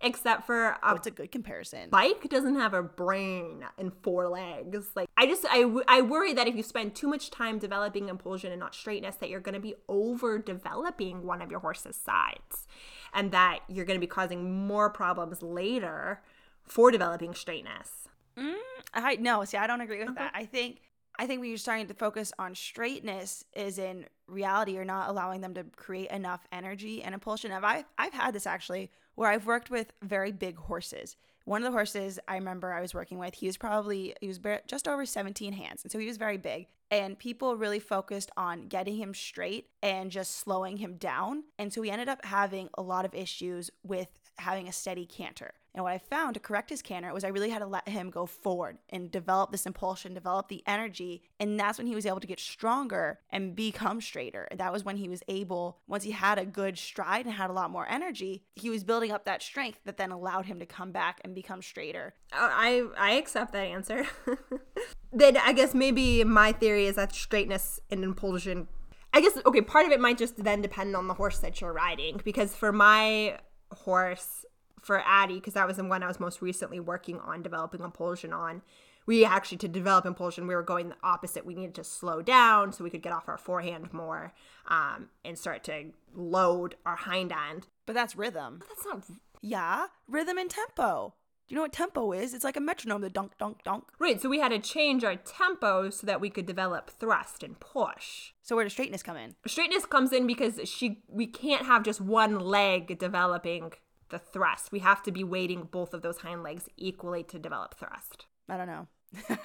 except 0.00 0.46
for 0.46 0.76
a 0.82 0.94
it's 0.94 1.06
a 1.06 1.10
good 1.10 1.32
comparison. 1.32 1.90
Bike 1.90 2.28
doesn't 2.28 2.56
have 2.56 2.74
a 2.74 2.82
brain 2.82 3.64
and 3.78 3.92
four 4.02 4.28
legs. 4.28 4.90
Like 4.94 5.08
I 5.16 5.26
just 5.26 5.44
I, 5.48 5.70
I 5.88 6.00
worry 6.02 6.32
that 6.32 6.46
if 6.46 6.54
you 6.54 6.62
spend 6.62 6.94
too 6.94 7.08
much 7.08 7.30
time 7.30 7.58
developing 7.58 8.08
impulsion 8.08 8.52
and 8.52 8.60
not 8.60 8.74
straightness, 8.74 9.16
that 9.16 9.28
you're 9.28 9.40
going 9.40 9.54
to 9.54 9.60
be 9.60 9.74
over 9.88 10.38
developing 10.38 11.26
one 11.26 11.42
of 11.42 11.50
your 11.50 11.60
horse's 11.60 11.96
sides, 11.96 12.66
and 13.12 13.32
that 13.32 13.60
you're 13.68 13.84
going 13.84 13.98
to 13.98 14.04
be 14.04 14.06
causing 14.06 14.66
more 14.66 14.90
problems 14.90 15.42
later 15.42 16.22
for 16.64 16.90
developing 16.90 17.34
straightness. 17.34 18.08
Mm, 18.36 18.54
I 18.92 19.16
no, 19.16 19.44
see, 19.44 19.56
I 19.56 19.66
don't 19.66 19.80
agree 19.80 20.00
with 20.00 20.10
okay. 20.10 20.24
that. 20.24 20.32
I 20.34 20.44
think 20.44 20.80
I 21.16 21.26
think 21.26 21.40
when 21.40 21.48
you're 21.48 21.58
starting 21.58 21.86
to 21.86 21.94
focus 21.94 22.32
on 22.38 22.54
straightness 22.54 23.44
is 23.54 23.78
in 23.78 24.06
reality 24.26 24.72
you're 24.72 24.84
not 24.84 25.08
allowing 25.08 25.40
them 25.40 25.54
to 25.54 25.64
create 25.76 26.10
enough 26.10 26.46
energy 26.50 27.02
and 27.02 27.14
impulsion. 27.14 27.52
I've, 27.52 27.84
I've, 27.98 28.12
had 28.12 28.34
this 28.34 28.46
actually 28.46 28.90
where 29.14 29.30
I've 29.30 29.46
worked 29.46 29.70
with 29.70 29.92
very 30.02 30.32
big 30.32 30.56
horses. 30.56 31.16
One 31.44 31.62
of 31.62 31.64
the 31.64 31.76
horses 31.76 32.18
I 32.26 32.36
remember 32.36 32.72
I 32.72 32.80
was 32.80 32.94
working 32.94 33.18
with, 33.18 33.34
he 33.34 33.46
was 33.46 33.56
probably, 33.56 34.14
he 34.20 34.26
was 34.26 34.40
just 34.66 34.88
over 34.88 35.04
17 35.04 35.52
hands. 35.52 35.82
And 35.82 35.92
so 35.92 35.98
he 35.98 36.06
was 36.06 36.16
very 36.16 36.38
big. 36.38 36.66
And 36.90 37.18
people 37.18 37.56
really 37.56 37.80
focused 37.80 38.30
on 38.36 38.66
getting 38.68 38.96
him 38.96 39.14
straight 39.14 39.68
and 39.82 40.10
just 40.10 40.38
slowing 40.38 40.78
him 40.78 40.96
down. 40.96 41.44
And 41.58 41.72
so 41.72 41.80
we 41.80 41.90
ended 41.90 42.08
up 42.08 42.24
having 42.24 42.70
a 42.74 42.82
lot 42.82 43.04
of 43.04 43.14
issues 43.14 43.70
with 43.82 44.08
having 44.38 44.68
a 44.68 44.72
steady 44.72 45.06
canter. 45.06 45.52
And 45.74 45.82
what 45.82 45.92
I 45.92 45.98
found 45.98 46.34
to 46.34 46.40
correct 46.40 46.70
his 46.70 46.82
canter 46.82 47.12
was 47.12 47.24
I 47.24 47.28
really 47.28 47.50
had 47.50 47.58
to 47.58 47.66
let 47.66 47.88
him 47.88 48.10
go 48.10 48.26
forward 48.26 48.78
and 48.90 49.10
develop 49.10 49.50
this 49.50 49.66
impulsion, 49.66 50.14
develop 50.14 50.48
the 50.48 50.62
energy. 50.66 51.22
And 51.40 51.58
that's 51.58 51.78
when 51.78 51.88
he 51.88 51.96
was 51.96 52.06
able 52.06 52.20
to 52.20 52.26
get 52.26 52.38
stronger 52.38 53.18
and 53.30 53.56
become 53.56 54.00
straighter. 54.00 54.46
That 54.56 54.72
was 54.72 54.84
when 54.84 54.96
he 54.96 55.08
was 55.08 55.22
able, 55.26 55.78
once 55.88 56.04
he 56.04 56.12
had 56.12 56.38
a 56.38 56.46
good 56.46 56.78
stride 56.78 57.26
and 57.26 57.34
had 57.34 57.50
a 57.50 57.54
lot 57.54 57.70
more 57.70 57.88
energy, 57.88 58.44
he 58.54 58.70
was 58.70 58.84
building 58.84 59.10
up 59.10 59.24
that 59.24 59.42
strength 59.42 59.80
that 59.84 59.96
then 59.96 60.12
allowed 60.12 60.46
him 60.46 60.60
to 60.60 60.66
come 60.66 60.92
back 60.92 61.20
and 61.24 61.34
become 61.34 61.60
straighter. 61.60 62.14
Uh, 62.32 62.48
I, 62.52 62.86
I 62.96 63.12
accept 63.12 63.52
that 63.52 63.64
answer. 63.64 64.06
then 65.12 65.36
I 65.36 65.52
guess 65.52 65.74
maybe 65.74 66.22
my 66.22 66.52
theory 66.52 66.86
is 66.86 66.94
that 66.96 67.14
straightness 67.14 67.80
and 67.90 68.04
impulsion 68.04 68.68
I 69.16 69.20
guess 69.20 69.38
okay, 69.46 69.60
part 69.60 69.86
of 69.86 69.92
it 69.92 70.00
might 70.00 70.18
just 70.18 70.42
then 70.42 70.60
depend 70.60 70.96
on 70.96 71.06
the 71.06 71.14
horse 71.14 71.38
that 71.38 71.60
you're 71.60 71.72
riding 71.72 72.20
because 72.24 72.52
for 72.56 72.72
my 72.72 73.38
horse, 73.70 74.44
for 74.84 75.02
Addie, 75.04 75.36
because 75.36 75.54
that 75.54 75.66
was 75.66 75.76
the 75.76 75.84
one 75.84 76.02
I 76.02 76.08
was 76.08 76.20
most 76.20 76.42
recently 76.42 76.80
working 76.80 77.18
on 77.20 77.42
developing 77.42 77.82
impulsion 77.82 78.32
on. 78.32 78.62
We 79.06 79.24
actually, 79.24 79.58
to 79.58 79.68
develop 79.68 80.06
impulsion, 80.06 80.46
we 80.46 80.54
were 80.54 80.62
going 80.62 80.88
the 80.88 80.96
opposite. 81.02 81.44
We 81.44 81.54
needed 81.54 81.74
to 81.74 81.84
slow 81.84 82.22
down 82.22 82.72
so 82.72 82.84
we 82.84 82.90
could 82.90 83.02
get 83.02 83.12
off 83.12 83.28
our 83.28 83.36
forehand 83.36 83.92
more 83.92 84.32
um, 84.68 85.10
and 85.24 85.38
start 85.38 85.62
to 85.64 85.90
load 86.14 86.76
our 86.86 86.96
hind 86.96 87.32
end. 87.32 87.66
But 87.84 87.94
that's 87.94 88.16
rhythm. 88.16 88.60
But 88.60 88.68
that's 88.68 88.86
not. 88.86 89.18
Yeah, 89.42 89.86
rhythm 90.08 90.38
and 90.38 90.48
tempo. 90.48 91.14
Do 91.46 91.54
you 91.54 91.56
know 91.56 91.62
what 91.62 91.74
tempo 91.74 92.12
is? 92.12 92.32
It's 92.32 92.44
like 92.44 92.56
a 92.56 92.60
metronome, 92.60 93.02
the 93.02 93.10
dunk, 93.10 93.36
dunk, 93.36 93.62
dunk. 93.64 93.84
Right, 93.98 94.20
so 94.20 94.30
we 94.30 94.40
had 94.40 94.48
to 94.48 94.58
change 94.58 95.04
our 95.04 95.16
tempo 95.16 95.90
so 95.90 96.06
that 96.06 96.18
we 96.18 96.30
could 96.30 96.46
develop 96.46 96.88
thrust 96.88 97.42
and 97.42 97.60
push. 97.60 98.32
So 98.40 98.56
where 98.56 98.64
does 98.64 98.72
straightness 98.72 99.02
come 99.02 99.18
in? 99.18 99.34
Straightness 99.46 99.84
comes 99.84 100.14
in 100.14 100.26
because 100.26 100.58
she 100.64 101.02
we 101.06 101.26
can't 101.26 101.66
have 101.66 101.82
just 101.82 102.00
one 102.00 102.40
leg 102.40 102.98
developing 102.98 103.72
the 104.14 104.20
thrust. 104.20 104.70
We 104.70 104.78
have 104.78 105.02
to 105.02 105.10
be 105.10 105.24
weighting 105.24 105.68
both 105.72 105.92
of 105.92 106.02
those 106.02 106.18
hind 106.18 106.44
legs 106.44 106.68
equally 106.76 107.24
to 107.24 107.38
develop 107.38 107.74
thrust. 107.74 108.26
I 108.48 108.56
don't 108.56 108.68
know. 108.68 108.86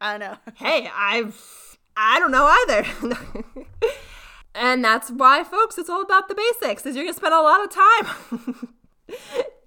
I 0.00 0.16
don't 0.16 0.20
know. 0.20 0.36
hey, 0.54 0.90
I've 0.94 1.78
I 1.94 2.18
don't 2.18 2.30
know 2.30 2.46
either. 2.46 2.86
and 4.54 4.82
that's 4.82 5.10
why 5.10 5.44
folks, 5.44 5.76
it's 5.76 5.90
all 5.90 6.00
about 6.00 6.28
the 6.28 6.34
basics. 6.34 6.86
Is 6.86 6.96
you're 6.96 7.04
going 7.04 7.12
to 7.12 7.18
spend 7.18 7.34
a 7.34 7.42
lot 7.42 7.62
of 7.62 7.70
time 7.70 8.74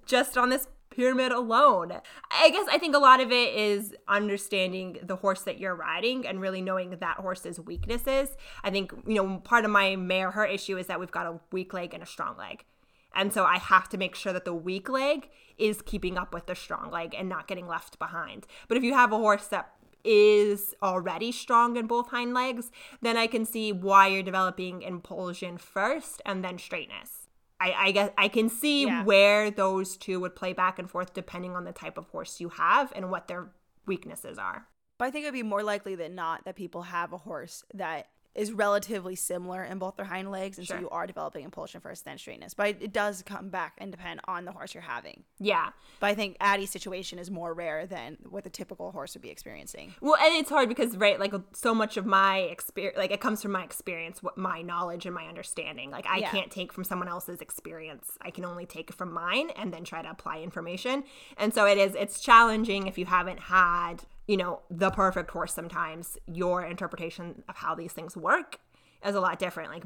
just 0.04 0.36
on 0.36 0.50
this 0.50 0.66
pyramid 0.90 1.30
alone. 1.30 1.92
I 2.30 2.50
guess 2.50 2.66
I 2.68 2.78
think 2.78 2.96
a 2.96 2.98
lot 2.98 3.20
of 3.20 3.30
it 3.30 3.54
is 3.54 3.94
understanding 4.08 4.98
the 5.00 5.16
horse 5.16 5.42
that 5.42 5.60
you're 5.60 5.76
riding 5.76 6.26
and 6.26 6.40
really 6.40 6.60
knowing 6.60 6.90
that 6.90 7.18
horse's 7.18 7.60
weaknesses. 7.60 8.36
I 8.64 8.70
think, 8.70 8.92
you 9.06 9.14
know, 9.14 9.38
part 9.38 9.64
of 9.64 9.70
my 9.70 9.94
mare, 9.94 10.32
her 10.32 10.44
issue 10.44 10.76
is 10.76 10.88
that 10.88 10.98
we've 10.98 11.12
got 11.12 11.26
a 11.26 11.38
weak 11.52 11.72
leg 11.72 11.94
and 11.94 12.02
a 12.02 12.06
strong 12.06 12.36
leg. 12.36 12.64
And 13.14 13.32
so 13.32 13.44
I 13.44 13.58
have 13.58 13.88
to 13.90 13.98
make 13.98 14.14
sure 14.14 14.32
that 14.32 14.44
the 14.44 14.54
weak 14.54 14.88
leg 14.88 15.28
is 15.58 15.82
keeping 15.82 16.16
up 16.16 16.32
with 16.32 16.46
the 16.46 16.54
strong 16.54 16.90
leg 16.90 17.14
and 17.16 17.28
not 17.28 17.46
getting 17.46 17.66
left 17.66 17.98
behind. 17.98 18.46
But 18.68 18.76
if 18.76 18.82
you 18.82 18.94
have 18.94 19.12
a 19.12 19.18
horse 19.18 19.46
that 19.48 19.72
is 20.04 20.74
already 20.82 21.30
strong 21.30 21.76
in 21.76 21.86
both 21.86 22.08
hind 22.08 22.34
legs, 22.34 22.70
then 23.00 23.16
I 23.16 23.26
can 23.26 23.44
see 23.44 23.72
why 23.72 24.08
you're 24.08 24.22
developing 24.22 24.82
impulsion 24.82 25.58
first 25.58 26.20
and 26.26 26.44
then 26.44 26.58
straightness. 26.58 27.28
I, 27.60 27.74
I 27.78 27.90
guess 27.92 28.10
I 28.18 28.26
can 28.26 28.48
see 28.48 28.86
yeah. 28.86 29.04
where 29.04 29.50
those 29.50 29.96
two 29.96 30.18
would 30.20 30.34
play 30.34 30.52
back 30.52 30.80
and 30.80 30.90
forth 30.90 31.14
depending 31.14 31.54
on 31.54 31.64
the 31.64 31.72
type 31.72 31.96
of 31.96 32.08
horse 32.08 32.40
you 32.40 32.48
have 32.48 32.92
and 32.96 33.10
what 33.10 33.28
their 33.28 33.52
weaknesses 33.86 34.36
are. 34.36 34.66
But 34.98 35.06
I 35.06 35.10
think 35.12 35.24
it 35.24 35.28
would 35.28 35.34
be 35.34 35.42
more 35.44 35.62
likely 35.62 35.94
than 35.94 36.14
not 36.14 36.44
that 36.44 36.56
people 36.56 36.82
have 36.82 37.12
a 37.12 37.18
horse 37.18 37.64
that 37.74 38.08
is 38.34 38.52
relatively 38.52 39.14
similar 39.14 39.62
in 39.62 39.78
both 39.78 39.96
their 39.96 40.06
hind 40.06 40.30
legs, 40.30 40.56
and 40.56 40.66
sure. 40.66 40.76
so 40.76 40.80
you 40.80 40.88
are 40.90 41.06
developing 41.06 41.44
impulsion 41.44 41.80
first, 41.80 42.04
then 42.04 42.16
straightness. 42.16 42.54
But 42.54 42.76
it, 42.80 42.92
does 42.92 43.22
come 43.22 43.48
back 43.48 43.74
and 43.78 43.90
depend 43.90 44.20
on 44.26 44.44
the 44.44 44.52
horse 44.52 44.74
you're 44.74 44.82
having. 44.82 45.24
Yeah. 45.38 45.70
But 45.98 46.08
I 46.08 46.14
think 46.14 46.36
Addie's 46.40 46.70
situation 46.70 47.18
is 47.18 47.30
more 47.30 47.54
rare 47.54 47.86
than 47.86 48.18
what 48.28 48.44
the 48.44 48.50
typical 48.50 48.92
horse 48.92 49.14
would 49.14 49.22
be 49.22 49.30
experiencing. 49.30 49.94
Well, 50.02 50.16
and 50.16 50.34
it's 50.34 50.50
hard 50.50 50.68
because 50.68 50.96
right, 50.96 51.18
like 51.18 51.32
so 51.54 51.74
much 51.74 51.96
of 51.96 52.04
my 52.04 52.38
experience, 52.38 52.98
like 52.98 53.10
it 53.10 53.20
comes 53.20 53.40
from 53.40 53.52
my 53.52 53.64
experience, 53.64 54.22
what 54.22 54.36
my 54.36 54.60
knowledge 54.60 55.06
and 55.06 55.14
my 55.14 55.26
understanding. 55.26 55.90
Like 55.90 56.06
I 56.06 56.18
yeah. 56.18 56.30
can't 56.30 56.50
take 56.50 56.72
from 56.72 56.84
someone 56.84 57.08
else's 57.08 57.40
experience. 57.40 58.18
I 58.20 58.30
can 58.30 58.44
only 58.44 58.66
take 58.66 58.92
from 58.92 59.12
mine 59.12 59.50
and 59.56 59.72
then 59.72 59.84
try 59.84 60.02
to 60.02 60.10
apply 60.10 60.40
information. 60.40 61.04
And 61.38 61.54
so 61.54 61.66
it 61.66 61.78
is. 61.78 61.94
It's 61.94 62.20
challenging 62.20 62.86
if 62.86 62.98
you 62.98 63.06
haven't 63.06 63.40
had 63.40 64.04
you 64.32 64.38
know, 64.38 64.60
the 64.70 64.90
perfect 64.90 65.30
horse 65.30 65.52
sometimes, 65.52 66.16
your 66.26 66.64
interpretation 66.64 67.44
of 67.50 67.56
how 67.56 67.74
these 67.74 67.92
things 67.92 68.16
work 68.16 68.60
is 69.06 69.14
a 69.14 69.20
lot 69.20 69.38
different. 69.38 69.70
Like 69.70 69.84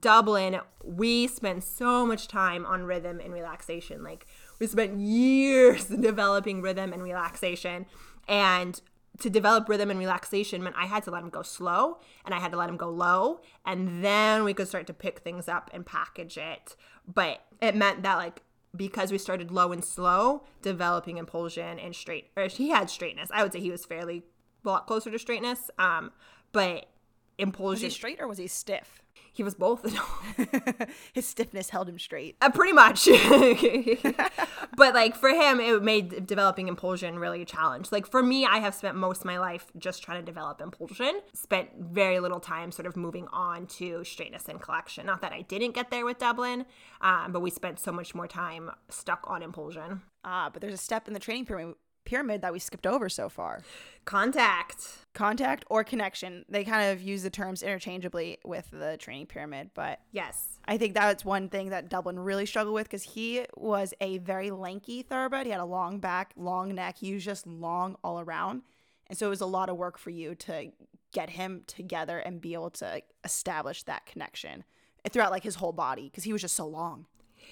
Dublin, 0.00 0.60
we 0.82 1.26
spent 1.26 1.62
so 1.62 2.06
much 2.06 2.26
time 2.26 2.64
on 2.64 2.84
rhythm 2.84 3.20
and 3.20 3.34
relaxation. 3.34 4.02
Like 4.02 4.26
we 4.58 4.66
spent 4.66 4.98
years 4.98 5.84
developing 6.08 6.62
rhythm 6.62 6.94
and 6.94 7.02
relaxation. 7.02 7.84
And 8.26 8.80
to 9.18 9.28
develop 9.28 9.68
rhythm 9.68 9.90
and 9.90 9.98
relaxation 9.98 10.62
meant 10.62 10.76
I 10.78 10.86
had 10.86 11.02
to 11.02 11.10
let 11.10 11.22
him 11.22 11.28
go 11.28 11.42
slow 11.42 11.98
and 12.24 12.34
I 12.34 12.40
had 12.40 12.52
to 12.52 12.56
let 12.56 12.70
him 12.70 12.78
go 12.78 12.88
low. 12.88 13.42
And 13.66 14.02
then 14.02 14.42
we 14.42 14.54
could 14.54 14.68
start 14.68 14.86
to 14.86 14.94
pick 14.94 15.18
things 15.18 15.48
up 15.48 15.68
and 15.74 15.84
package 15.84 16.38
it. 16.38 16.76
But 17.06 17.42
it 17.60 17.76
meant 17.76 18.04
that 18.04 18.16
like 18.16 18.40
because 18.74 19.12
we 19.12 19.18
started 19.18 19.50
low 19.50 19.72
and 19.72 19.84
slow, 19.84 20.44
developing 20.62 21.18
impulsion 21.18 21.78
and 21.78 21.94
straight. 21.94 22.30
Or 22.36 22.46
he 22.48 22.70
had 22.70 22.90
straightness. 22.90 23.30
I 23.32 23.42
would 23.42 23.52
say 23.52 23.60
he 23.60 23.70
was 23.70 23.84
fairly 23.84 24.24
a 24.64 24.68
lot 24.68 24.86
closer 24.86 25.10
to 25.10 25.18
straightness. 25.18 25.70
Um, 25.78 26.12
but 26.52 26.86
impulsion. 27.38 27.70
Was 27.70 27.80
he 27.82 27.90
straight 27.90 28.20
or 28.20 28.28
was 28.28 28.38
he 28.38 28.46
stiff? 28.46 29.02
He 29.36 29.42
was 29.42 29.54
both. 29.54 29.84
His 31.12 31.26
stiffness 31.26 31.68
held 31.68 31.90
him 31.90 31.98
straight. 31.98 32.36
Uh, 32.40 32.50
pretty 32.50 32.72
much. 32.72 33.06
but 34.76 34.94
like 34.94 35.14
for 35.14 35.28
him, 35.28 35.60
it 35.60 35.82
made 35.82 36.26
developing 36.26 36.68
impulsion 36.68 37.18
really 37.18 37.42
a 37.42 37.44
challenge. 37.44 37.92
Like 37.92 38.06
for 38.06 38.22
me, 38.22 38.46
I 38.46 38.58
have 38.58 38.74
spent 38.74 38.96
most 38.96 39.20
of 39.20 39.24
my 39.26 39.38
life 39.38 39.70
just 39.76 40.02
trying 40.02 40.20
to 40.20 40.24
develop 40.24 40.62
impulsion. 40.62 41.20
Spent 41.34 41.68
very 41.78 42.18
little 42.18 42.40
time 42.40 42.72
sort 42.72 42.86
of 42.86 42.96
moving 42.96 43.28
on 43.28 43.66
to 43.66 44.02
straightness 44.04 44.48
and 44.48 44.58
collection. 44.58 45.04
Not 45.04 45.20
that 45.20 45.32
I 45.32 45.42
didn't 45.42 45.72
get 45.72 45.90
there 45.90 46.06
with 46.06 46.18
Dublin, 46.18 46.64
um, 47.02 47.32
but 47.32 47.40
we 47.40 47.50
spent 47.50 47.78
so 47.78 47.92
much 47.92 48.14
more 48.14 48.26
time 48.26 48.70
stuck 48.88 49.22
on 49.26 49.42
impulsion. 49.42 50.00
Ah, 50.24 50.48
but 50.50 50.62
there's 50.62 50.72
a 50.72 50.78
step 50.78 51.06
in 51.08 51.14
the 51.14 51.20
training 51.20 51.44
pyramid 51.44 51.76
pyramid 52.06 52.40
that 52.42 52.52
we 52.52 52.58
skipped 52.58 52.86
over 52.86 53.08
so 53.10 53.28
far. 53.28 53.62
Contact. 54.06 54.86
Contact 55.12 55.64
or 55.68 55.84
connection. 55.84 56.44
They 56.48 56.64
kind 56.64 56.92
of 56.92 57.02
use 57.02 57.22
the 57.22 57.30
terms 57.30 57.62
interchangeably 57.62 58.38
with 58.44 58.70
the 58.70 58.96
training 58.96 59.26
pyramid, 59.26 59.70
but 59.74 60.00
Yes. 60.12 60.58
I 60.66 60.78
think 60.78 60.94
that's 60.94 61.24
one 61.24 61.48
thing 61.48 61.70
that 61.70 61.88
Dublin 61.88 62.18
really 62.18 62.46
struggled 62.46 62.74
with 62.74 62.84
because 62.84 63.02
he 63.02 63.44
was 63.56 63.92
a 64.00 64.18
very 64.18 64.50
lanky 64.50 65.02
thoroughbred. 65.02 65.46
He 65.46 65.52
had 65.52 65.60
a 65.60 65.64
long 65.64 65.98
back, 65.98 66.32
long 66.36 66.74
neck. 66.74 66.96
He 66.98 67.12
was 67.12 67.24
just 67.24 67.46
long 67.46 67.96
all 68.02 68.20
around. 68.20 68.62
And 69.08 69.18
so 69.18 69.26
it 69.26 69.30
was 69.30 69.40
a 69.40 69.46
lot 69.46 69.68
of 69.68 69.76
work 69.76 69.98
for 69.98 70.10
you 70.10 70.34
to 70.34 70.72
get 71.12 71.30
him 71.30 71.62
together 71.66 72.18
and 72.18 72.40
be 72.40 72.54
able 72.54 72.70
to 72.70 73.00
establish 73.24 73.82
that 73.84 74.06
connection 74.06 74.64
throughout 75.10 75.30
like 75.30 75.44
his 75.44 75.54
whole 75.56 75.72
body 75.72 76.04
because 76.10 76.24
he 76.24 76.32
was 76.32 76.42
just 76.42 76.56
so 76.56 76.66
long. 76.66 77.06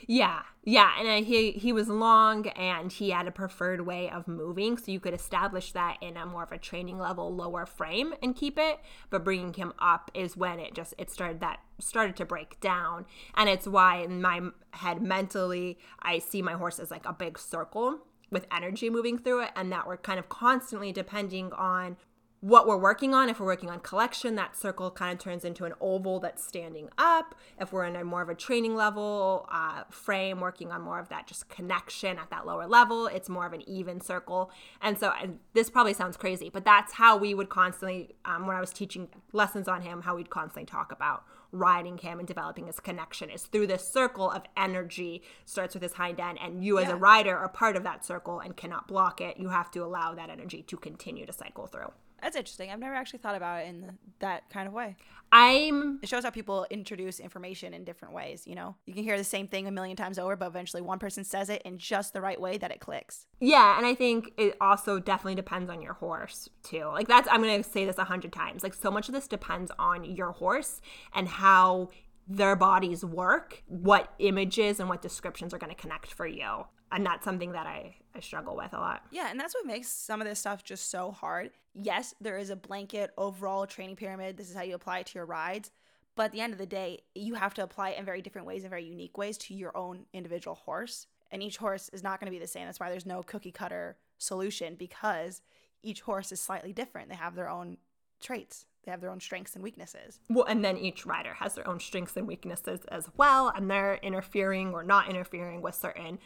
Yeah, 0.06 0.42
yeah, 0.62 0.90
and 0.98 1.08
uh, 1.08 1.26
he 1.26 1.52
he 1.52 1.72
was 1.72 1.88
long 1.88 2.46
and 2.48 2.90
he 2.90 3.10
had 3.10 3.26
a 3.26 3.32
preferred 3.32 3.82
way 3.82 4.10
of 4.10 4.28
moving, 4.28 4.76
so 4.76 4.90
you 4.92 5.00
could 5.00 5.14
establish 5.14 5.72
that 5.72 5.98
in 6.00 6.16
a 6.16 6.26
more 6.26 6.42
of 6.42 6.52
a 6.52 6.58
training 6.58 6.98
level 6.98 7.34
lower 7.34 7.66
frame 7.66 8.14
and 8.22 8.36
keep 8.36 8.58
it. 8.58 8.80
But 9.10 9.24
bringing 9.24 9.54
him 9.54 9.72
up 9.78 10.10
is 10.14 10.36
when 10.36 10.58
it 10.58 10.74
just 10.74 10.94
it 10.98 11.10
started 11.10 11.40
that 11.40 11.60
started 11.80 12.16
to 12.16 12.24
break 12.24 12.60
down, 12.60 13.06
and 13.34 13.48
it's 13.48 13.66
why 13.66 13.98
in 13.98 14.20
my 14.22 14.40
head 14.72 15.02
mentally 15.02 15.78
I 16.00 16.18
see 16.18 16.42
my 16.42 16.54
horse 16.54 16.78
as 16.78 16.90
like 16.90 17.06
a 17.06 17.12
big 17.12 17.38
circle 17.38 18.00
with 18.30 18.46
energy 18.50 18.90
moving 18.90 19.18
through 19.18 19.42
it, 19.42 19.50
and 19.56 19.70
that 19.72 19.86
we're 19.86 19.96
kind 19.96 20.18
of 20.18 20.28
constantly 20.28 20.92
depending 20.92 21.52
on 21.52 21.96
what 22.44 22.66
we're 22.66 22.76
working 22.76 23.14
on. 23.14 23.30
If 23.30 23.40
we're 23.40 23.46
working 23.46 23.70
on 23.70 23.80
collection, 23.80 24.34
that 24.34 24.54
circle 24.54 24.90
kind 24.90 25.14
of 25.14 25.18
turns 25.18 25.46
into 25.46 25.64
an 25.64 25.72
oval 25.80 26.20
that's 26.20 26.44
standing 26.44 26.90
up. 26.98 27.34
If 27.58 27.72
we're 27.72 27.86
in 27.86 27.96
a 27.96 28.04
more 28.04 28.20
of 28.20 28.28
a 28.28 28.34
training 28.34 28.76
level 28.76 29.48
uh, 29.50 29.84
frame, 29.88 30.40
working 30.40 30.70
on 30.70 30.82
more 30.82 30.98
of 30.98 31.08
that 31.08 31.26
just 31.26 31.48
connection 31.48 32.18
at 32.18 32.28
that 32.28 32.44
lower 32.46 32.66
level, 32.66 33.06
it's 33.06 33.30
more 33.30 33.46
of 33.46 33.54
an 33.54 33.66
even 33.66 33.98
circle. 33.98 34.50
And 34.82 34.98
so, 34.98 35.14
and 35.22 35.38
this 35.54 35.70
probably 35.70 35.94
sounds 35.94 36.18
crazy, 36.18 36.50
but 36.50 36.66
that's 36.66 36.92
how 36.92 37.16
we 37.16 37.32
would 37.32 37.48
constantly, 37.48 38.14
um, 38.26 38.46
when 38.46 38.56
I 38.56 38.60
was 38.60 38.74
teaching 38.74 39.08
lessons 39.32 39.66
on 39.66 39.80
him, 39.80 40.02
how 40.02 40.14
we'd 40.14 40.28
constantly 40.28 40.66
talk 40.66 40.92
about 40.92 41.24
riding 41.50 41.96
him 41.96 42.18
and 42.18 42.28
developing 42.28 42.66
his 42.66 42.78
connection 42.78 43.30
is 43.30 43.44
through 43.44 43.68
this 43.68 43.88
circle 43.88 44.30
of 44.30 44.42
energy 44.54 45.22
starts 45.46 45.72
with 45.72 45.82
his 45.82 45.94
hind 45.94 46.20
end 46.20 46.36
and 46.42 46.62
you 46.62 46.78
as 46.78 46.88
Yeah. 46.88 46.94
a 46.94 46.96
rider 46.96 47.38
are 47.38 47.48
part 47.48 47.76
of 47.76 47.84
that 47.84 48.04
circle 48.04 48.40
and 48.40 48.56
cannot 48.56 48.88
block 48.88 49.20
it 49.20 49.36
you 49.36 49.50
have 49.50 49.70
to 49.70 49.78
allow 49.84 50.14
that 50.16 50.30
energy 50.30 50.62
to 50.64 50.76
continue 50.76 51.24
to 51.24 51.32
cycle 51.32 51.68
through 51.68 51.92
That's 52.24 52.36
interesting. 52.36 52.70
I've 52.70 52.78
never 52.78 52.94
actually 52.94 53.18
thought 53.18 53.34
about 53.34 53.60
it 53.60 53.68
in 53.68 53.98
that 54.20 54.48
kind 54.48 54.66
of 54.66 54.72
way. 54.72 54.96
i'm 55.30 55.98
It 56.02 56.08
shows 56.08 56.24
how 56.24 56.30
people 56.30 56.66
introduce 56.70 57.20
information 57.20 57.74
in 57.74 57.84
different 57.84 58.14
ways, 58.14 58.46
you 58.46 58.54
know? 58.54 58.76
You 58.86 58.94
can 58.94 59.04
hear 59.04 59.18
the 59.18 59.24
same 59.24 59.46
thing 59.46 59.68
a 59.68 59.70
million 59.70 59.94
times 59.94 60.18
over, 60.18 60.34
but 60.34 60.46
eventually 60.46 60.80
one 60.80 60.98
person 60.98 61.22
says 61.22 61.50
it 61.50 61.60
in 61.66 61.76
just 61.76 62.14
the 62.14 62.22
right 62.22 62.40
way 62.40 62.56
that 62.56 62.70
it 62.70 62.80
clicks. 62.80 63.26
Yeah, 63.40 63.76
and 63.76 63.84
I 63.84 63.94
think 63.94 64.32
it 64.38 64.56
also 64.58 64.98
definitely 64.98 65.34
depends 65.34 65.68
on 65.68 65.82
your 65.82 65.92
horse 65.92 66.48
too. 66.62 66.86
Like 66.86 67.08
that's 67.08 67.28
I'm 67.30 67.42
gonna 67.42 67.62
say 67.62 67.84
this 67.84 67.98
a 67.98 68.04
hundred 68.04 68.32
times. 68.32 68.62
Like 68.62 68.72
so 68.72 68.90
much 68.90 69.06
of 69.10 69.14
this 69.14 69.28
depends 69.28 69.70
on 69.78 70.06
your 70.06 70.32
horse 70.32 70.80
and 71.12 71.28
how 71.28 71.90
their 72.26 72.56
bodies 72.56 73.04
work, 73.04 73.62
what 73.66 74.14
images 74.18 74.80
and 74.80 74.88
what 74.88 75.02
descriptions 75.02 75.52
are 75.52 75.58
gonna 75.58 75.74
connect 75.74 76.10
for 76.10 76.26
you. 76.26 76.64
And 76.90 77.04
that's 77.04 77.24
something 77.24 77.52
that 77.52 77.66
I, 77.66 77.96
I 78.14 78.20
struggle 78.20 78.56
with 78.56 78.72
a 78.72 78.78
lot. 78.78 79.02
Yeah, 79.10 79.28
and 79.30 79.38
that's 79.38 79.54
what 79.54 79.66
makes 79.66 79.88
some 79.88 80.20
of 80.20 80.26
this 80.26 80.38
stuff 80.38 80.62
just 80.62 80.90
so 80.90 81.10
hard. 81.10 81.50
Yes, 81.74 82.14
there 82.20 82.38
is 82.38 82.50
a 82.50 82.56
blanket 82.56 83.10
overall 83.18 83.66
training 83.66 83.96
pyramid. 83.96 84.36
This 84.36 84.50
is 84.50 84.56
how 84.56 84.62
you 84.62 84.74
apply 84.74 85.00
it 85.00 85.06
to 85.06 85.18
your 85.18 85.26
rides. 85.26 85.70
But 86.16 86.26
at 86.26 86.32
the 86.32 86.40
end 86.40 86.52
of 86.52 86.58
the 86.58 86.66
day, 86.66 87.00
you 87.14 87.34
have 87.34 87.54
to 87.54 87.64
apply 87.64 87.90
it 87.90 87.98
in 87.98 88.04
very 88.04 88.22
different 88.22 88.46
ways 88.46 88.62
and 88.62 88.70
very 88.70 88.84
unique 88.84 89.18
ways 89.18 89.36
to 89.38 89.54
your 89.54 89.76
own 89.76 90.06
individual 90.12 90.54
horse. 90.54 91.08
And 91.32 91.42
each 91.42 91.56
horse 91.56 91.88
is 91.92 92.04
not 92.04 92.20
going 92.20 92.26
to 92.26 92.36
be 92.36 92.38
the 92.38 92.46
same. 92.46 92.66
That's 92.66 92.78
why 92.78 92.90
there's 92.90 93.06
no 93.06 93.24
cookie 93.24 93.50
cutter 93.50 93.96
solution 94.18 94.76
because 94.76 95.42
each 95.82 96.02
horse 96.02 96.30
is 96.30 96.40
slightly 96.40 96.72
different. 96.72 97.08
They 97.08 97.16
have 97.16 97.34
their 97.34 97.50
own 97.50 97.78
traits, 98.20 98.66
they 98.84 98.90
have 98.90 99.00
their 99.00 99.10
own 99.10 99.20
strengths 99.20 99.54
and 99.54 99.62
weaknesses. 99.62 100.20
Well, 100.30 100.44
and 100.44 100.64
then 100.64 100.78
each 100.78 101.04
rider 101.04 101.34
has 101.34 101.54
their 101.54 101.66
own 101.68 101.80
strengths 101.80 102.16
and 102.16 102.26
weaknesses 102.26 102.80
as 102.88 103.08
well, 103.16 103.48
and 103.54 103.70
they're 103.70 103.96
interfering 103.96 104.72
or 104.72 104.82
not 104.82 105.08
interfering 105.08 105.60
with 105.62 105.74
certain, 105.74 106.18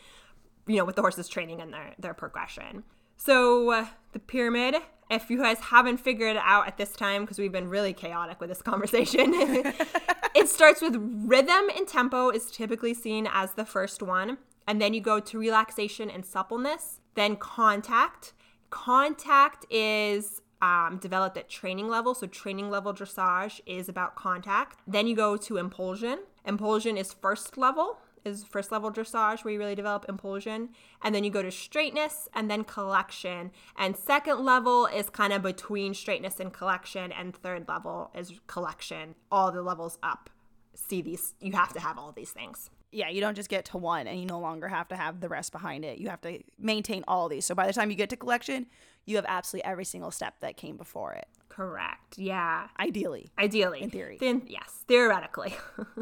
you 0.69 0.77
know, 0.77 0.85
with 0.85 0.97
the 0.97 1.03
horse's 1.03 1.29
training 1.29 1.61
and 1.61 1.73
their 1.73 1.95
their 1.99 2.15
progression. 2.15 2.85
So 3.17 3.71
uh, 3.71 3.87
the 4.13 4.21
pyramid, 4.21 4.77
if 5.11 5.29
you 5.29 5.39
guys 5.39 5.59
haven't 5.59 5.99
figured 5.99 6.37
it 6.37 6.43
out 6.45 6.69
at 6.69 6.77
this 6.77 6.93
time, 6.93 7.23
because 7.23 7.39
we've 7.39 7.53
been 7.53 7.69
really 7.69 7.93
chaotic 7.93 8.41
with 8.41 8.49
this 8.49 8.63
conversation, 8.73 9.33
it 10.35 10.49
starts 10.49 10.81
with 10.81 10.97
rhythm 10.97 11.69
and 11.77 11.89
tempo 11.89 12.31
is 12.31 12.51
typically 12.51 12.95
seen 12.95 13.29
as 13.33 13.55
the 13.55 13.65
first 13.65 14.03
one, 14.03 14.39
and 14.67 14.81
then 14.81 14.95
you 14.95 15.01
go 15.01 15.19
to 15.19 15.39
relaxation 15.39 16.11
and 16.11 16.25
suppleness, 16.25 17.01
then 17.15 17.37
contact. 17.37 18.35
Contact 18.71 19.65
is 19.71 20.43
um, 20.61 20.99
developed 21.01 21.37
at 21.37 21.49
training 21.49 21.89
level. 21.89 22.15
So, 22.15 22.27
training 22.27 22.71
level 22.71 22.93
dressage 22.93 23.61
is 23.67 23.89
about 23.89 24.17
contact. 24.17 24.81
Then 24.87 25.07
you 25.07 25.17
go 25.17 25.37
to 25.37 25.57
impulsion. 25.57 26.21
Impulsion 26.45 26.97
is 26.97 27.13
first 27.13 27.57
level, 27.57 27.99
is 28.29 28.45
first 28.45 28.71
level 28.71 28.91
dressage 28.91 29.45
where 29.45 29.53
you 29.53 29.59
really 29.59 29.75
develop 29.75 30.07
impulsion. 30.09 30.71
And 31.03 31.15
then 31.15 31.25
you 31.25 31.31
go 31.31 31.43
to 31.43 31.51
straightness 31.51 32.29
and 32.35 32.51
then 32.51 32.65
collection. 32.65 33.51
And 33.77 33.97
second 33.97 34.45
level 34.45 34.87
is 34.87 35.11
kind 35.11 35.33
of 35.33 35.43
between 35.43 35.95
straightness 35.95 36.41
and 36.41 36.53
collection. 36.53 37.13
And 37.13 37.35
third 37.35 37.67
level 37.69 38.11
is 38.15 38.33
collection. 38.47 39.15
All 39.31 39.51
the 39.51 39.63
levels 39.63 39.99
up. 40.03 40.31
See 40.75 41.03
these, 41.03 41.35
you 41.41 41.53
have 41.53 41.73
to 41.73 41.81
have 41.81 41.99
all 41.99 42.13
these 42.13 42.31
things. 42.31 42.71
Yeah, 42.93 43.09
you 43.09 43.21
don't 43.21 43.35
just 43.35 43.51
get 43.51 43.65
to 43.67 43.77
one 43.77 44.07
and 44.07 44.19
you 44.19 44.25
no 44.25 44.39
longer 44.39 44.69
have 44.69 44.89
to 44.89 44.97
have 44.97 45.21
the 45.21 45.29
rest 45.29 45.53
behind 45.53 45.85
it. 45.85 45.99
You 45.99 46.09
have 46.09 46.21
to 46.23 46.41
maintain 46.59 47.05
all 47.09 47.29
these. 47.29 47.45
So 47.45 47.55
by 47.55 47.67
the 47.67 47.73
time 47.73 47.91
you 47.91 47.97
get 47.97 48.11
to 48.11 48.17
collection, 48.17 48.67
you 49.09 49.17
have 49.17 49.27
absolutely 49.29 49.65
every 49.71 49.85
single 49.85 50.11
step 50.11 50.41
that 50.41 50.57
came 50.57 50.77
before 50.77 51.13
it. 51.15 51.27
Correct. 51.49 52.17
Yeah. 52.19 52.69
Ideally. 52.79 53.33
Ideally. 53.37 53.83
In 53.83 53.91
theory. 53.91 54.17
Then 54.21 54.43
yes, 54.47 54.85
theoretically. 54.87 55.57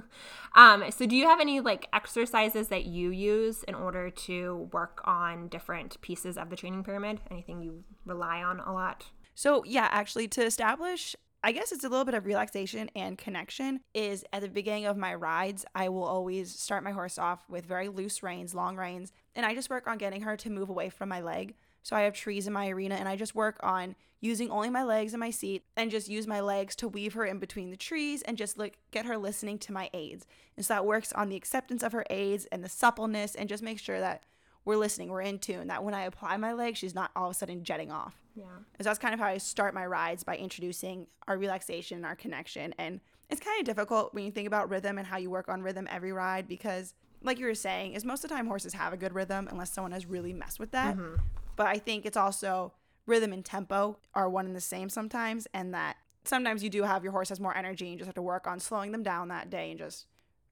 um, 0.54 0.84
so 0.90 1.06
do 1.06 1.16
you 1.16 1.24
have 1.24 1.40
any 1.40 1.60
like 1.60 1.88
exercises 1.94 2.68
that 2.68 2.84
you 2.84 3.10
use 3.10 3.62
in 3.62 3.74
order 3.74 4.10
to 4.10 4.68
work 4.72 5.00
on 5.04 5.48
different 5.48 5.98
pieces 6.02 6.36
of 6.36 6.50
the 6.50 6.56
training 6.56 6.84
pyramid? 6.84 7.20
Anything 7.30 7.62
you 7.62 7.84
rely 8.04 8.42
on 8.42 8.60
a 8.60 8.72
lot? 8.72 9.06
So, 9.34 9.64
yeah, 9.64 9.88
actually, 9.90 10.28
to 10.28 10.44
establish, 10.44 11.14
I 11.42 11.52
guess 11.52 11.70
it's 11.70 11.84
a 11.84 11.88
little 11.88 12.04
bit 12.04 12.14
of 12.14 12.26
relaxation 12.26 12.90
and 12.96 13.16
connection. 13.16 13.80
Is 13.94 14.24
at 14.32 14.42
the 14.42 14.48
beginning 14.48 14.86
of 14.86 14.96
my 14.96 15.14
rides, 15.14 15.64
I 15.74 15.88
will 15.90 16.04
always 16.04 16.52
start 16.52 16.82
my 16.82 16.90
horse 16.90 17.18
off 17.18 17.48
with 17.48 17.64
very 17.64 17.88
loose 17.88 18.22
reins, 18.22 18.54
long 18.54 18.76
reins, 18.76 19.12
and 19.34 19.46
I 19.46 19.54
just 19.54 19.70
work 19.70 19.86
on 19.86 19.96
getting 19.96 20.22
her 20.22 20.36
to 20.38 20.50
move 20.50 20.68
away 20.68 20.88
from 20.88 21.08
my 21.08 21.20
leg. 21.20 21.54
So, 21.86 21.94
I 21.94 22.00
have 22.00 22.14
trees 22.14 22.48
in 22.48 22.52
my 22.52 22.68
arena, 22.68 22.96
and 22.96 23.08
I 23.08 23.14
just 23.14 23.36
work 23.36 23.60
on 23.62 23.94
using 24.20 24.50
only 24.50 24.70
my 24.70 24.82
legs 24.82 25.14
in 25.14 25.20
my 25.20 25.30
seat 25.30 25.62
and 25.76 25.88
just 25.88 26.08
use 26.08 26.26
my 26.26 26.40
legs 26.40 26.74
to 26.74 26.88
weave 26.88 27.12
her 27.12 27.24
in 27.24 27.38
between 27.38 27.70
the 27.70 27.76
trees 27.76 28.22
and 28.22 28.36
just 28.36 28.58
look 28.58 28.72
get 28.90 29.06
her 29.06 29.16
listening 29.16 29.56
to 29.60 29.72
my 29.72 29.88
aids. 29.94 30.26
And 30.56 30.66
so 30.66 30.74
that 30.74 30.84
works 30.84 31.12
on 31.12 31.28
the 31.28 31.36
acceptance 31.36 31.84
of 31.84 31.92
her 31.92 32.04
aids 32.10 32.44
and 32.46 32.64
the 32.64 32.68
suppleness 32.68 33.36
and 33.36 33.48
just 33.48 33.62
make 33.62 33.78
sure 33.78 34.00
that 34.00 34.24
we're 34.64 34.76
listening, 34.76 35.10
we're 35.10 35.20
in 35.20 35.38
tune, 35.38 35.68
that 35.68 35.84
when 35.84 35.94
I 35.94 36.02
apply 36.02 36.36
my 36.38 36.54
leg, 36.54 36.76
she's 36.76 36.92
not 36.92 37.12
all 37.14 37.26
of 37.26 37.30
a 37.30 37.34
sudden 37.34 37.62
jetting 37.62 37.92
off. 37.92 38.16
Yeah. 38.34 38.46
And 38.56 38.84
so 38.84 38.90
that's 38.90 38.98
kind 38.98 39.14
of 39.14 39.20
how 39.20 39.26
I 39.26 39.38
start 39.38 39.72
my 39.72 39.86
rides 39.86 40.24
by 40.24 40.36
introducing 40.38 41.06
our 41.28 41.38
relaxation 41.38 41.98
and 41.98 42.06
our 42.06 42.16
connection. 42.16 42.74
And 42.78 42.98
it's 43.30 43.40
kind 43.40 43.60
of 43.60 43.64
difficult 43.64 44.12
when 44.12 44.24
you 44.24 44.32
think 44.32 44.48
about 44.48 44.70
rhythm 44.70 44.98
and 44.98 45.06
how 45.06 45.18
you 45.18 45.30
work 45.30 45.48
on 45.48 45.62
rhythm 45.62 45.86
every 45.88 46.12
ride 46.12 46.48
because, 46.48 46.94
like 47.22 47.38
you 47.38 47.46
were 47.46 47.54
saying, 47.54 47.92
is 47.92 48.04
most 48.04 48.24
of 48.24 48.30
the 48.30 48.34
time 48.34 48.48
horses 48.48 48.72
have 48.72 48.92
a 48.92 48.96
good 48.96 49.14
rhythm 49.14 49.46
unless 49.52 49.72
someone 49.72 49.92
has 49.92 50.04
really 50.04 50.32
messed 50.32 50.58
with 50.58 50.72
that. 50.72 50.96
Mm-hmm. 50.96 51.22
But 51.56 51.66
I 51.66 51.78
think 51.78 52.06
it's 52.06 52.16
also 52.16 52.74
rhythm 53.06 53.32
and 53.32 53.44
tempo 53.44 53.98
are 54.14 54.28
one 54.28 54.46
and 54.46 54.54
the 54.54 54.60
same 54.60 54.88
sometimes, 54.88 55.46
and 55.54 55.74
that 55.74 55.96
sometimes 56.24 56.62
you 56.62 56.70
do 56.70 56.82
have 56.82 57.02
your 57.02 57.12
horse 57.12 57.28
has 57.30 57.40
more 57.40 57.56
energy 57.56 57.86
and 57.86 57.92
you 57.92 57.98
just 57.98 58.08
have 58.08 58.14
to 58.14 58.22
work 58.22 58.46
on 58.46 58.60
slowing 58.60 58.92
them 58.92 59.02
down 59.02 59.28
that 59.28 59.48
day 59.50 59.70
and 59.70 59.78
just 59.78 60.06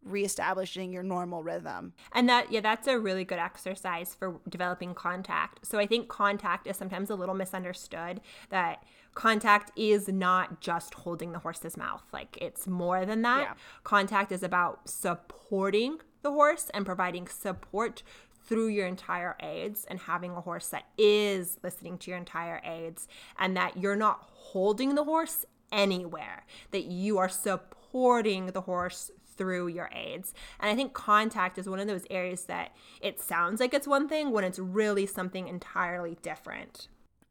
reestablishing 0.04 0.92
your 0.92 1.02
normal 1.02 1.42
rhythm. 1.42 1.94
And 2.12 2.28
that, 2.28 2.52
yeah, 2.52 2.60
that's 2.60 2.86
a 2.86 2.98
really 2.98 3.24
good 3.24 3.38
exercise 3.38 4.14
for 4.14 4.38
developing 4.48 4.94
contact. 4.94 5.66
So 5.66 5.78
I 5.78 5.86
think 5.86 6.08
contact 6.08 6.66
is 6.66 6.76
sometimes 6.76 7.10
a 7.10 7.14
little 7.14 7.34
misunderstood 7.34 8.20
that 8.50 8.84
contact 9.14 9.72
is 9.78 10.08
not 10.08 10.60
just 10.60 10.94
holding 10.94 11.32
the 11.32 11.38
horse's 11.38 11.76
mouth. 11.76 12.02
Like 12.12 12.36
it's 12.40 12.66
more 12.66 13.06
than 13.06 13.22
that. 13.22 13.40
Yeah. 13.40 13.54
Contact 13.82 14.30
is 14.30 14.42
about 14.42 14.88
supporting 14.88 15.98
the 16.22 16.32
horse 16.32 16.70
and 16.74 16.84
providing 16.84 17.26
support 17.26 18.02
through 18.46 18.68
your 18.68 18.86
entire 18.86 19.36
aids 19.40 19.84
and 19.88 19.98
having 20.00 20.32
a 20.32 20.40
horse 20.40 20.68
that 20.68 20.84
is 20.98 21.58
listening 21.62 21.98
to 21.98 22.10
your 22.10 22.18
entire 22.18 22.60
aids 22.64 23.08
and 23.38 23.56
that 23.56 23.76
you're 23.76 23.96
not 23.96 24.28
holding 24.32 24.94
the 24.94 25.04
horse 25.04 25.44
anywhere, 25.72 26.44
that 26.70 26.84
you 26.84 27.18
are 27.18 27.28
supporting 27.28 28.46
the 28.46 28.62
horse 28.62 29.10
through 29.36 29.68
your 29.68 29.90
aids. 29.92 30.32
And 30.60 30.70
I 30.70 30.74
think 30.76 30.92
contact 30.92 31.58
is 31.58 31.68
one 31.68 31.80
of 31.80 31.88
those 31.88 32.04
areas 32.10 32.44
that 32.44 32.72
it 33.00 33.20
sounds 33.20 33.60
like 33.60 33.74
it's 33.74 33.88
one 33.88 34.08
thing 34.08 34.30
when 34.30 34.44
it's 34.44 34.58
really 34.58 35.06
something 35.06 35.48
entirely 35.48 36.16
different. 36.22 36.88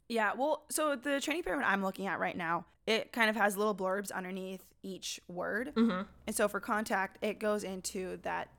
Yeah, 0.10 0.34
well, 0.38 0.66
so 0.70 0.96
the 0.96 1.22
training 1.22 1.44
pyramid 1.44 1.66
I'm 1.66 1.84
looking 1.84 2.08
at 2.08 2.20
right 2.20 2.36
now, 2.36 2.66
it 2.86 3.14
kind 3.14 3.30
of 3.30 3.36
has 3.36 3.56
little 3.56 3.74
blurbs 3.74 4.12
underneath 4.12 4.64
each 4.84 5.20
word. 5.30 5.72
Mm-hmm. 5.76 6.02
And 6.28 6.36
so 6.36 6.48
for 6.48 6.60
contact, 6.60 7.24
it 7.24 7.40
goes 7.40 7.64
into 7.64 8.18
that 8.24 8.50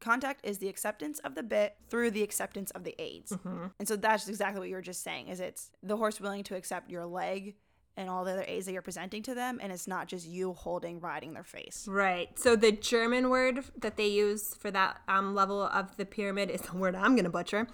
contact 0.00 0.44
is 0.44 0.58
the 0.58 0.68
acceptance 0.68 1.18
of 1.20 1.34
the 1.34 1.42
bit 1.42 1.76
through 1.88 2.10
the 2.10 2.22
acceptance 2.22 2.70
of 2.72 2.84
the 2.84 2.94
aids. 2.98 3.32
Mm-hmm. 3.32 3.66
And 3.78 3.88
so 3.88 3.96
that's 3.96 4.28
exactly 4.28 4.60
what 4.60 4.68
you 4.68 4.74
were 4.74 4.82
just 4.82 5.02
saying 5.02 5.28
is 5.28 5.40
it's 5.40 5.70
the 5.82 5.96
horse 5.96 6.20
willing 6.20 6.44
to 6.44 6.56
accept 6.56 6.90
your 6.90 7.06
leg 7.06 7.54
and 7.96 8.08
all 8.08 8.24
the 8.24 8.32
other 8.32 8.44
aids 8.46 8.66
that 8.66 8.72
you're 8.72 8.82
presenting 8.82 9.22
to 9.22 9.34
them 9.34 9.58
and 9.60 9.72
it's 9.72 9.86
not 9.86 10.06
just 10.08 10.26
you 10.26 10.54
holding 10.54 11.00
riding 11.00 11.34
their 11.34 11.44
face. 11.44 11.86
Right. 11.88 12.36
So 12.38 12.56
the 12.56 12.72
German 12.72 13.28
word 13.28 13.64
that 13.78 13.96
they 13.96 14.06
use 14.08 14.54
for 14.54 14.70
that 14.70 15.00
um, 15.08 15.34
level 15.34 15.62
of 15.62 15.96
the 15.96 16.06
pyramid 16.06 16.50
is 16.50 16.62
a 16.72 16.76
word 16.76 16.94
I'm 16.94 17.14
going 17.14 17.24
to 17.24 17.30
butcher. 17.30 17.66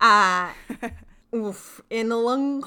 Uh, 0.00 0.50
oof. 1.34 1.80
Inalung. 1.90 2.62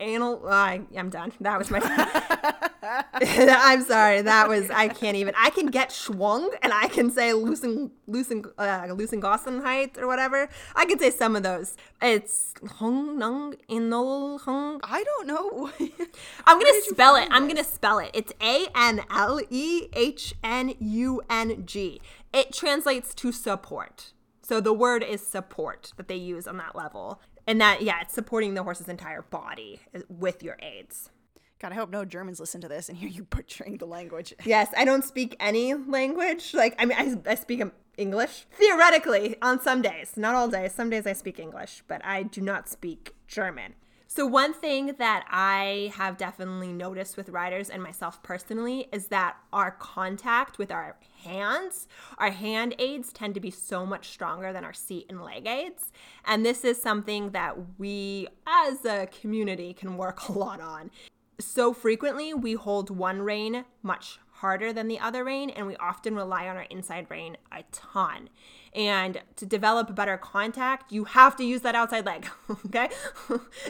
Anal. 0.00 0.48
I, 0.48 0.80
I'm 0.96 1.10
done. 1.10 1.32
That 1.40 1.58
was 1.58 1.70
my. 1.70 1.80
I'm 2.82 3.82
sorry. 3.82 4.22
That 4.22 4.48
was. 4.48 4.70
I 4.70 4.88
can't 4.88 5.16
even. 5.16 5.34
I 5.36 5.50
can 5.50 5.66
get 5.66 5.90
schwung 5.90 6.48
and 6.62 6.72
I 6.72 6.88
can 6.88 7.10
say 7.10 7.32
loosen, 7.32 7.90
loosen, 8.06 8.44
uh, 8.58 8.88
loosen 8.90 9.22
height 9.22 9.98
or 9.98 10.06
whatever. 10.06 10.48
I 10.74 10.84
can 10.86 10.98
say 10.98 11.10
some 11.10 11.36
of 11.36 11.42
those. 11.42 11.76
It's 12.02 12.54
hung, 12.78 13.18
nung, 13.18 13.54
inal, 13.68 14.40
hung. 14.40 14.80
I 14.82 15.02
don't 15.04 15.26
know. 15.26 15.70
I'm 16.46 16.58
gonna 16.58 16.82
spell 16.82 17.16
it. 17.16 17.28
I'm 17.30 17.48
gonna 17.48 17.64
spell 17.64 17.98
it. 17.98 18.10
It's 18.14 18.32
A 18.40 18.66
N 18.74 19.02
L 19.10 19.40
E 19.50 19.88
H 19.92 20.34
N 20.42 20.74
U 20.78 21.22
N 21.28 21.64
G. 21.66 22.00
It 22.32 22.52
translates 22.52 23.14
to 23.14 23.32
support. 23.32 24.12
So 24.48 24.60
the 24.60 24.72
word 24.72 25.02
is 25.02 25.26
support 25.26 25.92
that 25.96 26.06
they 26.06 26.14
use 26.14 26.46
on 26.46 26.56
that 26.58 26.76
level. 26.76 27.20
And 27.48 27.60
that, 27.60 27.82
yeah, 27.82 28.02
it's 28.02 28.14
supporting 28.14 28.54
the 28.54 28.62
horse's 28.62 28.88
entire 28.88 29.22
body 29.22 29.80
with 30.08 30.40
your 30.40 30.56
aids. 30.62 31.10
God, 31.58 31.72
I 31.72 31.74
hope 31.74 31.90
no 31.90 32.04
Germans 32.04 32.38
listen 32.38 32.60
to 32.60 32.68
this 32.68 32.88
and 32.88 32.96
hear 32.96 33.08
you 33.08 33.24
butchering 33.30 33.78
the 33.78 33.86
language. 33.86 34.32
Yes, 34.44 34.72
I 34.76 34.84
don't 34.84 35.02
speak 35.02 35.34
any 35.40 35.74
language. 35.74 36.54
Like, 36.54 36.76
I 36.78 36.84
mean, 36.84 36.96
I, 36.96 37.32
I 37.32 37.34
speak 37.34 37.60
English 37.96 38.46
theoretically 38.52 39.34
on 39.42 39.60
some 39.60 39.82
days, 39.82 40.12
not 40.16 40.36
all 40.36 40.46
days. 40.46 40.72
Some 40.72 40.90
days 40.90 41.08
I 41.08 41.12
speak 41.14 41.40
English, 41.40 41.82
but 41.88 42.04
I 42.04 42.22
do 42.22 42.40
not 42.40 42.68
speak 42.68 43.16
German. 43.26 43.74
So, 44.06 44.24
one 44.24 44.54
thing 44.54 44.94
that 44.98 45.26
I 45.28 45.92
have 45.96 46.16
definitely 46.16 46.72
noticed 46.72 47.16
with 47.16 47.28
riders 47.30 47.68
and 47.68 47.82
myself 47.82 48.22
personally 48.22 48.88
is 48.92 49.08
that 49.08 49.36
our 49.52 49.72
contact 49.72 50.56
with 50.56 50.70
our 50.70 50.96
hands, 51.26 51.86
our 52.18 52.30
hand 52.30 52.74
aids 52.78 53.12
tend 53.12 53.34
to 53.34 53.40
be 53.40 53.50
so 53.50 53.84
much 53.84 54.08
stronger 54.08 54.52
than 54.52 54.64
our 54.64 54.72
seat 54.72 55.06
and 55.08 55.22
leg 55.22 55.46
aids. 55.46 55.92
And 56.24 56.44
this 56.44 56.64
is 56.64 56.80
something 56.80 57.30
that 57.30 57.56
we 57.78 58.28
as 58.46 58.84
a 58.84 59.08
community 59.20 59.74
can 59.74 59.96
work 59.96 60.28
a 60.28 60.32
lot 60.32 60.60
on. 60.60 60.90
So 61.38 61.74
frequently, 61.74 62.32
we 62.32 62.54
hold 62.54 62.88
one 62.88 63.20
rein 63.20 63.66
much 63.82 64.18
harder 64.36 64.72
than 64.72 64.88
the 64.88 64.98
other 64.98 65.24
rein, 65.24 65.50
and 65.50 65.66
we 65.66 65.76
often 65.76 66.14
rely 66.14 66.48
on 66.48 66.56
our 66.56 66.66
inside 66.70 67.06
rein 67.10 67.36
a 67.52 67.62
ton. 67.72 68.30
And 68.76 69.22
to 69.36 69.46
develop 69.46 69.94
better 69.94 70.18
contact, 70.18 70.92
you 70.92 71.04
have 71.04 71.34
to 71.36 71.44
use 71.44 71.62
that 71.62 71.74
outside 71.74 72.04
leg. 72.04 72.28
okay? 72.66 72.90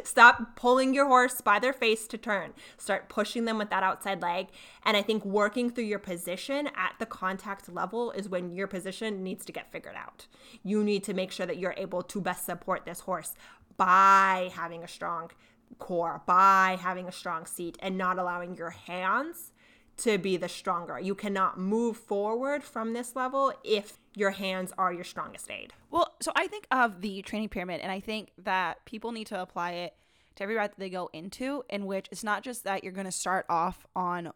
Stop 0.03 0.57
pulling 0.57 0.95
your 0.95 1.07
horse 1.07 1.41
by 1.41 1.61
their 1.61 1.73
face 1.73 2.09
to 2.09 2.19
turn. 2.19 2.53
Start 2.77 3.09
pushing 3.09 3.45
them 3.45 3.57
with 3.57 3.71
that 3.71 3.85
outside 3.85 4.21
leg. 4.21 4.49
And 4.85 4.97
I 4.97 5.03
think 5.03 5.25
working 5.25 5.71
through 5.71 5.85
your 5.85 6.01
position 6.01 6.69
at 6.77 6.95
the 6.99 7.07
contact 7.07 7.73
level 7.73 8.11
is 8.11 8.29
when 8.29 8.51
your 8.51 8.67
position 8.67 9.23
needs 9.23 9.45
to 9.45 9.53
get 9.53 9.71
figured 9.71 9.95
out. 9.95 10.27
You 10.65 10.83
need 10.83 11.05
to 11.05 11.15
make 11.15 11.31
sure 11.31 11.47
that 11.47 11.59
you're 11.59 11.75
able 11.77 12.03
to 12.03 12.21
best 12.21 12.45
support 12.45 12.85
this 12.85 13.01
horse 13.01 13.35
by 13.77 14.51
having 14.55 14.83
a 14.83 14.89
strong 14.89 15.31
core, 15.79 16.23
by 16.27 16.79
having 16.81 17.07
a 17.07 17.13
strong 17.13 17.47
seat, 17.47 17.79
and 17.81 17.97
not 17.97 18.19
allowing 18.19 18.57
your 18.57 18.71
hands 18.71 19.53
to 19.99 20.19
be 20.19 20.37
the 20.37 20.49
stronger. 20.49 20.99
You 21.01 21.15
cannot 21.15 21.59
move 21.59 21.97
forward 21.97 22.63
from 22.63 22.93
this 22.93 23.17
level 23.17 23.53
if 23.65 23.99
your 24.15 24.33
hands 24.33 24.73
are 24.77 24.93
your 24.93 25.05
strongest 25.05 25.51
aid. 25.51 25.73
Well, 25.91 26.15
so 26.21 26.33
I 26.37 26.47
think 26.47 26.67
of 26.71 27.01
the 27.01 27.23
training 27.23 27.49
pyramid, 27.49 27.81
and 27.81 27.91
I 27.91 28.01
think 28.01 28.33
that 28.39 28.85
people 28.85 29.13
need 29.13 29.27
to 29.29 29.41
apply 29.41 29.73
it 29.73 29.95
to 30.37 30.43
every 30.43 30.55
ride 30.55 30.71
that 30.71 30.79
they 30.79 30.91
go 30.91 31.09
into, 31.15 31.65
in 31.71 31.87
which 31.87 32.09
it's 32.11 32.25
not 32.25 32.43
just 32.43 32.65
that 32.65 32.85
you're 32.85 32.93
going 32.93 33.07
to 33.07 33.13
start 33.13 33.47
off 33.49 33.87
on, 33.97 34.33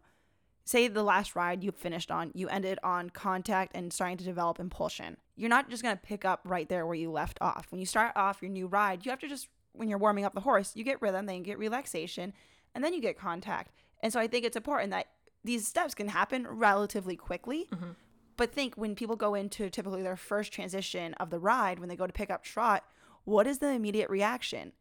say, 0.65 0.89
the 0.89 1.03
last 1.03 1.37
ride 1.37 1.63
you 1.63 1.73
finished 1.73 2.11
on, 2.11 2.31
you 2.35 2.49
ended 2.49 2.79
on 2.83 3.11
contact 3.11 3.73
and 3.75 3.93
starting 3.93 4.17
to 4.17 4.25
develop 4.25 4.59
impulsion. 4.59 5.19
You're 5.37 5.51
not 5.51 5.69
just 5.69 5.83
going 5.83 5.95
to 5.95 6.03
pick 6.03 6.25
up 6.25 6.41
right 6.45 6.69
there 6.71 6.87
where 6.87 6.95
you 6.95 7.11
left 7.11 7.37
off. 7.43 7.67
When 7.71 7.81
you 7.81 7.87
start 7.87 8.13
off 8.17 8.41
your 8.41 8.51
new 8.51 8.67
ride, 8.67 9.05
you 9.05 9.11
have 9.11 9.21
to 9.21 9.29
just, 9.29 9.49
when 9.73 9.91
you're 9.91 9.99
warming 9.99 10.25
up 10.25 10.33
the 10.33 10.41
horse, 10.41 10.75
you 10.75 10.85
get 10.85 11.03
rhythm, 11.03 11.27
then 11.27 11.37
you 11.37 11.45
get 11.45 11.59
relaxation, 11.59 12.33
and 12.75 12.83
then 12.83 12.95
you 12.95 13.03
get 13.03 13.19
contact. 13.19 13.73
And 14.03 14.11
so 14.11 14.21
I 14.21 14.27
think 14.27 14.47
it's 14.47 14.57
important 14.57 14.93
that 14.93 15.09
these 15.45 15.67
steps 15.67 15.95
can 15.95 16.09
happen 16.09 16.47
relatively 16.47 17.17
quickly. 17.17 17.69
Mm-hmm. 17.73 17.91
But 18.37 18.53
think 18.53 18.75
when 18.77 18.95
people 18.95 19.17
go 19.17 19.35
into 19.35 19.69
typically 19.69 20.03
their 20.03 20.17
first 20.17 20.53
transition 20.53 21.15
of 21.15 21.31
the 21.31 21.39
ride, 21.39 21.79
when 21.79 21.89
they 21.89 21.97
go 21.97 22.07
to 22.07 22.13
pick 22.13 22.31
up 22.31 22.43
trot, 22.43 22.85
what 23.25 23.47
is 23.47 23.59
the 23.59 23.69
immediate 23.69 24.09
reaction? 24.09 24.73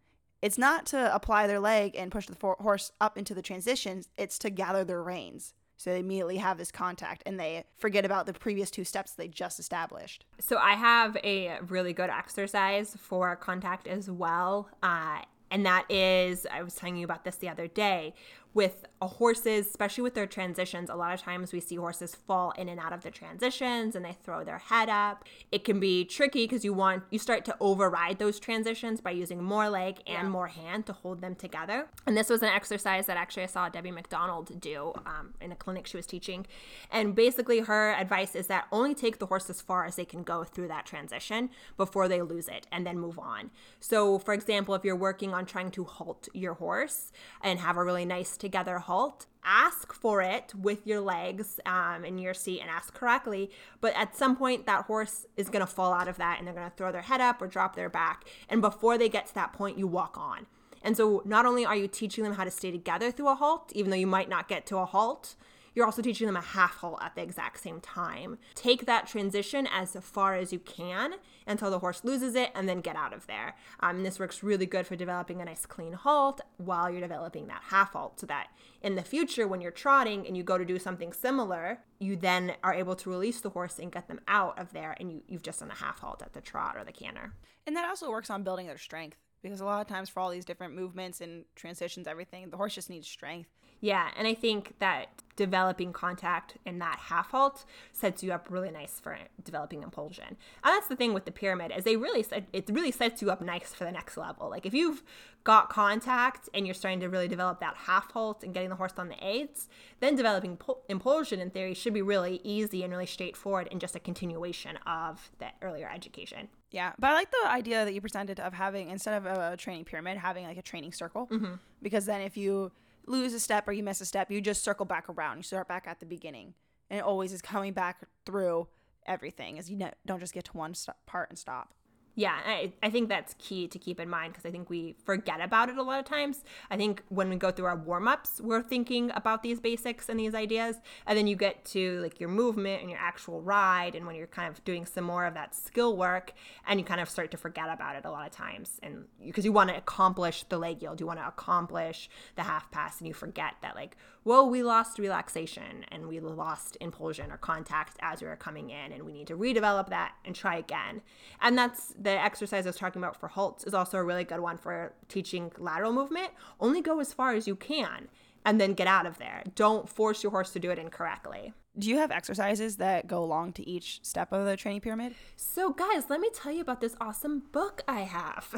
It's 0.41 0.57
not 0.57 0.85
to 0.87 1.13
apply 1.13 1.47
their 1.47 1.59
leg 1.59 1.95
and 1.95 2.11
push 2.11 2.27
the 2.27 2.35
for- 2.35 2.55
horse 2.59 2.91
up 3.01 3.17
into 3.17 3.33
the 3.33 3.41
transitions, 3.41 4.07
it's 4.17 4.39
to 4.39 4.49
gather 4.49 4.85
their 4.85 5.03
reins. 5.03 5.53
So 5.75 5.91
they 5.91 5.99
immediately 5.99 6.37
have 6.37 6.57
this 6.57 6.71
contact 6.71 7.23
and 7.25 7.39
they 7.39 7.63
forget 7.77 8.05
about 8.05 8.25
the 8.25 8.33
previous 8.33 8.69
two 8.69 8.83
steps 8.83 9.11
they 9.11 9.29
just 9.29 9.59
established. 9.59 10.25
So 10.39 10.57
I 10.57 10.73
have 10.73 11.17
a 11.23 11.57
really 11.67 11.93
good 11.93 12.09
exercise 12.09 12.97
for 12.99 13.35
contact 13.37 13.87
as 13.87 14.09
well. 14.09 14.69
Uh, 14.83 15.19
and 15.51 15.65
that 15.65 15.89
is, 15.89 16.45
I 16.51 16.63
was 16.63 16.75
telling 16.75 16.97
you 16.97 17.05
about 17.05 17.23
this 17.23 17.37
the 17.37 17.49
other 17.49 17.67
day, 17.67 18.13
with 18.53 18.85
horses, 19.01 19.67
especially 19.67 20.01
with 20.01 20.13
their 20.13 20.27
transitions, 20.27 20.89
a 20.89 20.95
lot 20.95 21.13
of 21.13 21.21
times 21.21 21.53
we 21.53 21.59
see 21.59 21.75
horses 21.75 22.15
fall 22.15 22.51
in 22.57 22.67
and 22.67 22.79
out 22.79 22.91
of 22.91 23.01
the 23.01 23.11
transitions 23.11 23.95
and 23.95 24.03
they 24.03 24.15
throw 24.23 24.43
their 24.43 24.57
head 24.57 24.89
up. 24.89 25.23
It 25.51 25.63
can 25.63 25.79
be 25.79 26.03
tricky 26.03 26.45
because 26.45 26.65
you 26.65 26.73
want 26.73 27.03
you 27.09 27.19
start 27.19 27.45
to 27.45 27.55
override 27.59 28.19
those 28.19 28.39
transitions 28.39 29.01
by 29.01 29.11
using 29.11 29.41
more 29.41 29.69
leg 29.69 29.99
and 30.07 30.23
yeah. 30.23 30.29
more 30.29 30.47
hand 30.47 30.85
to 30.87 30.93
hold 30.93 31.21
them 31.21 31.35
together. 31.35 31.87
And 32.05 32.17
this 32.17 32.29
was 32.29 32.41
an 32.41 32.49
exercise 32.49 33.05
that 33.05 33.17
actually 33.17 33.43
I 33.43 33.47
saw 33.47 33.69
Debbie 33.69 33.91
McDonald 33.91 34.59
do 34.59 34.93
um, 35.05 35.33
in 35.39 35.51
a 35.51 35.55
clinic 35.55 35.87
she 35.87 35.97
was 35.97 36.07
teaching. 36.07 36.45
And 36.91 37.15
basically, 37.15 37.59
her 37.59 37.93
advice 37.93 38.35
is 38.35 38.47
that 38.47 38.65
only 38.71 38.95
take 38.95 39.19
the 39.19 39.27
horse 39.27 39.49
as 39.49 39.61
far 39.61 39.85
as 39.85 39.95
they 39.95 40.05
can 40.05 40.23
go 40.23 40.43
through 40.43 40.67
that 40.69 40.85
transition 40.85 41.49
before 41.77 42.07
they 42.07 42.21
lose 42.21 42.47
it 42.47 42.67
and 42.71 42.85
then 42.85 42.99
move 42.99 43.19
on. 43.19 43.51
So, 43.79 44.19
for 44.19 44.33
example, 44.33 44.75
if 44.75 44.83
you're 44.83 44.95
working 44.95 45.33
on 45.33 45.45
trying 45.45 45.71
to 45.71 45.83
halt 45.85 46.27
your 46.33 46.55
horse 46.55 47.11
and 47.41 47.59
have 47.59 47.77
a 47.77 47.83
really 47.83 48.05
nice 48.05 48.37
together 48.49 48.79
halt. 48.79 49.27
Ask 49.43 49.93
for 49.93 50.21
it 50.21 50.53
with 50.55 50.85
your 50.85 50.99
legs 51.01 51.59
um, 51.65 52.03
in 52.03 52.17
your 52.17 52.33
seat 52.33 52.61
and 52.61 52.69
ask 52.69 52.93
correctly. 52.93 53.51
But 53.79 53.95
at 53.95 54.15
some 54.15 54.35
point, 54.35 54.65
that 54.65 54.85
horse 54.85 55.27
is 55.37 55.49
going 55.49 55.61
to 55.61 55.71
fall 55.71 55.93
out 55.93 56.07
of 56.07 56.17
that 56.17 56.39
and 56.39 56.47
they're 56.47 56.55
going 56.55 56.69
to 56.69 56.75
throw 56.75 56.91
their 56.91 57.03
head 57.03 57.21
up 57.21 57.41
or 57.41 57.47
drop 57.47 57.75
their 57.75 57.89
back. 57.89 58.25
And 58.49 58.61
before 58.61 58.97
they 58.97 59.07
get 59.07 59.27
to 59.27 59.35
that 59.35 59.53
point, 59.53 59.77
you 59.77 59.87
walk 59.87 60.17
on. 60.17 60.47
And 60.81 60.95
so, 60.97 61.21
not 61.25 61.45
only 61.45 61.65
are 61.65 61.75
you 61.75 61.87
teaching 61.87 62.23
them 62.23 62.33
how 62.33 62.45
to 62.45 62.51
stay 62.51 62.71
together 62.71 63.11
through 63.11 63.29
a 63.29 63.35
halt, 63.35 63.71
even 63.75 63.91
though 63.91 63.97
you 63.97 64.07
might 64.07 64.29
not 64.29 64.47
get 64.47 64.65
to 64.67 64.77
a 64.77 64.85
halt, 64.85 65.35
you're 65.79 65.85
also 65.85 66.01
teaching 66.01 66.27
them 66.27 66.35
a 66.35 66.41
half 66.41 66.75
halt 66.79 66.99
at 67.01 67.15
the 67.15 67.21
exact 67.21 67.57
same 67.57 67.79
time. 67.79 68.37
Take 68.53 68.85
that 68.85 69.07
transition 69.07 69.65
as 69.65 69.95
far 70.01 70.35
as 70.35 70.51
you 70.51 70.59
can 70.59 71.13
until 71.47 71.71
the 71.71 71.79
horse 71.79 72.03
loses 72.03 72.35
it 72.35 72.51
and 72.53 72.67
then 72.67 72.81
get 72.81 72.97
out 72.97 73.13
of 73.13 73.25
there. 73.27 73.55
Um, 73.79 74.03
this 74.03 74.19
works 74.19 74.43
really 74.43 74.65
good 74.65 74.85
for 74.85 74.97
developing 74.97 75.41
a 75.41 75.45
nice 75.45 75.65
clean 75.65 75.93
halt 75.93 76.41
while 76.57 76.89
you're 76.91 76.99
developing 76.99 77.47
that 77.47 77.61
half 77.69 77.93
halt 77.93 78.19
so 78.19 78.27
that 78.27 78.47
in 78.81 78.95
the 78.95 79.03
future, 79.03 79.47
when 79.47 79.61
you're 79.61 79.71
trotting 79.71 80.27
and 80.27 80.35
you 80.35 80.43
go 80.43 80.57
to 80.57 80.65
do 80.65 80.77
something 80.77 81.13
similar, 81.13 81.79
you 81.97 82.17
then 82.17 82.55
are 82.61 82.73
able 82.73 82.97
to 82.97 83.09
release 83.09 83.39
the 83.39 83.51
horse 83.51 83.79
and 83.79 83.89
get 83.89 84.09
them 84.09 84.19
out 84.27 84.59
of 84.59 84.73
there 84.73 84.97
and 84.99 85.13
you, 85.13 85.21
you've 85.29 85.43
just 85.43 85.61
done 85.61 85.71
a 85.71 85.75
half 85.75 85.99
halt 85.99 86.21
at 86.21 86.33
the 86.33 86.41
trot 86.41 86.75
or 86.75 86.83
the 86.83 86.91
canter. 86.91 87.31
And 87.65 87.73
that 87.77 87.87
also 87.87 88.11
works 88.11 88.29
on 88.29 88.43
building 88.43 88.67
their 88.67 88.77
strength 88.77 89.15
because 89.41 89.61
a 89.61 89.65
lot 89.65 89.79
of 89.79 89.87
times 89.87 90.09
for 90.09 90.19
all 90.19 90.29
these 90.29 90.43
different 90.43 90.75
movements 90.75 91.21
and 91.21 91.45
transitions, 91.55 92.05
everything, 92.05 92.49
the 92.49 92.57
horse 92.57 92.75
just 92.75 92.89
needs 92.89 93.07
strength. 93.07 93.49
Yeah, 93.81 94.09
and 94.17 94.27
I 94.27 94.33
think 94.33 94.75
that 94.79 95.23
developing 95.39 95.93
contact 95.93 96.57
and 96.65 96.81
that 96.81 96.99
half 96.99 97.31
halt 97.31 97.63
sets 97.93 98.21
you 98.21 98.33
up 98.33 98.47
really 98.49 98.69
nice 98.69 98.99
for 98.99 99.17
developing 99.41 99.83
impulsion. 99.83 100.25
And 100.27 100.37
that's 100.63 100.87
the 100.87 100.97
thing 100.97 101.13
with 101.13 101.23
the 101.23 101.31
pyramid 101.31 101.71
is 101.73 101.85
they 101.85 101.95
really 101.95 102.25
it 102.51 102.69
really 102.69 102.91
sets 102.91 103.21
you 103.21 103.31
up 103.31 103.41
nice 103.41 103.73
for 103.73 103.85
the 103.85 103.91
next 103.91 104.17
level. 104.17 104.49
Like 104.49 104.65
if 104.65 104.73
you've 104.73 105.01
got 105.45 105.69
contact 105.69 106.49
and 106.53 106.67
you're 106.67 106.73
starting 106.73 106.99
to 106.99 107.07
really 107.07 107.29
develop 107.29 107.61
that 107.61 107.73
half 107.87 108.11
halt 108.11 108.43
and 108.43 108.53
getting 108.53 108.67
the 108.67 108.75
horse 108.75 108.95
on 108.97 109.07
the 109.07 109.15
aids, 109.25 109.69
then 110.01 110.17
developing 110.17 110.57
impulsion 110.89 111.39
in 111.39 111.49
theory 111.51 111.73
should 111.73 111.93
be 111.93 112.01
really 112.01 112.41
easy 112.43 112.83
and 112.83 112.91
really 112.91 113.05
straightforward 113.05 113.69
and 113.71 113.79
just 113.79 113.95
a 113.95 113.99
continuation 113.99 114.75
of 114.85 115.31
that 115.39 115.53
earlier 115.61 115.89
education. 115.89 116.49
Yeah, 116.71 116.91
but 116.99 117.11
I 117.11 117.13
like 117.13 117.31
the 117.31 117.49
idea 117.49 117.85
that 117.85 117.93
you 117.93 118.01
presented 118.01 118.41
of 118.41 118.51
having 118.51 118.89
instead 118.89 119.13
of 119.13 119.25
a 119.25 119.55
training 119.55 119.85
pyramid, 119.85 120.17
having 120.17 120.43
like 120.43 120.57
a 120.57 120.61
training 120.61 120.91
circle, 120.91 121.29
mm-hmm. 121.31 121.53
because 121.81 122.05
then 122.05 122.19
if 122.19 122.35
you 122.35 122.73
lose 123.09 123.33
a 123.33 123.39
step 123.39 123.67
or 123.67 123.71
you 123.71 123.83
miss 123.83 123.99
a 124.01 124.05
step, 124.05 124.31
you 124.31 124.39
just 124.39 124.63
circle 124.63 124.85
back 124.85 125.09
around. 125.09 125.37
You 125.37 125.43
start 125.43 125.67
back 125.67 125.85
at 125.87 125.99
the 125.99 126.05
beginning. 126.05 126.53
And 126.89 126.99
it 126.99 127.03
always 127.03 127.33
is 127.33 127.41
coming 127.41 127.73
back 127.73 128.03
through 128.25 128.67
everything 129.05 129.59
as 129.59 129.69
you 129.69 129.79
don't 130.05 130.19
just 130.19 130.33
get 130.33 130.45
to 130.45 130.57
one 130.57 130.73
part 131.05 131.29
and 131.29 131.37
stop. 131.37 131.73
Yeah, 132.19 132.35
I, 132.45 132.73
I 132.83 132.89
think 132.89 133.07
that's 133.07 133.33
key 133.39 133.69
to 133.69 133.79
keep 133.79 133.97
in 133.97 134.09
mind 134.09 134.33
because 134.33 134.45
I 134.45 134.51
think 134.51 134.69
we 134.69 134.93
forget 135.05 135.39
about 135.39 135.69
it 135.69 135.77
a 135.77 135.81
lot 135.81 135.99
of 135.99 136.05
times. 136.05 136.43
I 136.69 136.75
think 136.75 137.01
when 137.07 137.29
we 137.29 137.37
go 137.37 137.49
through 137.49 137.67
our 137.67 137.77
warm 137.77 138.09
ups, 138.09 138.41
we're 138.43 138.61
thinking 138.61 139.09
about 139.15 139.41
these 139.41 139.61
basics 139.61 140.09
and 140.09 140.19
these 140.19 140.35
ideas. 140.35 140.81
And 141.07 141.17
then 141.17 141.27
you 141.27 141.37
get 141.37 141.63
to 141.67 142.01
like 142.01 142.19
your 142.19 142.27
movement 142.27 142.81
and 142.81 142.89
your 142.89 142.99
actual 142.99 143.41
ride, 143.41 143.95
and 143.95 144.05
when 144.05 144.17
you're 144.17 144.27
kind 144.27 144.51
of 144.51 144.61
doing 144.65 144.85
some 144.85 145.05
more 145.05 145.25
of 145.25 145.33
that 145.35 145.55
skill 145.55 145.95
work, 145.95 146.33
and 146.67 146.77
you 146.77 146.85
kind 146.85 146.99
of 146.99 147.09
start 147.09 147.31
to 147.31 147.37
forget 147.37 147.69
about 147.69 147.95
it 147.95 148.03
a 148.03 148.11
lot 148.11 148.25
of 148.25 148.33
times. 148.33 148.81
And 148.83 149.05
because 149.25 149.45
you 149.45 149.53
want 149.53 149.69
to 149.69 149.77
accomplish 149.77 150.43
the 150.49 150.57
leg 150.57 150.81
yield, 150.81 150.99
you 150.99 151.07
want 151.07 151.19
to 151.19 151.27
accomplish 151.27 152.09
the 152.35 152.43
half 152.43 152.69
pass, 152.69 152.99
and 152.99 153.07
you 153.07 153.13
forget 153.13 153.53
that, 153.61 153.75
like, 153.75 153.95
whoa, 154.23 154.43
we 154.43 154.61
lost 154.61 154.99
relaxation 154.99 155.85
and 155.87 156.05
we 156.05 156.19
lost 156.19 156.75
impulsion 156.81 157.31
or 157.31 157.37
contact 157.37 157.95
as 158.01 158.21
we 158.21 158.27
were 158.27 158.35
coming 158.35 158.71
in, 158.71 158.91
and 158.91 159.03
we 159.03 159.13
need 159.13 159.27
to 159.27 159.37
redevelop 159.37 159.87
that 159.87 160.15
and 160.25 160.35
try 160.35 160.57
again. 160.57 161.01
And 161.39 161.57
that's 161.57 161.93
the 161.97 162.08
exercise 162.11 162.65
I 162.65 162.69
was 162.69 162.75
talking 162.75 163.01
about 163.01 163.15
for 163.15 163.27
halts 163.27 163.63
is 163.63 163.73
also 163.73 163.97
a 163.97 164.03
really 164.03 164.23
good 164.23 164.39
one 164.39 164.57
for 164.57 164.93
teaching 165.07 165.51
lateral 165.57 165.93
movement. 165.93 166.29
Only 166.59 166.81
go 166.81 166.99
as 166.99 167.13
far 167.13 167.33
as 167.33 167.47
you 167.47 167.55
can 167.55 168.07
and 168.45 168.59
then 168.59 168.73
get 168.73 168.87
out 168.87 169.05
of 169.05 169.17
there. 169.17 169.43
Don't 169.55 169.87
force 169.89 170.23
your 170.23 170.31
horse 170.31 170.51
to 170.51 170.59
do 170.59 170.71
it 170.71 170.79
incorrectly. 170.79 171.53
Do 171.77 171.89
you 171.89 171.97
have 171.97 172.11
exercises 172.11 172.77
that 172.77 173.07
go 173.07 173.23
along 173.23 173.53
to 173.53 173.67
each 173.67 173.99
step 174.03 174.33
of 174.33 174.45
the 174.45 174.57
training 174.57 174.81
pyramid? 174.81 175.13
So, 175.35 175.71
guys, 175.71 176.09
let 176.09 176.19
me 176.19 176.29
tell 176.33 176.51
you 176.51 176.61
about 176.61 176.81
this 176.81 176.95
awesome 176.99 177.43
book 177.51 177.83
I 177.87 178.01
have. 178.01 178.53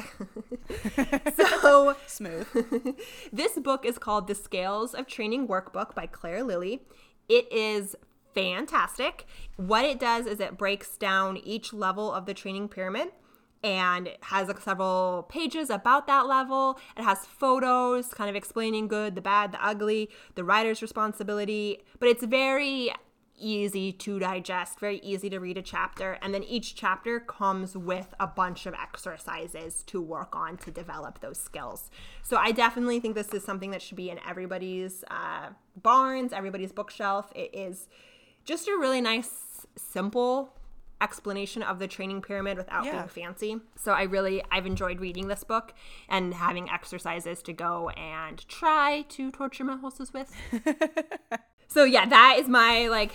so, 1.36 1.96
smooth. 2.06 2.96
this 3.32 3.58
book 3.58 3.84
is 3.84 3.98
called 3.98 4.26
The 4.26 4.34
Scales 4.34 4.94
of 4.94 5.06
Training 5.06 5.46
Workbook 5.46 5.94
by 5.94 6.06
Claire 6.06 6.42
Lilley. 6.42 6.82
It 7.28 7.52
is 7.52 7.94
fantastic. 8.34 9.26
What 9.56 9.84
it 9.84 10.00
does 10.00 10.26
is 10.26 10.40
it 10.40 10.58
breaks 10.58 10.96
down 10.96 11.36
each 11.36 11.72
level 11.72 12.12
of 12.12 12.26
the 12.26 12.34
training 12.34 12.68
pyramid 12.68 13.08
and 13.62 14.08
it 14.08 14.18
has 14.22 14.48
like 14.48 14.60
several 14.60 15.26
pages 15.28 15.70
about 15.70 16.06
that 16.06 16.26
level. 16.26 16.78
It 16.96 17.02
has 17.02 17.18
photos 17.26 18.08
kind 18.08 18.28
of 18.28 18.36
explaining 18.36 18.88
good, 18.88 19.14
the 19.14 19.20
bad, 19.20 19.52
the 19.52 19.64
ugly, 19.64 20.10
the 20.34 20.44
writer's 20.44 20.82
responsibility, 20.82 21.82
but 21.98 22.08
it's 22.08 22.24
very 22.24 22.92
easy 23.38 23.92
to 23.92 24.18
digest, 24.18 24.78
very 24.78 24.98
easy 24.98 25.28
to 25.28 25.38
read 25.38 25.56
a 25.56 25.62
chapter. 25.62 26.18
And 26.22 26.32
then 26.32 26.44
each 26.44 26.74
chapter 26.74 27.18
comes 27.18 27.76
with 27.76 28.14
a 28.20 28.26
bunch 28.26 28.66
of 28.66 28.74
exercises 28.74 29.82
to 29.84 30.00
work 30.00 30.34
on 30.36 30.56
to 30.58 30.70
develop 30.70 31.20
those 31.20 31.40
skills. 31.40 31.90
So 32.22 32.36
I 32.36 32.52
definitely 32.52 33.00
think 33.00 33.14
this 33.14 33.34
is 33.34 33.42
something 33.42 33.70
that 33.70 33.82
should 33.82 33.96
be 33.96 34.10
in 34.10 34.18
everybody's 34.28 35.04
uh, 35.10 35.50
barns, 35.80 36.32
everybody's 36.32 36.72
bookshelf. 36.72 37.32
It 37.34 37.50
is 37.52 37.88
just 38.44 38.68
a 38.68 38.72
really 38.72 39.00
nice, 39.00 39.66
simple 39.76 40.52
explanation 41.02 41.62
of 41.62 41.78
the 41.78 41.88
training 41.88 42.22
pyramid 42.22 42.56
without 42.56 42.84
yeah. 42.84 42.92
being 42.92 43.08
fancy. 43.08 43.56
So 43.76 43.92
I 43.92 44.02
really 44.02 44.42
I've 44.50 44.66
enjoyed 44.66 45.00
reading 45.00 45.28
this 45.28 45.44
book 45.44 45.74
and 46.08 46.34
having 46.34 46.70
exercises 46.70 47.42
to 47.42 47.52
go 47.52 47.90
and 47.90 48.46
try 48.48 49.04
to 49.10 49.30
torture 49.30 49.64
my 49.64 49.76
horses 49.76 50.12
with. 50.12 50.32
so 51.68 51.84
yeah, 51.84 52.06
that 52.06 52.36
is 52.38 52.48
my 52.48 52.88
like 52.88 53.12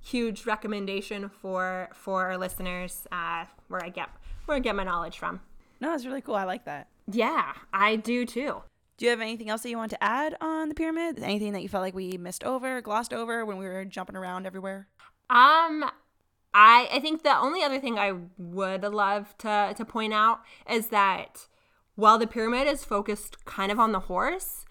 huge 0.00 0.46
recommendation 0.46 1.28
for 1.28 1.88
for 1.94 2.26
our 2.26 2.38
listeners 2.38 3.06
uh, 3.10 3.46
where 3.68 3.82
I 3.82 3.88
get 3.88 4.08
where 4.46 4.56
I 4.56 4.60
get 4.60 4.76
my 4.76 4.84
knowledge 4.84 5.18
from. 5.18 5.40
No, 5.80 5.90
that's 5.90 6.06
really 6.06 6.20
cool. 6.20 6.34
I 6.34 6.44
like 6.44 6.64
that. 6.66 6.88
Yeah, 7.10 7.52
I 7.72 7.96
do 7.96 8.24
too. 8.24 8.62
Do 8.98 9.06
you 9.06 9.10
have 9.10 9.20
anything 9.20 9.48
else 9.48 9.62
that 9.62 9.70
you 9.70 9.78
want 9.78 9.90
to 9.90 10.04
add 10.04 10.36
on 10.40 10.68
the 10.68 10.74
pyramid? 10.74 11.18
Anything 11.20 11.54
that 11.54 11.62
you 11.62 11.68
felt 11.68 11.82
like 11.82 11.94
we 11.94 12.16
missed 12.18 12.44
over, 12.44 12.80
glossed 12.80 13.12
over 13.12 13.44
when 13.44 13.56
we 13.56 13.64
were 13.64 13.84
jumping 13.84 14.14
around 14.14 14.46
everywhere? 14.46 14.86
Um, 15.28 15.90
I 16.54 16.88
I 16.92 17.00
think 17.00 17.22
the 17.22 17.36
only 17.36 17.62
other 17.62 17.80
thing 17.80 17.98
I 17.98 18.14
would 18.38 18.82
love 18.82 19.36
to 19.38 19.74
to 19.76 19.84
point 19.84 20.12
out 20.12 20.40
is 20.70 20.88
that 20.88 21.46
while 21.94 22.18
the 22.18 22.26
pyramid 22.26 22.66
is 22.66 22.84
focused 22.84 23.44
kind 23.44 23.70
of 23.70 23.78
on 23.78 23.92
the 23.92 24.00
horse, 24.00 24.64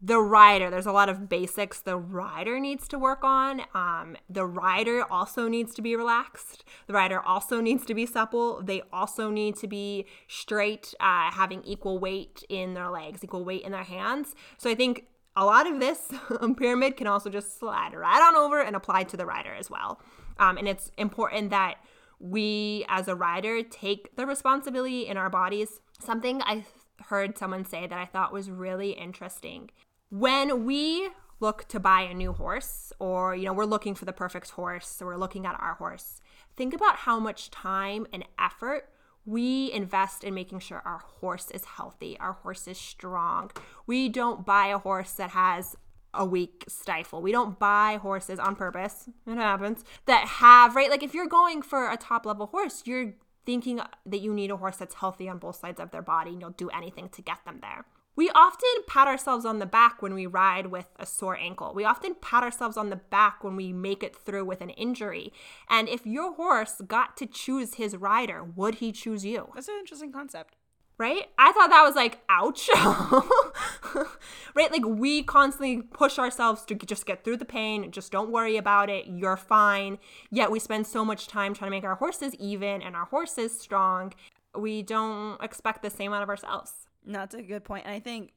the 0.00 0.20
rider 0.20 0.68
there's 0.68 0.86
a 0.86 0.92
lot 0.92 1.08
of 1.08 1.28
basics 1.28 1.80
the 1.80 1.96
rider 1.96 2.58
needs 2.58 2.88
to 2.88 2.98
work 2.98 3.22
on. 3.22 3.62
Um, 3.74 4.16
the 4.28 4.46
rider 4.46 5.04
also 5.10 5.48
needs 5.48 5.74
to 5.74 5.82
be 5.82 5.94
relaxed. 5.94 6.64
The 6.86 6.92
rider 6.92 7.20
also 7.20 7.60
needs 7.60 7.86
to 7.86 7.94
be 7.94 8.06
supple. 8.06 8.62
They 8.62 8.82
also 8.92 9.30
need 9.30 9.56
to 9.56 9.68
be 9.68 10.06
straight 10.26 10.94
uh, 10.98 11.30
having 11.30 11.62
equal 11.64 11.98
weight 11.98 12.42
in 12.48 12.74
their 12.74 12.90
legs 12.90 13.22
equal 13.22 13.44
weight 13.44 13.62
in 13.62 13.72
their 13.72 13.84
hands. 13.84 14.34
So 14.58 14.70
i 14.70 14.74
think 14.74 15.06
a 15.34 15.44
lot 15.44 15.66
of 15.66 15.80
this 15.80 16.12
pyramid 16.58 16.96
can 16.96 17.06
also 17.06 17.30
just 17.30 17.58
slide 17.58 17.94
right 17.94 18.22
on 18.22 18.36
over 18.36 18.60
and 18.60 18.76
apply 18.76 19.04
to 19.04 19.16
the 19.16 19.24
rider 19.24 19.54
as 19.54 19.70
well 19.70 20.00
um, 20.38 20.58
and 20.58 20.68
it's 20.68 20.90
important 20.96 21.50
that 21.50 21.76
we, 22.18 22.84
as 22.88 23.08
a 23.08 23.14
rider, 23.14 23.62
take 23.62 24.14
the 24.16 24.26
responsibility 24.26 25.06
in 25.06 25.16
our 25.16 25.30
bodies. 25.30 25.80
Something 26.00 26.40
I 26.42 26.64
heard 27.06 27.36
someone 27.36 27.64
say 27.64 27.86
that 27.86 27.98
I 27.98 28.06
thought 28.06 28.32
was 28.32 28.50
really 28.50 28.92
interesting. 28.92 29.70
When 30.10 30.64
we 30.64 31.10
look 31.40 31.66
to 31.68 31.80
buy 31.80 32.02
a 32.02 32.14
new 32.14 32.32
horse, 32.32 32.92
or, 33.00 33.34
you 33.34 33.44
know, 33.44 33.52
we're 33.52 33.64
looking 33.64 33.96
for 33.96 34.04
the 34.04 34.12
perfect 34.12 34.50
horse, 34.50 34.86
so 34.86 35.06
we're 35.06 35.16
looking 35.16 35.44
at 35.44 35.58
our 35.60 35.74
horse, 35.74 36.20
think 36.56 36.72
about 36.72 36.96
how 36.96 37.18
much 37.18 37.50
time 37.50 38.06
and 38.12 38.24
effort 38.38 38.88
we 39.24 39.70
invest 39.72 40.24
in 40.24 40.34
making 40.34 40.60
sure 40.60 40.82
our 40.84 40.98
horse 40.98 41.50
is 41.50 41.64
healthy, 41.64 42.16
our 42.18 42.32
horse 42.32 42.66
is 42.66 42.78
strong. 42.78 43.50
We 43.86 44.08
don't 44.08 44.44
buy 44.46 44.68
a 44.68 44.78
horse 44.78 45.12
that 45.12 45.30
has 45.30 45.76
a 46.14 46.24
weak 46.24 46.64
stifle. 46.68 47.22
We 47.22 47.32
don't 47.32 47.58
buy 47.58 47.98
horses 48.00 48.38
on 48.38 48.56
purpose. 48.56 49.08
It 49.26 49.36
happens 49.36 49.84
that 50.06 50.26
have, 50.26 50.76
right? 50.76 50.90
Like 50.90 51.02
if 51.02 51.14
you're 51.14 51.26
going 51.26 51.62
for 51.62 51.90
a 51.90 51.96
top 51.96 52.26
level 52.26 52.46
horse, 52.46 52.82
you're 52.84 53.14
thinking 53.44 53.80
that 54.06 54.20
you 54.20 54.32
need 54.32 54.50
a 54.50 54.56
horse 54.56 54.76
that's 54.76 54.94
healthy 54.94 55.28
on 55.28 55.38
both 55.38 55.56
sides 55.56 55.80
of 55.80 55.90
their 55.90 56.02
body 56.02 56.30
and 56.30 56.40
you'll 56.40 56.50
do 56.50 56.70
anything 56.70 57.08
to 57.10 57.22
get 57.22 57.44
them 57.44 57.58
there. 57.60 57.84
We 58.14 58.28
often 58.30 58.68
pat 58.86 59.08
ourselves 59.08 59.46
on 59.46 59.58
the 59.58 59.64
back 59.64 60.02
when 60.02 60.12
we 60.12 60.26
ride 60.26 60.66
with 60.66 60.86
a 60.96 61.06
sore 61.06 61.36
ankle. 61.38 61.72
We 61.74 61.84
often 61.84 62.14
pat 62.20 62.42
ourselves 62.42 62.76
on 62.76 62.90
the 62.90 62.96
back 62.96 63.42
when 63.42 63.56
we 63.56 63.72
make 63.72 64.02
it 64.02 64.14
through 64.14 64.44
with 64.44 64.60
an 64.60 64.68
injury. 64.70 65.32
And 65.70 65.88
if 65.88 66.06
your 66.06 66.34
horse 66.34 66.82
got 66.86 67.16
to 67.16 67.26
choose 67.26 67.74
his 67.74 67.96
rider, 67.96 68.44
would 68.44 68.76
he 68.76 68.92
choose 68.92 69.24
you? 69.24 69.50
That's 69.54 69.68
an 69.68 69.76
interesting 69.80 70.12
concept 70.12 70.56
right? 71.02 71.28
I 71.36 71.50
thought 71.50 71.70
that 71.70 71.82
was 71.82 71.96
like, 71.96 72.20
ouch. 72.28 72.70
right? 74.54 74.70
Like, 74.70 74.86
we 74.86 75.24
constantly 75.24 75.82
push 75.82 76.16
ourselves 76.16 76.64
to 76.66 76.76
just 76.76 77.06
get 77.06 77.24
through 77.24 77.38
the 77.38 77.44
pain. 77.44 77.90
Just 77.90 78.12
don't 78.12 78.30
worry 78.30 78.56
about 78.56 78.88
it. 78.88 79.06
You're 79.08 79.36
fine. 79.36 79.98
Yet 80.30 80.52
we 80.52 80.60
spend 80.60 80.86
so 80.86 81.04
much 81.04 81.26
time 81.26 81.54
trying 81.54 81.72
to 81.72 81.76
make 81.76 81.82
our 81.82 81.96
horses 81.96 82.36
even 82.36 82.82
and 82.82 82.94
our 82.94 83.06
horses 83.06 83.58
strong. 83.58 84.14
We 84.56 84.82
don't 84.82 85.42
expect 85.42 85.82
the 85.82 85.90
same 85.90 86.12
out 86.12 86.22
of 86.22 86.28
ourselves. 86.28 86.86
No, 87.04 87.18
that's 87.18 87.34
a 87.34 87.42
good 87.42 87.64
point. 87.64 87.84
And 87.84 87.92
I 87.92 87.98
think 87.98 88.32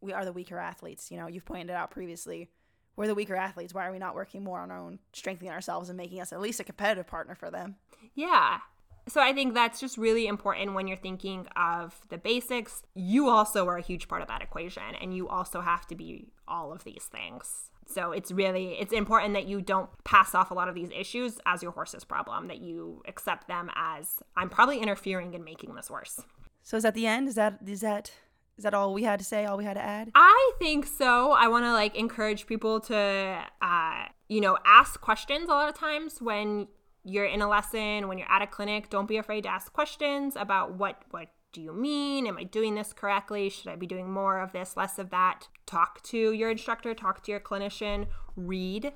we 0.00 0.14
are 0.14 0.24
the 0.24 0.32
weaker 0.32 0.58
athletes. 0.58 1.10
You 1.10 1.18
know, 1.18 1.26
you've 1.26 1.44
pointed 1.44 1.68
it 1.68 1.76
out 1.76 1.90
previously. 1.90 2.48
We're 2.96 3.08
the 3.08 3.14
weaker 3.14 3.36
athletes. 3.36 3.74
Why 3.74 3.86
are 3.86 3.92
we 3.92 3.98
not 3.98 4.14
working 4.14 4.42
more 4.42 4.60
on 4.60 4.70
our 4.70 4.78
own 4.78 5.00
strengthening 5.12 5.52
ourselves 5.52 5.90
and 5.90 5.98
making 5.98 6.22
us 6.22 6.32
at 6.32 6.40
least 6.40 6.60
a 6.60 6.64
competitive 6.64 7.06
partner 7.06 7.34
for 7.34 7.50
them? 7.50 7.76
Yeah 8.14 8.60
so 9.08 9.20
I 9.20 9.32
think 9.32 9.54
that's 9.54 9.80
just 9.80 9.96
really 9.96 10.26
important 10.26 10.74
when 10.74 10.88
you're 10.88 10.96
thinking 10.96 11.46
of 11.56 12.00
the 12.08 12.18
basics. 12.18 12.82
You 12.94 13.28
also 13.28 13.66
are 13.68 13.76
a 13.76 13.82
huge 13.82 14.08
part 14.08 14.22
of 14.22 14.28
that 14.28 14.42
equation 14.42 14.82
and 15.00 15.14
you 15.14 15.28
also 15.28 15.60
have 15.60 15.86
to 15.88 15.94
be 15.94 16.32
all 16.48 16.72
of 16.72 16.84
these 16.84 17.04
things. 17.04 17.70
So 17.86 18.10
it's 18.10 18.32
really 18.32 18.72
it's 18.80 18.92
important 18.92 19.34
that 19.34 19.46
you 19.46 19.60
don't 19.60 19.88
pass 20.04 20.34
off 20.34 20.50
a 20.50 20.54
lot 20.54 20.68
of 20.68 20.74
these 20.74 20.90
issues 20.90 21.38
as 21.46 21.62
your 21.62 21.70
horse's 21.70 22.04
problem, 22.04 22.48
that 22.48 22.58
you 22.58 23.02
accept 23.06 23.46
them 23.46 23.70
as 23.76 24.20
I'm 24.36 24.48
probably 24.48 24.78
interfering 24.78 25.34
in 25.34 25.44
making 25.44 25.76
this 25.76 25.88
worse. 25.88 26.20
So 26.64 26.76
is 26.76 26.82
that 26.82 26.94
the 26.94 27.06
end? 27.06 27.28
Is 27.28 27.36
that 27.36 27.60
is 27.64 27.82
that 27.82 28.10
is 28.58 28.64
that 28.64 28.74
all 28.74 28.92
we 28.92 29.04
had 29.04 29.20
to 29.20 29.24
say? 29.24 29.44
All 29.44 29.56
we 29.56 29.64
had 29.64 29.74
to 29.74 29.82
add? 29.82 30.10
I 30.16 30.52
think 30.58 30.86
so. 30.86 31.32
I 31.32 31.46
want 31.46 31.64
to 31.64 31.72
like 31.72 31.94
encourage 31.94 32.46
people 32.46 32.80
to, 32.80 33.44
uh, 33.62 34.04
you 34.28 34.40
know, 34.40 34.58
ask 34.64 35.00
questions 35.00 35.48
a 35.48 35.52
lot 35.52 35.68
of 35.68 35.78
times 35.78 36.20
when 36.20 36.66
you're 37.06 37.24
in 37.24 37.40
a 37.40 37.48
lesson, 37.48 38.08
when 38.08 38.18
you're 38.18 38.30
at 38.30 38.42
a 38.42 38.46
clinic, 38.48 38.90
don't 38.90 39.06
be 39.06 39.16
afraid 39.16 39.44
to 39.44 39.48
ask 39.48 39.72
questions 39.72 40.34
about 40.36 40.74
what 40.74 41.02
what 41.10 41.28
do 41.52 41.62
you 41.62 41.72
mean? 41.72 42.26
Am 42.26 42.36
I 42.36 42.42
doing 42.42 42.74
this 42.74 42.92
correctly? 42.92 43.48
Should 43.48 43.68
I 43.68 43.76
be 43.76 43.86
doing 43.86 44.10
more 44.10 44.40
of 44.40 44.52
this, 44.52 44.76
less 44.76 44.98
of 44.98 45.10
that? 45.10 45.48
Talk 45.64 46.02
to 46.02 46.32
your 46.32 46.50
instructor, 46.50 46.92
talk 46.94 47.22
to 47.22 47.30
your 47.30 47.40
clinician, 47.40 48.08
read. 48.34 48.92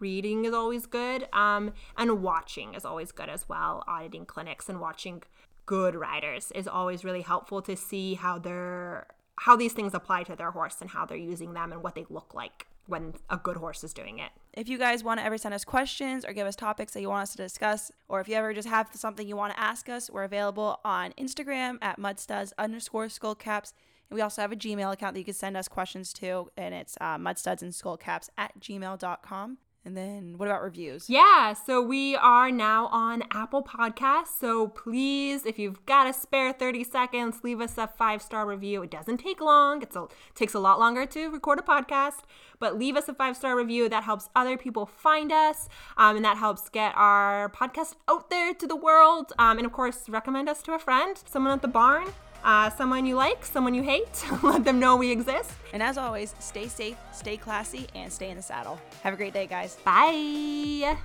Reading 0.00 0.44
is 0.44 0.54
always 0.54 0.86
good. 0.86 1.28
Um, 1.32 1.72
and 1.96 2.22
watching 2.22 2.74
is 2.74 2.84
always 2.84 3.12
good 3.12 3.28
as 3.28 3.48
well. 3.48 3.84
Auditing 3.86 4.26
clinics 4.26 4.68
and 4.68 4.80
watching 4.80 5.22
good 5.66 5.94
riders 5.94 6.50
is 6.54 6.66
always 6.66 7.04
really 7.04 7.22
helpful 7.22 7.62
to 7.62 7.76
see 7.76 8.14
how 8.14 8.38
they're 8.38 9.06
how 9.36 9.56
these 9.56 9.72
things 9.72 9.94
apply 9.94 10.22
to 10.22 10.36
their 10.36 10.52
horse 10.52 10.80
and 10.80 10.90
how 10.90 11.04
they're 11.04 11.16
using 11.16 11.54
them 11.54 11.72
and 11.72 11.82
what 11.82 11.94
they 11.94 12.06
look 12.08 12.34
like 12.34 12.66
when 12.86 13.14
a 13.30 13.36
good 13.36 13.56
horse 13.56 13.82
is 13.84 13.92
doing 13.92 14.18
it. 14.18 14.30
If 14.52 14.68
you 14.68 14.78
guys 14.78 15.02
want 15.02 15.20
to 15.20 15.26
ever 15.26 15.38
send 15.38 15.54
us 15.54 15.64
questions 15.64 16.24
or 16.24 16.32
give 16.32 16.46
us 16.46 16.56
topics 16.56 16.92
that 16.92 17.00
you 17.00 17.08
want 17.08 17.22
us 17.22 17.32
to 17.32 17.38
discuss, 17.38 17.90
or 18.08 18.20
if 18.20 18.28
you 18.28 18.34
ever 18.34 18.52
just 18.52 18.68
have 18.68 18.90
something 18.92 19.26
you 19.26 19.36
want 19.36 19.54
to 19.54 19.60
ask 19.60 19.88
us, 19.88 20.10
we're 20.10 20.24
available 20.24 20.80
on 20.84 21.12
Instagram 21.12 21.78
at 21.82 21.98
mudstuds 21.98 22.52
underscore 22.58 23.06
skullcaps. 23.06 23.72
And 24.10 24.16
we 24.16 24.20
also 24.20 24.42
have 24.42 24.52
a 24.52 24.56
Gmail 24.56 24.92
account 24.92 25.14
that 25.14 25.20
you 25.20 25.24
can 25.24 25.34
send 25.34 25.56
us 25.56 25.66
questions 25.66 26.12
to, 26.14 26.50
and 26.56 26.74
it's 26.74 26.96
uh, 27.00 27.16
mudstuds 27.16 27.62
and 27.62 27.72
skullcaps 27.72 28.28
at 28.36 28.58
gmail.com. 28.60 29.58
And 29.86 29.94
then 29.94 30.38
what 30.38 30.48
about 30.48 30.62
reviews? 30.62 31.10
Yeah, 31.10 31.52
so 31.52 31.82
we 31.82 32.16
are 32.16 32.50
now 32.50 32.86
on 32.86 33.22
Apple 33.30 33.62
Podcasts. 33.62 34.38
So 34.40 34.68
please, 34.68 35.44
if 35.44 35.58
you've 35.58 35.84
got 35.84 36.08
a 36.08 36.14
spare 36.14 36.54
30 36.54 36.84
seconds, 36.84 37.44
leave 37.44 37.60
us 37.60 37.76
a 37.76 37.86
five 37.86 38.22
star 38.22 38.46
review. 38.46 38.82
It 38.82 38.90
doesn't 38.90 39.18
take 39.18 39.42
long, 39.42 39.82
it 39.82 39.94
takes 40.34 40.54
a 40.54 40.58
lot 40.58 40.78
longer 40.78 41.04
to 41.04 41.28
record 41.28 41.58
a 41.58 41.62
podcast, 41.62 42.20
but 42.58 42.78
leave 42.78 42.96
us 42.96 43.10
a 43.10 43.14
five 43.14 43.36
star 43.36 43.56
review. 43.56 43.90
That 43.90 44.04
helps 44.04 44.30
other 44.34 44.56
people 44.56 44.86
find 44.86 45.30
us, 45.30 45.68
um, 45.98 46.16
and 46.16 46.24
that 46.24 46.38
helps 46.38 46.70
get 46.70 46.94
our 46.96 47.50
podcast 47.50 47.96
out 48.08 48.30
there 48.30 48.54
to 48.54 48.66
the 48.66 48.76
world. 48.76 49.34
Um, 49.38 49.58
and 49.58 49.66
of 49.66 49.72
course, 49.72 50.08
recommend 50.08 50.48
us 50.48 50.62
to 50.62 50.72
a 50.72 50.78
friend, 50.78 51.22
someone 51.26 51.52
at 51.52 51.60
the 51.60 51.68
barn 51.68 52.08
uh, 52.44 52.70
someone 52.70 53.06
you 53.06 53.16
like, 53.16 53.44
someone 53.44 53.74
you 53.74 53.82
hate. 53.82 54.24
Let 54.42 54.64
them 54.64 54.78
know 54.78 54.96
we 54.96 55.10
exist. 55.10 55.50
And 55.72 55.82
as 55.82 55.98
always, 55.98 56.34
stay 56.38 56.68
safe, 56.68 56.96
stay 57.12 57.36
classy, 57.36 57.86
and 57.94 58.12
stay 58.12 58.30
in 58.30 58.36
the 58.36 58.42
saddle. 58.42 58.78
Have 59.02 59.14
a 59.14 59.16
great 59.16 59.32
day, 59.32 59.46
guys. 59.46 59.76
Bye. 59.84 60.96